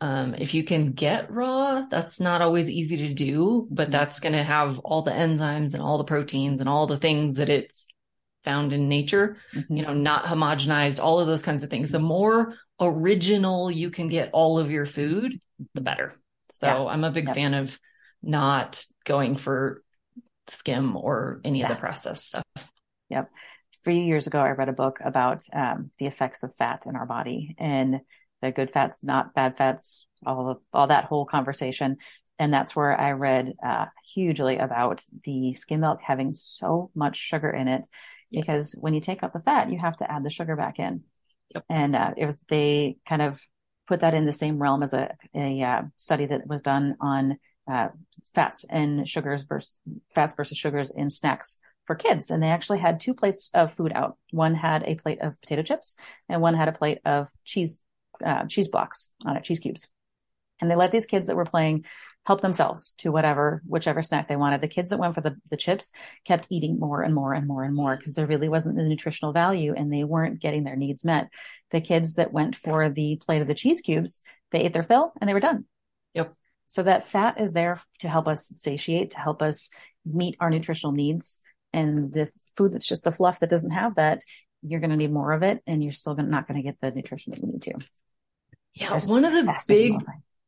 um, 0.00 0.34
if 0.34 0.52
you 0.54 0.64
can 0.64 0.92
get 0.92 1.30
raw, 1.30 1.86
that's 1.90 2.18
not 2.18 2.42
always 2.42 2.68
easy 2.68 2.96
to 2.98 3.14
do, 3.14 3.68
but 3.70 3.84
mm-hmm. 3.84 3.92
that's 3.92 4.20
going 4.20 4.32
to 4.32 4.42
have 4.42 4.78
all 4.80 5.02
the 5.02 5.12
enzymes 5.12 5.74
and 5.74 5.82
all 5.82 5.98
the 5.98 6.04
proteins 6.04 6.60
and 6.60 6.68
all 6.68 6.86
the 6.86 6.96
things 6.96 7.36
that 7.36 7.48
it's 7.48 7.86
found 8.44 8.72
in 8.72 8.88
nature, 8.88 9.36
mm-hmm. 9.54 9.76
you 9.76 9.82
know, 9.82 9.94
not 9.94 10.24
homogenized, 10.24 11.02
all 11.02 11.20
of 11.20 11.26
those 11.26 11.42
kinds 11.42 11.62
of 11.62 11.70
things. 11.70 11.90
The 11.90 12.00
more 12.00 12.54
original 12.80 13.70
you 13.70 13.90
can 13.90 14.08
get 14.08 14.30
all 14.32 14.58
of 14.58 14.70
your 14.70 14.86
food, 14.86 15.38
the 15.74 15.80
better. 15.80 16.14
So 16.50 16.66
yeah. 16.66 16.84
I'm 16.84 17.04
a 17.04 17.12
big 17.12 17.26
yep. 17.26 17.36
fan 17.36 17.54
of 17.54 17.78
not 18.22 18.84
going 19.04 19.36
for 19.36 19.80
skim 20.48 20.96
or 20.96 21.40
any 21.44 21.60
yeah. 21.60 21.70
of 21.70 21.76
the 21.76 21.80
processed 21.80 22.26
stuff. 22.26 22.44
Yep 23.08 23.30
few 23.84 23.94
years 23.94 24.26
ago, 24.26 24.40
I 24.40 24.50
read 24.50 24.68
a 24.68 24.72
book 24.72 24.98
about 25.04 25.42
um, 25.52 25.90
the 25.98 26.06
effects 26.06 26.42
of 26.42 26.54
fat 26.54 26.84
in 26.86 26.96
our 26.96 27.06
body 27.06 27.54
and 27.58 28.00
the 28.40 28.50
good 28.50 28.70
fats, 28.70 28.98
not 29.02 29.34
bad 29.34 29.56
fats, 29.56 30.06
all 30.24 30.62
all 30.72 30.86
that 30.86 31.04
whole 31.04 31.26
conversation. 31.26 31.98
And 32.38 32.52
that's 32.52 32.74
where 32.74 32.98
I 32.98 33.12
read 33.12 33.52
uh, 33.64 33.86
hugely 34.04 34.56
about 34.56 35.02
the 35.22 35.54
skim 35.54 35.80
milk 35.80 36.00
having 36.02 36.34
so 36.34 36.90
much 36.94 37.16
sugar 37.16 37.50
in 37.50 37.68
it, 37.68 37.86
yes. 38.30 38.42
because 38.42 38.76
when 38.80 38.92
you 38.92 39.00
take 39.00 39.22
out 39.22 39.32
the 39.32 39.38
fat, 39.38 39.70
you 39.70 39.78
have 39.78 39.96
to 39.96 40.10
add 40.10 40.24
the 40.24 40.30
sugar 40.30 40.56
back 40.56 40.78
in. 40.78 41.04
Yep. 41.54 41.64
And 41.68 41.94
uh, 41.94 42.14
it 42.16 42.26
was 42.26 42.38
they 42.48 42.96
kind 43.06 43.22
of 43.22 43.40
put 43.86 44.00
that 44.00 44.14
in 44.14 44.24
the 44.24 44.32
same 44.32 44.58
realm 44.58 44.82
as 44.82 44.94
a 44.94 45.14
a 45.34 45.62
uh, 45.62 45.82
study 45.96 46.26
that 46.26 46.46
was 46.46 46.62
done 46.62 46.96
on 47.00 47.38
uh, 47.70 47.88
fats 48.34 48.64
and 48.68 49.08
sugars 49.08 49.42
versus 49.42 49.76
fats 50.14 50.34
versus 50.34 50.58
sugars 50.58 50.90
in 50.90 51.10
snacks 51.10 51.60
for 51.86 51.94
kids. 51.94 52.30
And 52.30 52.42
they 52.42 52.48
actually 52.48 52.78
had 52.78 53.00
two 53.00 53.14
plates 53.14 53.50
of 53.54 53.72
food 53.72 53.92
out. 53.94 54.16
One 54.30 54.54
had 54.54 54.84
a 54.86 54.94
plate 54.94 55.20
of 55.20 55.40
potato 55.40 55.62
chips 55.62 55.96
and 56.28 56.40
one 56.40 56.54
had 56.54 56.68
a 56.68 56.72
plate 56.72 56.98
of 57.04 57.30
cheese, 57.44 57.82
uh, 58.24 58.44
cheese 58.46 58.68
blocks 58.68 59.12
on 59.24 59.36
it, 59.36 59.44
cheese 59.44 59.58
cubes. 59.58 59.88
And 60.60 60.70
they 60.70 60.76
let 60.76 60.92
these 60.92 61.06
kids 61.06 61.26
that 61.26 61.36
were 61.36 61.44
playing 61.44 61.84
help 62.24 62.40
themselves 62.40 62.92
to 62.98 63.10
whatever, 63.10 63.60
whichever 63.66 64.02
snack 64.02 64.28
they 64.28 64.36
wanted. 64.36 64.60
The 64.60 64.68
kids 64.68 64.88
that 64.88 64.98
went 64.98 65.14
for 65.14 65.20
the, 65.20 65.36
the 65.50 65.56
chips 65.56 65.92
kept 66.24 66.46
eating 66.48 66.78
more 66.78 67.02
and 67.02 67.14
more 67.14 67.34
and 67.34 67.46
more 67.46 67.64
and 67.64 67.74
more 67.74 67.96
because 67.96 68.14
there 68.14 68.26
really 68.26 68.48
wasn't 68.48 68.76
the 68.76 68.84
nutritional 68.84 69.32
value 69.32 69.74
and 69.76 69.92
they 69.92 70.04
weren't 70.04 70.40
getting 70.40 70.64
their 70.64 70.76
needs 70.76 71.04
met. 71.04 71.28
The 71.70 71.80
kids 71.80 72.14
that 72.14 72.32
went 72.32 72.56
for 72.56 72.88
the 72.88 73.16
plate 73.16 73.42
of 73.42 73.48
the 73.48 73.54
cheese 73.54 73.80
cubes, 73.80 74.20
they 74.52 74.60
ate 74.60 74.72
their 74.72 74.82
fill 74.82 75.12
and 75.20 75.28
they 75.28 75.34
were 75.34 75.40
done. 75.40 75.66
Yep. 76.14 76.34
So 76.66 76.84
that 76.84 77.06
fat 77.06 77.40
is 77.40 77.52
there 77.52 77.78
to 77.98 78.08
help 78.08 78.26
us 78.26 78.50
satiate, 78.56 79.10
to 79.10 79.18
help 79.18 79.42
us 79.42 79.70
meet 80.06 80.36
our 80.40 80.50
nutritional 80.50 80.92
needs. 80.92 81.40
And 81.74 82.12
the 82.12 82.30
food 82.56 82.72
that's 82.72 82.86
just 82.86 83.04
the 83.04 83.12
fluff 83.12 83.40
that 83.40 83.50
doesn't 83.50 83.72
have 83.72 83.96
that, 83.96 84.22
you're 84.62 84.80
going 84.80 84.90
to 84.90 84.96
need 84.96 85.12
more 85.12 85.32
of 85.32 85.42
it 85.42 85.60
and 85.66 85.82
you're 85.82 85.92
still 85.92 86.14
not 86.14 86.46
going 86.46 86.62
to 86.62 86.62
get 86.62 86.80
the 86.80 86.90
nutrition 86.90 87.32
that 87.32 87.40
you 87.40 87.48
need 87.48 87.62
to. 87.62 87.74
Yeah. 88.74 88.98
One 89.06 89.24
of 89.24 89.32
the 89.32 89.60
big 89.68 89.94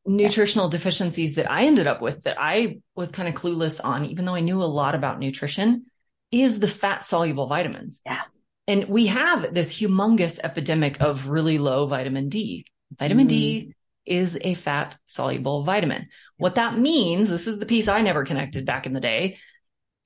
nutritional 0.05 0.69
deficiencies 0.69 1.35
that 1.35 1.51
I 1.51 1.65
ended 1.65 1.85
up 1.85 2.01
with 2.01 2.23
that 2.23 2.37
I 2.39 2.79
was 2.95 3.11
kind 3.11 3.27
of 3.27 3.35
clueless 3.35 3.79
on, 3.83 4.05
even 4.05 4.25
though 4.25 4.35
I 4.35 4.39
knew 4.39 4.61
a 4.61 4.65
lot 4.65 4.95
about 4.95 5.19
nutrition, 5.19 5.85
is 6.31 6.59
the 6.59 6.67
fat 6.67 7.03
soluble 7.03 7.47
vitamins. 7.47 8.01
Yeah. 8.05 8.21
And 8.67 8.85
we 8.89 9.07
have 9.07 9.53
this 9.53 9.77
humongous 9.77 10.39
epidemic 10.43 10.99
of 10.99 11.29
really 11.29 11.57
low 11.57 11.87
vitamin 11.87 12.29
D. 12.29 12.65
Vitamin 12.97 13.27
mm. 13.27 13.29
D 13.29 13.73
is 14.05 14.37
a 14.39 14.53
fat 14.55 14.97
soluble 15.05 15.63
vitamin. 15.63 16.07
What 16.37 16.55
that 16.55 16.77
means, 16.77 17.29
this 17.29 17.47
is 17.47 17.59
the 17.59 17.65
piece 17.65 17.87
I 17.87 18.01
never 18.01 18.25
connected 18.25 18.65
back 18.65 18.85
in 18.85 18.93
the 18.93 19.01
day. 19.01 19.37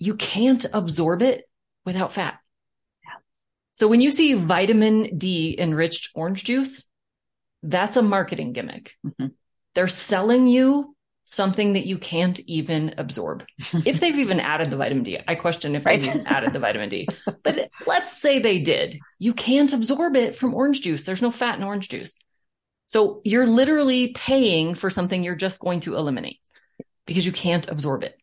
You 0.02 0.16
can't 0.16 0.66
absorb 0.74 1.22
it 1.22 1.48
without 1.86 2.12
fat. 2.12 2.40
Yeah. 3.04 3.20
So 3.72 3.88
when 3.88 4.02
you 4.02 4.10
see 4.10 4.34
vitamin 4.34 5.20
D 5.20 5.56
enriched 5.60 6.10
orange 6.16 6.44
juice, 6.44 6.90
that's 7.62 7.98
a 7.98 8.02
marketing 8.02 8.54
gimmick. 8.54 8.94
Mm-hmm. 9.06 9.28
They're 9.76 9.88
selling 9.88 10.48
you 10.48 10.96
something 11.26 11.74
that 11.74 11.86
you 11.86 12.00
can't 12.00 12.40
even 12.42 12.96
absorb. 12.98 13.46
if 13.86 14.00
they've 14.00 14.18
even 14.18 14.40
added 14.40 14.72
the 14.72 14.78
vitamin 14.78 15.04
D, 15.04 15.20
I 15.28 15.36
question 15.36 15.76
if 15.76 15.86
right. 15.86 16.00
they've 16.00 16.16
even 16.16 16.26
added 16.26 16.52
the 16.52 16.60
vitamin 16.60 16.90
D. 16.90 17.08
But 17.44 17.70
let's 17.86 18.20
say 18.20 18.40
they 18.40 18.58
did. 18.58 19.00
You 19.20 19.36
can't 19.36 19.72
absorb 19.72 20.16
it 20.16 20.34
from 20.34 20.56
orange 20.56 20.82
juice. 20.82 21.04
There's 21.04 21.22
no 21.22 21.30
fat 21.30 21.60
in 21.60 21.64
orange 21.64 21.90
juice. 21.90 22.18
So 22.88 23.22
you're 23.24 23.46
literally 23.46 24.14
paying 24.14 24.74
for 24.74 24.90
something 24.90 25.24
you're 25.24 25.36
just 25.36 25.60
going 25.60 25.82
to 25.82 25.96
eliminate 25.96 26.40
because 27.06 27.24
you 27.24 27.32
can't 27.32 27.68
absorb 27.70 28.04
it. 28.04 28.18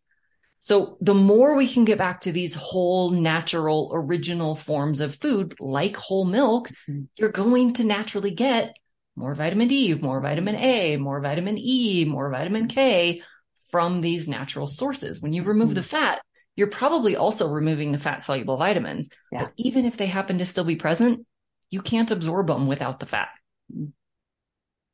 So 0.61 0.97
the 1.01 1.15
more 1.15 1.55
we 1.55 1.69
can 1.69 1.85
get 1.85 1.99
back 1.99 2.23
to 2.23 2.33
these 2.33 2.55
whole 2.55 3.11
natural 3.11 3.91
original 3.95 4.57
forms 4.57 5.01
of 5.01 5.15
food 5.17 5.55
like 5.61 5.97
whole 5.97 6.25
milk, 6.25 6.71
mm-hmm. 6.89 7.05
you're 7.17 7.31
going 7.31 7.75
to 7.75 7.85
naturally 7.85 8.33
get 8.33 8.77
more 9.15 9.35
vitamin 9.35 9.69
D, 9.69 9.95
more 9.95 10.21
vitamin 10.21 10.57
A, 10.57 10.97
more 10.97 11.21
vitamin 11.21 11.59
E, 11.59 12.05
more 12.05 12.31
vitamin 12.31 12.69
K 12.69 13.23
from 13.71 14.01
these 14.01 14.29
natural 14.29 14.67
sources. 14.67 15.21
When 15.21 15.33
you 15.33 15.43
remove 15.43 15.69
mm-hmm. 15.69 15.77
the 15.77 15.83
fat, 15.83 16.21
you're 16.57 16.67
probably 16.67 17.15
also 17.17 17.49
removing 17.49 17.93
the 17.93 17.99
fat 17.99 18.23
soluble 18.23 18.57
vitamins. 18.57 19.09
Yeah. 19.31 19.45
But 19.45 19.53
even 19.57 19.85
if 19.85 19.97
they 19.97 20.07
happen 20.07 20.39
to 20.39 20.47
still 20.47 20.65
be 20.65 20.77
present, 20.77 21.25
you 21.71 21.83
can't 21.83 22.11
absorb 22.11 22.49
them 22.49 22.67
without 22.67 22.99
the 22.99 23.07
fat. 23.07 23.29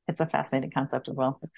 It's 0.08 0.20
a 0.20 0.26
fascinating 0.26 0.72
concept 0.72 1.08
as 1.08 1.14
well. 1.14 1.40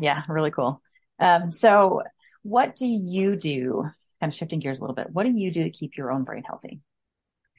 Yeah, 0.00 0.22
really 0.28 0.50
cool. 0.50 0.82
Um, 1.18 1.52
so 1.52 2.02
what 2.42 2.76
do 2.76 2.86
you 2.86 3.36
do? 3.36 3.84
Kind 4.20 4.32
of 4.32 4.36
shifting 4.36 4.60
gears 4.60 4.78
a 4.78 4.82
little 4.82 4.94
bit. 4.94 5.10
What 5.10 5.24
do 5.24 5.32
you 5.32 5.50
do 5.50 5.64
to 5.64 5.70
keep 5.70 5.96
your 5.96 6.10
own 6.10 6.24
brain 6.24 6.42
healthy? 6.44 6.80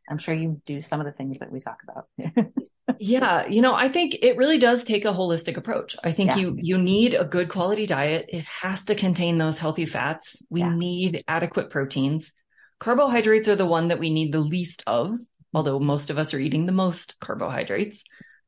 I'm 0.10 0.18
sure 0.18 0.34
you 0.34 0.62
do 0.66 0.82
some 0.82 1.00
of 1.00 1.06
the 1.06 1.12
things 1.12 1.40
that 1.40 1.52
we 1.52 1.60
talk 1.60 1.80
about. 1.84 2.08
yeah, 3.00 3.48
you 3.48 3.62
know, 3.62 3.76
I 3.76 3.90
think 3.90 4.18
it 4.22 4.38
really 4.38 4.58
does 4.58 4.84
take 4.84 5.06
a 5.06 5.14
holistic 5.14 5.56
approach. 5.56 5.96
I 6.04 6.12
think 6.12 6.32
yeah. 6.32 6.38
you 6.38 6.56
you 6.58 6.78
need 6.80 7.14
a 7.14 7.26
good 7.26 7.50
quality 7.50 7.86
diet. 7.86 8.26
It 8.30 8.44
has 8.46 8.86
to 8.86 8.96
contain 8.96 9.38
those 9.38 9.60
healthy 9.60 9.86
fats. 9.86 10.42
We 10.50 10.62
yeah. 10.62 10.76
need 10.76 11.24
adequate 11.28 11.70
proteins. 11.70 12.34
Carbohydrates 12.80 13.48
are 13.48 13.56
the 13.56 13.66
one 13.66 13.90
that 13.90 14.00
we 14.00 14.10
need 14.10 14.32
the 14.32 14.40
least 14.40 14.84
of, 14.88 15.20
although 15.54 15.80
most 15.80 16.10
of 16.10 16.18
us 16.18 16.34
are 16.34 16.40
eating 16.40 16.66
the 16.66 16.72
most 16.72 17.20
carbohydrates 17.20 18.04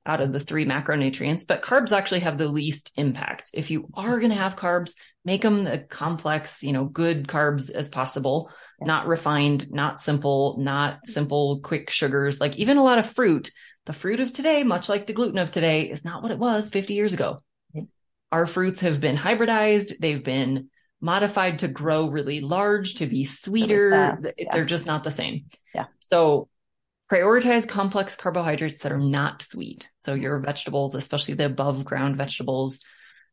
out 0.05 0.21
of 0.21 0.31
the 0.31 0.39
three 0.39 0.65
macronutrients, 0.65 1.45
but 1.45 1.61
carbs 1.61 1.91
actually 1.91 2.21
have 2.21 2.37
the 2.37 2.47
least 2.47 2.91
impact. 2.95 3.51
If 3.53 3.69
you 3.69 3.87
are 3.93 4.19
going 4.19 4.31
to 4.31 4.35
have 4.35 4.55
carbs, 4.55 4.93
make 5.23 5.43
them 5.43 5.63
the 5.63 5.79
complex, 5.79 6.63
you 6.63 6.73
know, 6.73 6.85
good 6.85 7.27
carbs 7.27 7.69
as 7.69 7.87
possible, 7.89 8.51
not 8.79 9.07
refined, 9.07 9.71
not 9.71 10.01
simple, 10.01 10.57
not 10.59 11.05
simple, 11.05 11.59
quick 11.59 11.91
sugars. 11.91 12.41
Like 12.41 12.55
even 12.55 12.77
a 12.77 12.83
lot 12.83 12.97
of 12.97 13.09
fruit 13.09 13.51
the 13.85 13.93
fruit 13.93 14.19
of 14.19 14.31
today, 14.31 14.63
much 14.63 14.89
like 14.89 15.07
the 15.07 15.13
gluten 15.13 15.39
of 15.39 15.51
today, 15.51 15.83
is 15.89 16.05
not 16.05 16.21
what 16.21 16.31
it 16.31 16.37
was 16.37 16.69
50 16.69 16.93
years 16.93 17.13
ago. 17.13 17.39
Our 18.31 18.45
fruits 18.45 18.81
have 18.81 19.01
been 19.01 19.17
hybridized. 19.17 19.99
They've 19.99 20.23
been 20.23 20.69
modified 21.01 21.59
to 21.59 21.67
grow 21.67 22.07
really 22.07 22.41
large, 22.41 22.95
to 22.95 23.07
be 23.07 23.25
sweeter. 23.25 24.15
Really 24.15 24.33
yeah. 24.37 24.53
They're 24.53 24.65
just 24.65 24.85
not 24.85 25.03
the 25.03 25.11
same. 25.11 25.45
Yeah. 25.73 25.85
So 25.99 26.47
prioritize 27.11 27.67
complex 27.67 28.15
carbohydrates 28.15 28.83
that 28.83 28.91
are 28.91 28.97
not 28.97 29.41
sweet. 29.41 29.89
So 29.99 30.13
your 30.13 30.39
vegetables, 30.39 30.95
especially 30.95 31.33
the 31.33 31.47
above 31.47 31.83
ground 31.83 32.15
vegetables, 32.15 32.79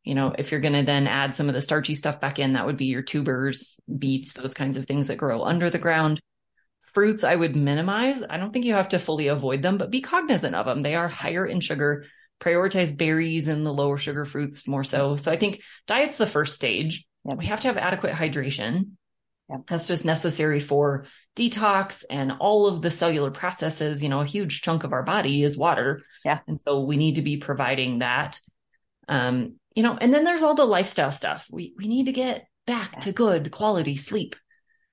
you 0.02 0.16
know, 0.16 0.34
if 0.36 0.50
you're 0.50 0.60
going 0.60 0.72
to 0.72 0.82
then 0.82 1.06
add 1.06 1.34
some 1.34 1.48
of 1.48 1.54
the 1.54 1.62
starchy 1.62 1.94
stuff 1.94 2.20
back 2.20 2.38
in, 2.38 2.54
that 2.54 2.66
would 2.66 2.76
be 2.76 2.86
your 2.86 3.02
tubers, 3.02 3.78
beets, 3.98 4.32
those 4.32 4.54
kinds 4.54 4.78
of 4.78 4.86
things 4.86 5.06
that 5.06 5.16
grow 5.16 5.44
under 5.44 5.70
the 5.70 5.78
ground 5.78 6.20
fruits 6.92 7.22
I 7.22 7.36
would 7.36 7.54
minimize. 7.54 8.22
I 8.28 8.38
don't 8.38 8.52
think 8.52 8.64
you 8.64 8.74
have 8.74 8.88
to 8.90 8.98
fully 8.98 9.28
avoid 9.28 9.62
them, 9.62 9.78
but 9.78 9.90
be 9.90 10.00
cognizant 10.00 10.54
of 10.56 10.66
them. 10.66 10.82
They 10.82 10.96
are 10.96 11.08
higher 11.08 11.46
in 11.46 11.60
sugar. 11.60 12.06
Prioritize 12.40 12.96
berries 12.96 13.46
and 13.46 13.64
the 13.64 13.72
lower 13.72 13.98
sugar 13.98 14.24
fruits 14.24 14.66
more 14.66 14.84
so. 14.84 15.16
So 15.16 15.30
I 15.30 15.36
think 15.36 15.60
diet's 15.86 16.16
the 16.16 16.26
first 16.26 16.54
stage. 16.54 17.04
Yep. 17.24 17.38
We 17.38 17.46
have 17.46 17.60
to 17.60 17.68
have 17.68 17.76
adequate 17.76 18.14
hydration. 18.14 18.92
Yep. 19.50 19.60
That's 19.68 19.88
just 19.88 20.04
necessary 20.04 20.60
for 20.60 21.06
detox 21.36 22.04
and 22.10 22.32
all 22.40 22.66
of 22.66 22.82
the 22.82 22.90
cellular 22.90 23.30
processes. 23.30 24.02
You 24.02 24.08
know, 24.08 24.20
a 24.20 24.26
huge 24.26 24.62
chunk 24.62 24.84
of 24.84 24.92
our 24.92 25.02
body 25.02 25.42
is 25.42 25.56
water. 25.56 26.02
Yeah. 26.24 26.40
And 26.46 26.60
so 26.66 26.80
we 26.80 26.96
need 26.96 27.14
to 27.14 27.22
be 27.22 27.38
providing 27.38 28.00
that. 28.00 28.40
Um, 29.08 29.56
you 29.74 29.82
know, 29.82 29.96
and 29.98 30.12
then 30.12 30.24
there's 30.24 30.42
all 30.42 30.54
the 30.54 30.64
lifestyle 30.64 31.12
stuff. 31.12 31.46
We 31.50 31.74
we 31.78 31.88
need 31.88 32.06
to 32.06 32.12
get 32.12 32.46
back 32.66 32.90
yeah. 32.94 33.00
to 33.00 33.12
good 33.12 33.50
quality 33.50 33.96
sleep. 33.96 34.36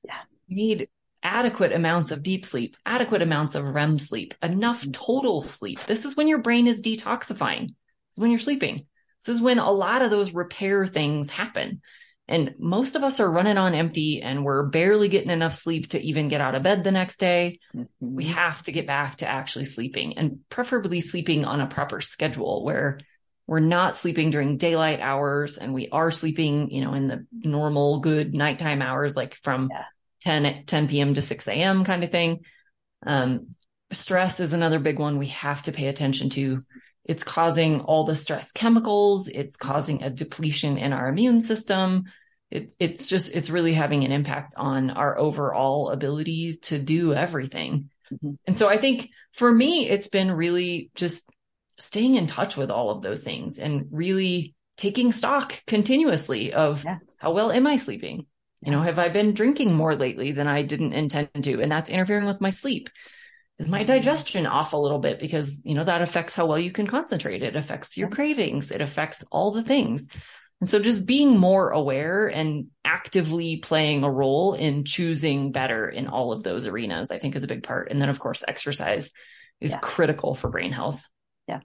Yeah. 0.03 0.19
We 0.47 0.55
need 0.55 0.89
adequate 1.23 1.73
amounts 1.73 2.11
of 2.11 2.21
deep 2.21 2.45
sleep, 2.45 2.77
adequate 2.85 3.23
amounts 3.23 3.55
of 3.55 3.65
REM 3.65 3.97
sleep, 3.97 4.35
enough 4.43 4.81
mm-hmm. 4.81 4.91
total 4.91 5.41
sleep. 5.41 5.83
This 5.85 6.05
is 6.05 6.15
when 6.15 6.27
your 6.27 6.37
brain 6.37 6.67
is 6.67 6.81
detoxifying. 6.81 7.67
This 7.67 8.13
is 8.13 8.19
when 8.19 8.29
you're 8.29 8.39
sleeping. 8.39 8.85
This 9.25 9.35
is 9.35 9.41
when 9.41 9.57
a 9.57 9.71
lot 9.71 10.03
of 10.03 10.11
those 10.11 10.33
repair 10.33 10.85
things 10.85 11.31
happen. 11.31 11.81
And 12.27 12.55
most 12.57 12.95
of 12.95 13.03
us 13.03 13.19
are 13.19 13.31
running 13.31 13.57
on 13.57 13.75
empty 13.75 14.21
and 14.21 14.43
we're 14.43 14.65
barely 14.67 15.09
getting 15.09 15.29
enough 15.29 15.57
sleep 15.57 15.89
to 15.89 16.01
even 16.01 16.27
get 16.27 16.41
out 16.41 16.55
of 16.55 16.63
bed 16.63 16.83
the 16.83 16.91
next 16.91 17.19
day. 17.19 17.59
Mm-hmm. 17.75 18.15
We 18.15 18.25
have 18.25 18.63
to 18.63 18.71
get 18.71 18.87
back 18.87 19.17
to 19.17 19.27
actually 19.27 19.65
sleeping 19.65 20.17
and 20.17 20.39
preferably 20.49 21.01
sleeping 21.01 21.45
on 21.45 21.61
a 21.61 21.67
proper 21.67 22.01
schedule 22.01 22.65
where 22.65 22.99
we're 23.47 23.59
not 23.59 23.95
sleeping 23.95 24.31
during 24.31 24.57
daylight 24.57 25.01
hours 25.01 25.57
and 25.57 25.71
we 25.71 25.87
are 25.91 26.09
sleeping, 26.09 26.71
you 26.71 26.83
know, 26.83 26.95
in 26.95 27.07
the 27.07 27.27
normal 27.31 27.99
good 27.99 28.33
nighttime 28.33 28.81
hours, 28.81 29.15
like 29.15 29.37
from 29.43 29.69
yeah. 29.71 29.83
10, 30.21 30.65
10 30.65 30.87
p.m. 30.87 31.13
to 31.13 31.21
6 31.21 31.47
a.m. 31.47 31.85
kind 31.85 32.03
of 32.03 32.11
thing. 32.11 32.39
Um, 33.05 33.55
stress 33.91 34.39
is 34.39 34.53
another 34.53 34.79
big 34.79 34.97
one 34.97 35.19
we 35.19 35.27
have 35.27 35.61
to 35.63 35.71
pay 35.71 35.87
attention 35.87 36.31
to. 36.31 36.61
It's 37.05 37.23
causing 37.23 37.81
all 37.81 38.05
the 38.05 38.15
stress 38.15 38.51
chemicals. 38.51 39.27
It's 39.27 39.55
causing 39.55 40.03
a 40.03 40.09
depletion 40.09 40.77
in 40.77 40.91
our 40.91 41.07
immune 41.07 41.39
system. 41.39 42.05
It, 42.51 42.75
it's 42.79 43.07
just, 43.07 43.33
it's 43.33 43.49
really 43.49 43.73
having 43.73 44.03
an 44.03 44.11
impact 44.11 44.55
on 44.57 44.89
our 44.89 45.17
overall 45.17 45.89
ability 45.89 46.57
to 46.63 46.79
do 46.79 47.13
everything. 47.13 47.89
Mm-hmm. 48.11 48.33
And 48.47 48.57
so 48.57 48.67
I 48.67 48.79
think 48.79 49.09
for 49.33 49.51
me, 49.51 49.89
it's 49.89 50.09
been 50.09 50.31
really 50.31 50.89
just 50.95 51.29
staying 51.77 52.15
in 52.15 52.27
touch 52.27 52.55
with 52.55 52.71
all 52.71 52.89
of 52.89 53.01
those 53.01 53.21
things 53.21 53.59
and 53.59 53.87
really 53.91 54.55
taking 54.77 55.11
stock 55.11 55.61
continuously 55.67 56.53
of 56.53 56.83
yeah. 56.83 56.97
how 57.17 57.33
well 57.33 57.51
am 57.51 57.67
I 57.67 57.75
sleeping? 57.75 58.25
You 58.61 58.71
know, 58.71 58.81
have 58.81 58.97
I 58.97 59.09
been 59.09 59.33
drinking 59.33 59.73
more 59.73 59.95
lately 59.95 60.31
than 60.31 60.47
I 60.47 60.63
didn't 60.63 60.93
intend 60.93 61.29
to? 61.43 61.61
And 61.61 61.71
that's 61.71 61.89
interfering 61.89 62.25
with 62.25 62.41
my 62.41 62.49
sleep. 62.49 62.89
Is 63.57 63.67
my 63.67 63.83
digestion 63.83 64.45
off 64.45 64.73
a 64.73 64.77
little 64.77 64.99
bit? 64.99 65.19
Because, 65.19 65.57
you 65.63 65.75
know, 65.75 65.83
that 65.83 66.01
affects 66.01 66.35
how 66.35 66.45
well 66.45 66.59
you 66.59 66.71
can 66.71 66.87
concentrate. 66.87 67.41
It 67.41 67.55
affects 67.55 67.95
your 67.95 68.09
cravings. 68.09 68.69
It 68.69 68.81
affects 68.81 69.23
all 69.31 69.53
the 69.53 69.61
things. 69.61 70.07
And 70.59 70.69
so 70.69 70.79
just 70.79 71.05
being 71.05 71.37
more 71.37 71.69
aware 71.69 72.27
and 72.27 72.67
actively 72.83 73.57
playing 73.57 74.03
a 74.03 74.11
role 74.11 74.53
in 74.53 74.83
choosing 74.83 75.51
better 75.51 75.87
in 75.87 76.07
all 76.07 76.31
of 76.31 76.43
those 76.43 76.65
arenas, 76.65 77.11
I 77.11 77.19
think 77.19 77.35
is 77.35 77.43
a 77.43 77.47
big 77.47 77.63
part. 77.63 77.91
And 77.91 78.01
then 78.01 78.09
of 78.09 78.19
course, 78.19 78.43
exercise 78.47 79.11
is 79.61 79.71
yeah. 79.71 79.79
critical 79.79 80.35
for 80.35 80.49
brain 80.49 80.71
health. 80.71 81.07
Yeah. 81.47 81.61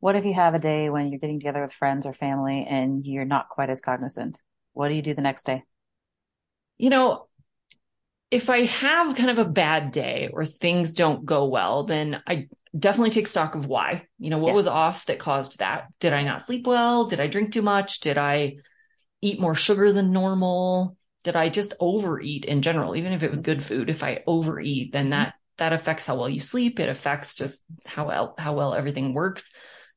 What 0.00 0.16
if 0.16 0.24
you 0.24 0.34
have 0.34 0.54
a 0.54 0.60
day 0.60 0.90
when 0.90 1.08
you're 1.08 1.20
getting 1.20 1.40
together 1.40 1.62
with 1.62 1.72
friends 1.72 2.06
or 2.06 2.12
family 2.12 2.66
and 2.68 3.04
you're 3.04 3.24
not 3.24 3.48
quite 3.48 3.70
as 3.70 3.80
cognizant? 3.80 4.40
What 4.74 4.88
do 4.88 4.94
you 4.94 5.02
do 5.02 5.14
the 5.14 5.22
next 5.22 5.44
day? 5.44 5.64
you 6.78 6.90
know, 6.90 7.25
if 8.30 8.50
I 8.50 8.64
have 8.64 9.16
kind 9.16 9.30
of 9.30 9.38
a 9.38 9.48
bad 9.48 9.92
day 9.92 10.30
or 10.32 10.44
things 10.44 10.94
don't 10.94 11.24
go 11.24 11.46
well, 11.46 11.84
then 11.84 12.22
I 12.26 12.48
definitely 12.76 13.10
take 13.10 13.28
stock 13.28 13.54
of 13.54 13.66
why. 13.66 14.06
You 14.18 14.30
know, 14.30 14.38
what 14.38 14.48
yeah. 14.48 14.54
was 14.54 14.66
off 14.66 15.06
that 15.06 15.20
caused 15.20 15.58
that? 15.58 15.86
Did 16.00 16.12
I 16.12 16.24
not 16.24 16.42
sleep 16.42 16.66
well? 16.66 17.06
Did 17.06 17.20
I 17.20 17.28
drink 17.28 17.52
too 17.52 17.62
much? 17.62 18.00
Did 18.00 18.18
I 18.18 18.56
eat 19.22 19.40
more 19.40 19.54
sugar 19.54 19.92
than 19.92 20.12
normal? 20.12 20.96
Did 21.22 21.36
I 21.36 21.48
just 21.48 21.74
overeat 21.78 22.44
in 22.44 22.62
general? 22.62 22.96
Even 22.96 23.12
if 23.12 23.22
it 23.22 23.30
was 23.30 23.42
good 23.42 23.62
food, 23.62 23.90
if 23.90 24.02
I 24.02 24.22
overeat, 24.26 24.92
then 24.92 25.10
that 25.10 25.34
that 25.58 25.72
affects 25.72 26.04
how 26.04 26.16
well 26.16 26.28
you 26.28 26.40
sleep. 26.40 26.80
It 26.80 26.88
affects 26.88 27.34
just 27.34 27.62
how 27.84 28.08
well 28.08 28.34
how 28.38 28.54
well 28.54 28.74
everything 28.74 29.14
works. 29.14 29.50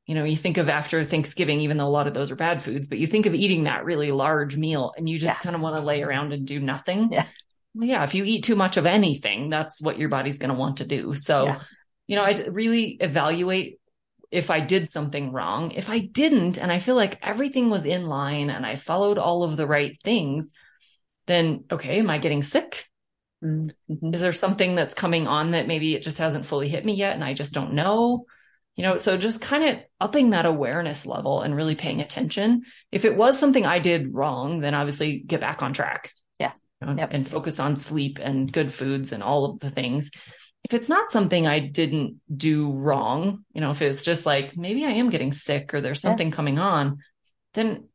You 0.06 0.16
know, 0.16 0.24
you 0.24 0.38
think 0.38 0.58
of 0.58 0.70
after 0.70 1.04
Thanksgiving, 1.04 1.62
even 1.62 1.78
though 1.78 1.88
a 1.88 1.90
lot 1.90 2.08
of 2.08 2.14
those 2.14 2.32
are 2.32 2.36
bad 2.36 2.64
foods, 2.64 2.88
but 2.88 2.98
you 2.98 3.06
think 3.06 3.26
of 3.26 3.36
eating 3.36 3.66
that 3.66 3.86
really 3.86 4.12
large 4.12 4.56
meal 4.56 4.92
and 4.98 5.08
you 5.08 5.20
just 5.20 5.40
yeah. 5.40 5.44
kind 5.44 5.56
of 5.56 5.62
want 5.62 5.76
to 5.76 5.82
lay 5.82 6.02
around 6.02 6.34
and 6.34 6.48
do 6.48 6.60
nothing. 6.60 7.10
Yeah. 7.12 7.26
Well, 7.74 7.88
yeah, 7.88 8.04
if 8.04 8.16
you 8.16 8.24
eat 8.24 8.44
too 8.44 8.56
much 8.56 8.78
of 8.78 8.86
anything, 8.86 9.50
that's 9.50 9.82
what 9.82 10.00
your 10.00 10.10
body's 10.10 10.38
going 10.38 10.50
to 10.50 10.60
want 10.60 10.78
to 10.78 10.86
do. 10.86 11.14
So, 11.14 11.46
yeah. 11.46 11.62
you 12.08 12.16
know, 12.16 12.24
I 12.24 12.48
really 12.48 12.98
evaluate 13.00 13.80
if 14.32 14.50
I 14.50 14.60
did 14.60 14.92
something 14.92 15.32
wrong. 15.32 15.72
If 15.72 15.90
I 15.90 16.00
didn't, 16.00 16.58
and 16.58 16.72
I 16.72 16.80
feel 16.80 16.96
like 16.96 17.20
everything 17.22 17.70
was 17.70 17.86
in 17.86 18.06
line 18.06 18.50
and 18.50 18.66
I 18.66 18.76
followed 18.76 19.18
all 19.18 19.44
of 19.44 19.58
the 19.58 19.68
right 19.68 19.98
things, 20.04 20.52
then 21.28 21.64
okay, 21.72 22.00
am 22.00 22.10
I 22.10 22.18
getting 22.18 22.44
sick? 22.44 22.86
Mm-hmm. 23.44 24.14
Is 24.14 24.22
there 24.22 24.34
something 24.34 24.76
that's 24.76 24.96
coming 24.96 25.28
on 25.28 25.52
that 25.52 25.68
maybe 25.68 25.96
it 25.96 26.04
just 26.04 26.18
hasn't 26.18 26.46
fully 26.46 26.70
hit 26.70 26.84
me 26.84 26.94
yet 26.94 27.14
and 27.14 27.24
I 27.24 27.34
just 27.34 27.54
don't 27.54 27.74
know? 27.74 28.26
You 28.76 28.84
know, 28.84 28.98
so 28.98 29.18
just 29.18 29.42
kind 29.42 29.64
of 29.70 29.84
upping 30.00 30.30
that 30.30 30.46
awareness 30.46 31.06
level 31.06 31.42
and 31.42 31.56
really 31.56 31.76
paying 31.76 32.02
attention. 32.02 32.64
If 32.92 33.06
it 33.06 33.16
was 33.16 33.38
something 33.38 33.66
I 33.66 33.80
did 33.80 34.14
wrong, 34.14 34.60
then 34.60 34.74
obviously 34.74 35.20
get 35.20 35.42
back 35.42 35.62
on 35.62 35.74
track 35.74 36.12
yep. 36.82 37.10
and 37.12 37.28
focus 37.28 37.60
on 37.60 37.76
sleep 37.76 38.20
and 38.22 38.52
good 38.52 38.74
foods 38.74 39.12
and 39.12 39.24
all 39.24 39.46
of 39.46 39.60
the 39.60 39.70
things. 39.70 40.12
If 40.64 40.74
it's 40.74 40.90
not 40.90 41.12
something 41.12 41.48
I 41.48 41.60
didn't 41.60 42.20
do 42.36 42.72
wrong, 42.72 43.46
you 43.54 43.62
know, 43.62 43.72
if 43.72 43.82
it's 43.82 44.04
just 44.04 44.26
like 44.26 44.58
maybe 44.58 44.86
I 44.86 44.92
am 44.92 45.10
getting 45.10 45.34
sick 45.34 45.74
or 45.74 45.82
there's 45.82 46.02
something 46.02 46.30
yeah. 46.30 46.36
coming 46.36 46.60
on, 46.60 47.00
then 47.54 47.88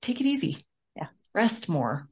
take 0.00 0.20
it 0.20 0.26
easy. 0.26 0.66
Yeah. 0.96 1.08
Rest 1.34 1.68
more. 1.68 2.08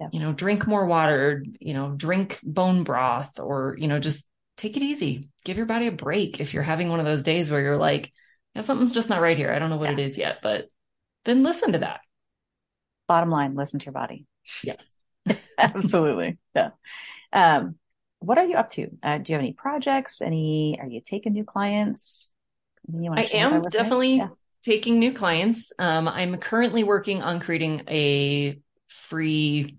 Yeah. 0.00 0.08
You 0.12 0.20
know, 0.20 0.32
drink 0.32 0.66
more 0.66 0.86
water, 0.86 1.44
you 1.60 1.74
know, 1.74 1.90
drink 1.90 2.38
bone 2.42 2.84
broth 2.84 3.38
or, 3.38 3.76
you 3.78 3.88
know, 3.88 3.98
just 3.98 4.26
take 4.56 4.76
it 4.76 4.82
easy. 4.82 5.28
Give 5.44 5.56
your 5.56 5.66
body 5.66 5.86
a 5.86 5.92
break 5.92 6.40
if 6.40 6.52
you're 6.52 6.62
having 6.62 6.88
one 6.88 7.00
of 7.00 7.06
those 7.06 7.24
days 7.24 7.50
where 7.50 7.60
you're 7.60 7.78
like, 7.78 8.10
yeah, 8.54 8.62
something's 8.62 8.92
just 8.92 9.08
not 9.08 9.20
right 9.20 9.36
here. 9.36 9.52
I 9.52 9.58
don't 9.58 9.70
know 9.70 9.76
what 9.76 9.90
yeah. 9.90 10.04
it 10.04 10.08
is 10.10 10.18
yet, 10.18 10.38
but 10.42 10.68
then 11.24 11.42
listen 11.42 11.72
to 11.72 11.78
that. 11.78 12.00
Bottom 13.06 13.30
line, 13.30 13.54
listen 13.54 13.80
to 13.80 13.86
your 13.86 13.92
body. 13.92 14.26
Yes. 14.62 14.84
Absolutely. 15.58 16.38
Yeah. 16.54 16.70
Um, 17.32 17.76
what 18.20 18.38
are 18.38 18.46
you 18.46 18.56
up 18.56 18.68
to? 18.70 18.88
Uh, 19.02 19.18
do 19.18 19.32
you 19.32 19.34
have 19.34 19.42
any 19.42 19.52
projects? 19.52 20.20
Any, 20.22 20.78
are 20.80 20.86
you 20.86 21.00
taking 21.00 21.32
new 21.32 21.44
clients? 21.44 22.32
I 22.92 23.22
am 23.34 23.62
definitely 23.62 24.16
yeah. 24.16 24.28
taking 24.62 24.98
new 24.98 25.12
clients. 25.12 25.72
Um, 25.78 26.08
I'm 26.08 26.36
currently 26.38 26.84
working 26.84 27.22
on 27.22 27.40
creating 27.40 27.82
a 27.88 28.58
free 28.88 29.78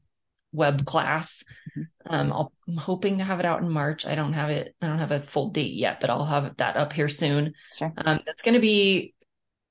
web 0.54 0.86
class. 0.86 1.44
Mm-hmm. 1.78 2.14
Um, 2.14 2.34
i 2.34 2.72
am 2.72 2.78
hoping 2.78 3.18
to 3.20 3.24
have 3.24 3.40
it 3.40 3.46
out 3.46 3.62
in 3.62 3.70
March. 3.70 4.06
I 4.06 4.16
don't 4.16 4.34
have 4.34 4.50
it. 4.50 4.76
I 4.82 4.88
don't 4.88 5.00
have 5.00 5.12
a 5.12 5.22
full 5.22 5.50
date 5.50 5.74
yet, 5.74 6.00
but 6.00 6.10
I'll 6.10 6.26
have 6.26 6.58
that 6.58 6.78
up 6.78 6.94
here 6.94 7.10
soon. 7.10 7.54
Sure. 7.76 7.94
Um, 7.98 8.22
it's 8.26 8.42
going 8.42 8.56
to 8.56 8.60
be 8.60 9.14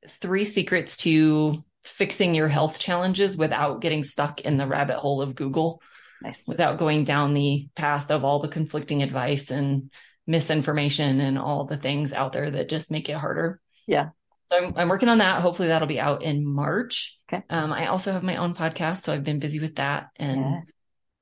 three 0.09 0.45
secrets 0.45 0.99
to 0.99 1.63
fixing 1.85 2.35
your 2.35 2.49
health 2.49 2.79
challenges 2.79 3.37
without 3.37 3.81
getting 3.81 4.05
stuck 4.05 4.41
in 4.41 4.57
the 4.57 4.67
rabbit 4.67 4.97
hole 4.97 5.23
of 5.23 5.35
Google. 5.35 5.81
Nice. 6.23 6.49
Without 6.49 6.79
going 6.79 7.05
down 7.05 7.33
the 7.33 7.69
path 7.77 8.11
of 8.11 8.25
all 8.25 8.41
the 8.41 8.49
conflicting 8.49 9.03
advice 9.03 9.51
and 9.51 9.91
misinformation 10.27 11.21
and 11.21 11.39
all 11.39 11.65
the 11.65 11.77
things 11.77 12.13
out 12.13 12.33
there 12.33 12.51
that 12.51 12.69
just 12.69 12.91
make 12.91 13.09
it 13.09 13.17
harder. 13.17 13.61
Yeah. 13.87 14.11
So 14.51 14.59
I'm, 14.59 14.75
I'm 14.77 14.89
working 14.89 15.09
on 15.09 15.19
that. 15.19 15.41
Hopefully 15.41 15.69
that'll 15.69 15.89
be 15.89 16.01
out 16.01 16.23
in 16.23 16.45
March. 16.45 17.17
Okay. 17.33 17.45
Um, 17.49 17.73
I 17.73 17.87
also 17.87 18.13
have 18.13 18.23
my 18.23 18.37
own 18.37 18.55
podcast, 18.55 19.03
so 19.03 19.13
I've 19.13 19.25
been 19.25 19.39
busy 19.39 19.61
with 19.61 19.77
that 19.77 20.09
and 20.17 20.41
yeah. 20.41 20.61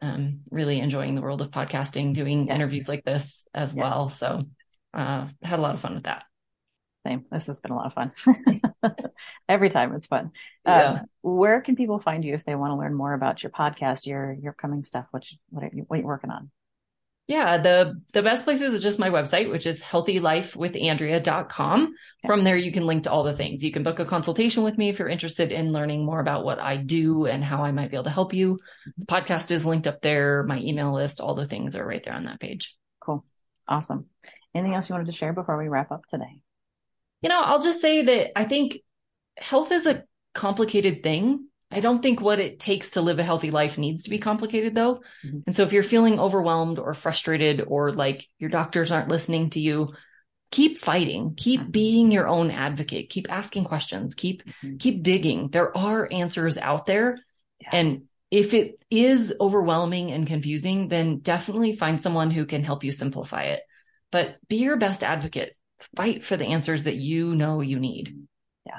um, 0.01 0.41
really 0.51 0.81
enjoying 0.81 1.15
the 1.15 1.23
world 1.23 1.41
of 1.41 1.51
podcasting, 1.51 2.15
doing 2.15 2.47
yeah. 2.47 2.55
interviews 2.55 2.89
like 2.89 3.05
this 3.05 3.43
as 3.53 3.75
yeah. 3.75 3.83
well. 3.83 4.09
So 4.09 4.43
uh, 4.95 5.29
had 5.43 5.59
a 5.59 5.63
lot 5.63 5.75
of 5.75 5.81
fun 5.81 5.95
with 5.95 6.05
that. 6.05 6.25
Same. 7.07 7.25
This 7.31 7.47
has 7.47 7.61
been 7.61 7.71
a 7.71 7.77
lot 7.77 7.87
of 7.87 7.95
fun. 7.95 8.11
Every 9.49 9.69
time 9.69 9.95
it's 9.95 10.07
fun. 10.07 10.33
Yeah. 10.67 10.83
Um, 10.83 11.03
where 11.23 11.61
can 11.61 11.77
people 11.77 12.01
find 12.01 12.25
you 12.25 12.35
if 12.35 12.45
they 12.45 12.57
want 12.57 12.73
to 12.73 12.77
learn 12.77 12.95
more 12.95 13.15
about 13.15 13.45
your 13.45 13.51
podcast, 13.51 14.07
your 14.07 14.33
your 14.33 14.53
coming 14.53 14.83
stuff? 14.83 15.07
What 15.13 15.31
you, 15.31 15.39
what 15.51 15.63
are 15.63 15.71
you, 15.73 15.85
what 15.87 15.99
are 15.99 16.01
you 16.01 16.07
working 16.07 16.31
on? 16.31 16.51
Yeah, 17.29 17.59
the 17.59 18.01
the 18.13 18.25
best 18.25 18.45
places 18.45 18.73
is 18.73 18.83
just 18.83 18.99
my 18.99 19.11
website, 19.11 19.53
which 19.53 19.67
is 19.67 19.81
healthylifewithandrea.com. 19.81 21.83
Okay. 21.83 21.93
From 22.27 22.43
there, 22.43 22.57
you 22.57 22.73
can 22.73 22.87
link 22.87 23.05
to 23.05 23.13
all 23.13 23.23
the 23.23 23.37
things. 23.37 23.63
You 23.63 23.71
can 23.71 23.85
book 23.85 24.01
a 24.01 24.05
consultation 24.05 24.65
with 24.65 24.77
me 24.77 24.89
if 24.89 24.99
you're 24.99 25.09
interested 25.09 25.53
in 25.53 25.73
learning 25.73 26.05
more 26.05 26.19
about 26.19 26.45
what 26.45 26.59
I 26.59 26.77
do 26.77 27.27
and 27.27 27.45
how 27.45 27.63
I 27.63 27.71
might 27.71 27.93
be 27.93 27.97
able 27.97 28.05
to 28.05 28.11
help 28.11 28.35
you. 28.35 28.59
The 28.99 29.07
podcast 29.07 29.53
is 29.53 29.65
linked 29.65 29.87
up 29.87 30.03
there. 30.03 30.43
My 30.43 30.59
email 30.59 30.93
list, 30.93 31.21
all 31.21 31.37
the 31.37 31.47
things 31.47 31.77
are 31.77 31.87
right 31.87 32.03
there 32.03 32.15
on 32.15 32.25
that 32.25 32.41
page. 32.41 32.77
Cool. 32.99 33.25
Awesome. 33.69 34.07
Anything 34.55 34.75
else 34.75 34.89
you 34.89 34.95
wanted 34.95 35.07
to 35.07 35.13
share 35.13 35.33
before 35.33 35.57
we 35.57 35.69
wrap 35.69 35.93
up 35.93 36.05
today? 36.07 36.41
You 37.27 37.31
know, 37.31 37.41
I'll 37.41 37.61
just 37.61 37.81
say 37.81 38.05
that 38.05 38.39
I 38.39 38.45
think 38.45 38.77
health 39.37 39.73
is 39.73 39.85
a 39.85 40.05
complicated 40.33 41.03
thing. 41.03 41.49
I 41.73 41.81
don't 41.81 42.01
think 42.01 42.21
what 42.21 42.39
it 42.39 42.61
takes 42.61 42.91
to 42.91 43.01
live 43.01 43.19
a 43.19 43.25
healthy 43.25 43.51
life 43.51 43.79
needs 43.79 44.05
to 44.05 44.11
be 44.11 44.21
complicated 44.21 44.77
though. 44.77 45.01
Mm-hmm. 45.27 45.39
And 45.49 45.57
so 45.57 45.65
if 45.65 45.73
you're 45.73 45.83
feeling 45.83 46.21
overwhelmed 46.21 46.79
or 46.79 46.95
frustrated 46.95 47.65
or 47.67 47.91
like 47.91 48.25
your 48.39 48.49
doctors 48.49 48.93
aren't 48.93 49.09
listening 49.09 49.51
to 49.51 49.61
you, 49.61 49.89
keep 50.53 50.79
fighting, 50.79 51.35
keep 51.37 51.63
mm-hmm. 51.63 51.71
being 51.73 52.13
your 52.13 52.29
own 52.29 52.53
advocate, 52.53 53.11
keep 53.11 53.29
asking 53.29 53.65
questions, 53.65 54.15
keep 54.15 54.45
mm-hmm. 54.45 54.77
keep 54.77 55.03
digging. 55.03 55.49
There 55.51 55.77
are 55.77 56.09
answers 56.13 56.57
out 56.57 56.87
there. 56.87 57.19
Yeah. 57.59 57.71
And 57.73 58.03
if 58.31 58.55
it 58.55 58.79
is 58.89 59.35
overwhelming 59.41 60.13
and 60.13 60.29
confusing, 60.29 60.87
then 60.87 61.19
definitely 61.19 61.75
find 61.75 62.01
someone 62.01 62.31
who 62.31 62.47
can 62.47 62.63
help 62.63 62.85
you 62.85 62.93
simplify 62.93 63.47
it. 63.47 63.63
But 64.13 64.37
be 64.47 64.59
your 64.59 64.77
best 64.77 65.03
advocate 65.03 65.56
fight 65.97 66.25
for 66.25 66.37
the 66.37 66.47
answers 66.47 66.85
that 66.85 66.97
you 66.97 67.35
know 67.35 67.61
you 67.61 67.79
need. 67.79 68.15
Yeah. 68.65 68.79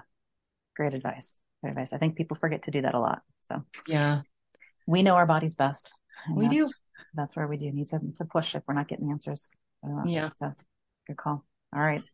Great 0.75 0.93
advice. 0.93 1.39
Great 1.61 1.71
advice. 1.71 1.93
I 1.93 1.97
think 1.97 2.15
people 2.15 2.35
forget 2.35 2.63
to 2.63 2.71
do 2.71 2.81
that 2.81 2.95
a 2.95 2.99
lot. 2.99 3.21
So 3.41 3.63
yeah, 3.87 4.21
we 4.85 5.03
know 5.03 5.15
our 5.15 5.25
bodies 5.25 5.55
best. 5.55 5.93
We 6.33 6.47
do. 6.47 6.69
That's 7.13 7.35
where 7.35 7.47
we 7.47 7.57
do 7.57 7.71
need 7.71 7.87
to, 7.87 7.99
to 8.15 8.25
push 8.25 8.55
if 8.55 8.63
we're 8.67 8.73
not 8.73 8.87
getting 8.87 9.11
answers. 9.11 9.49
Yeah. 10.05 10.29
So 10.35 10.53
good 11.07 11.17
call. 11.17 11.45
All 11.73 11.81
right. 11.81 12.05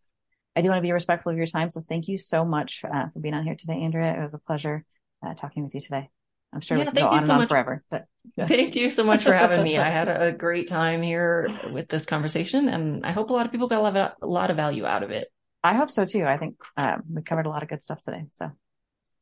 I 0.55 0.61
do 0.61 0.69
want 0.69 0.77
to 0.77 0.84
be 0.84 0.91
respectful 0.91 1.31
of 1.31 1.38
your 1.38 1.47
time. 1.47 1.69
So 1.69 1.81
thank 1.81 2.07
you 2.07 2.17
so 2.17 2.45
much 2.45 2.84
uh, 2.86 3.09
for 3.11 3.19
being 3.19 3.34
on 3.34 3.43
here 3.43 3.55
today, 3.55 3.81
Andrea. 3.81 4.15
It 4.15 4.21
was 4.21 4.34
a 4.34 4.39
pleasure 4.39 4.86
uh, 5.25 5.34
talking 5.34 5.63
with 5.63 5.73
you 5.73 5.81
today. 5.81 6.09
I'm 6.54 6.62
sure 6.62 6.78
yeah, 6.78 6.86
we 6.86 6.91
can 6.91 7.01
go 7.01 7.08
on 7.08 7.26
so 7.26 7.32
and 7.34 7.41
on 7.41 7.47
forever. 7.47 7.84
But 7.89 8.06
yeah. 8.38 8.47
thank 8.47 8.76
you 8.76 8.91
so 8.91 9.04
much 9.04 9.24
for 9.24 9.34
having 9.34 9.64
me. 9.64 9.78
I 9.80 9.89
had 9.89 10.08
a 10.08 10.32
great 10.32 10.68
time 10.68 11.01
here 11.01 11.47
with 11.72 11.88
this 11.89 12.06
conversation, 12.06 12.70
and 12.70 13.06
I 13.06 13.12
hope 13.12 13.30
a 13.30 13.34
lot 13.34 13.45
of 13.45 13.51
people 13.51 13.68
got 13.68 13.80
a 13.80 13.82
lot 13.82 13.97
of, 13.97 14.12
a 14.22 14.28
lot 14.28 14.51
of 14.51 14.58
value 14.58 14.86
out 14.86 15.04
of 15.04 15.12
it. 15.12 15.28
I 15.64 15.74
hope 15.74 15.89
so 15.89 16.06
too. 16.06 16.26
I 16.26 16.38
think 16.38 16.56
um, 16.78 17.04
we 17.12 17.22
covered 17.22 17.45
a 17.45 17.49
lot 17.49 17.64
of 17.64 17.70
good 17.70 17.82
stuff 17.82 18.01
today. 18.01 18.26
So 18.34 18.51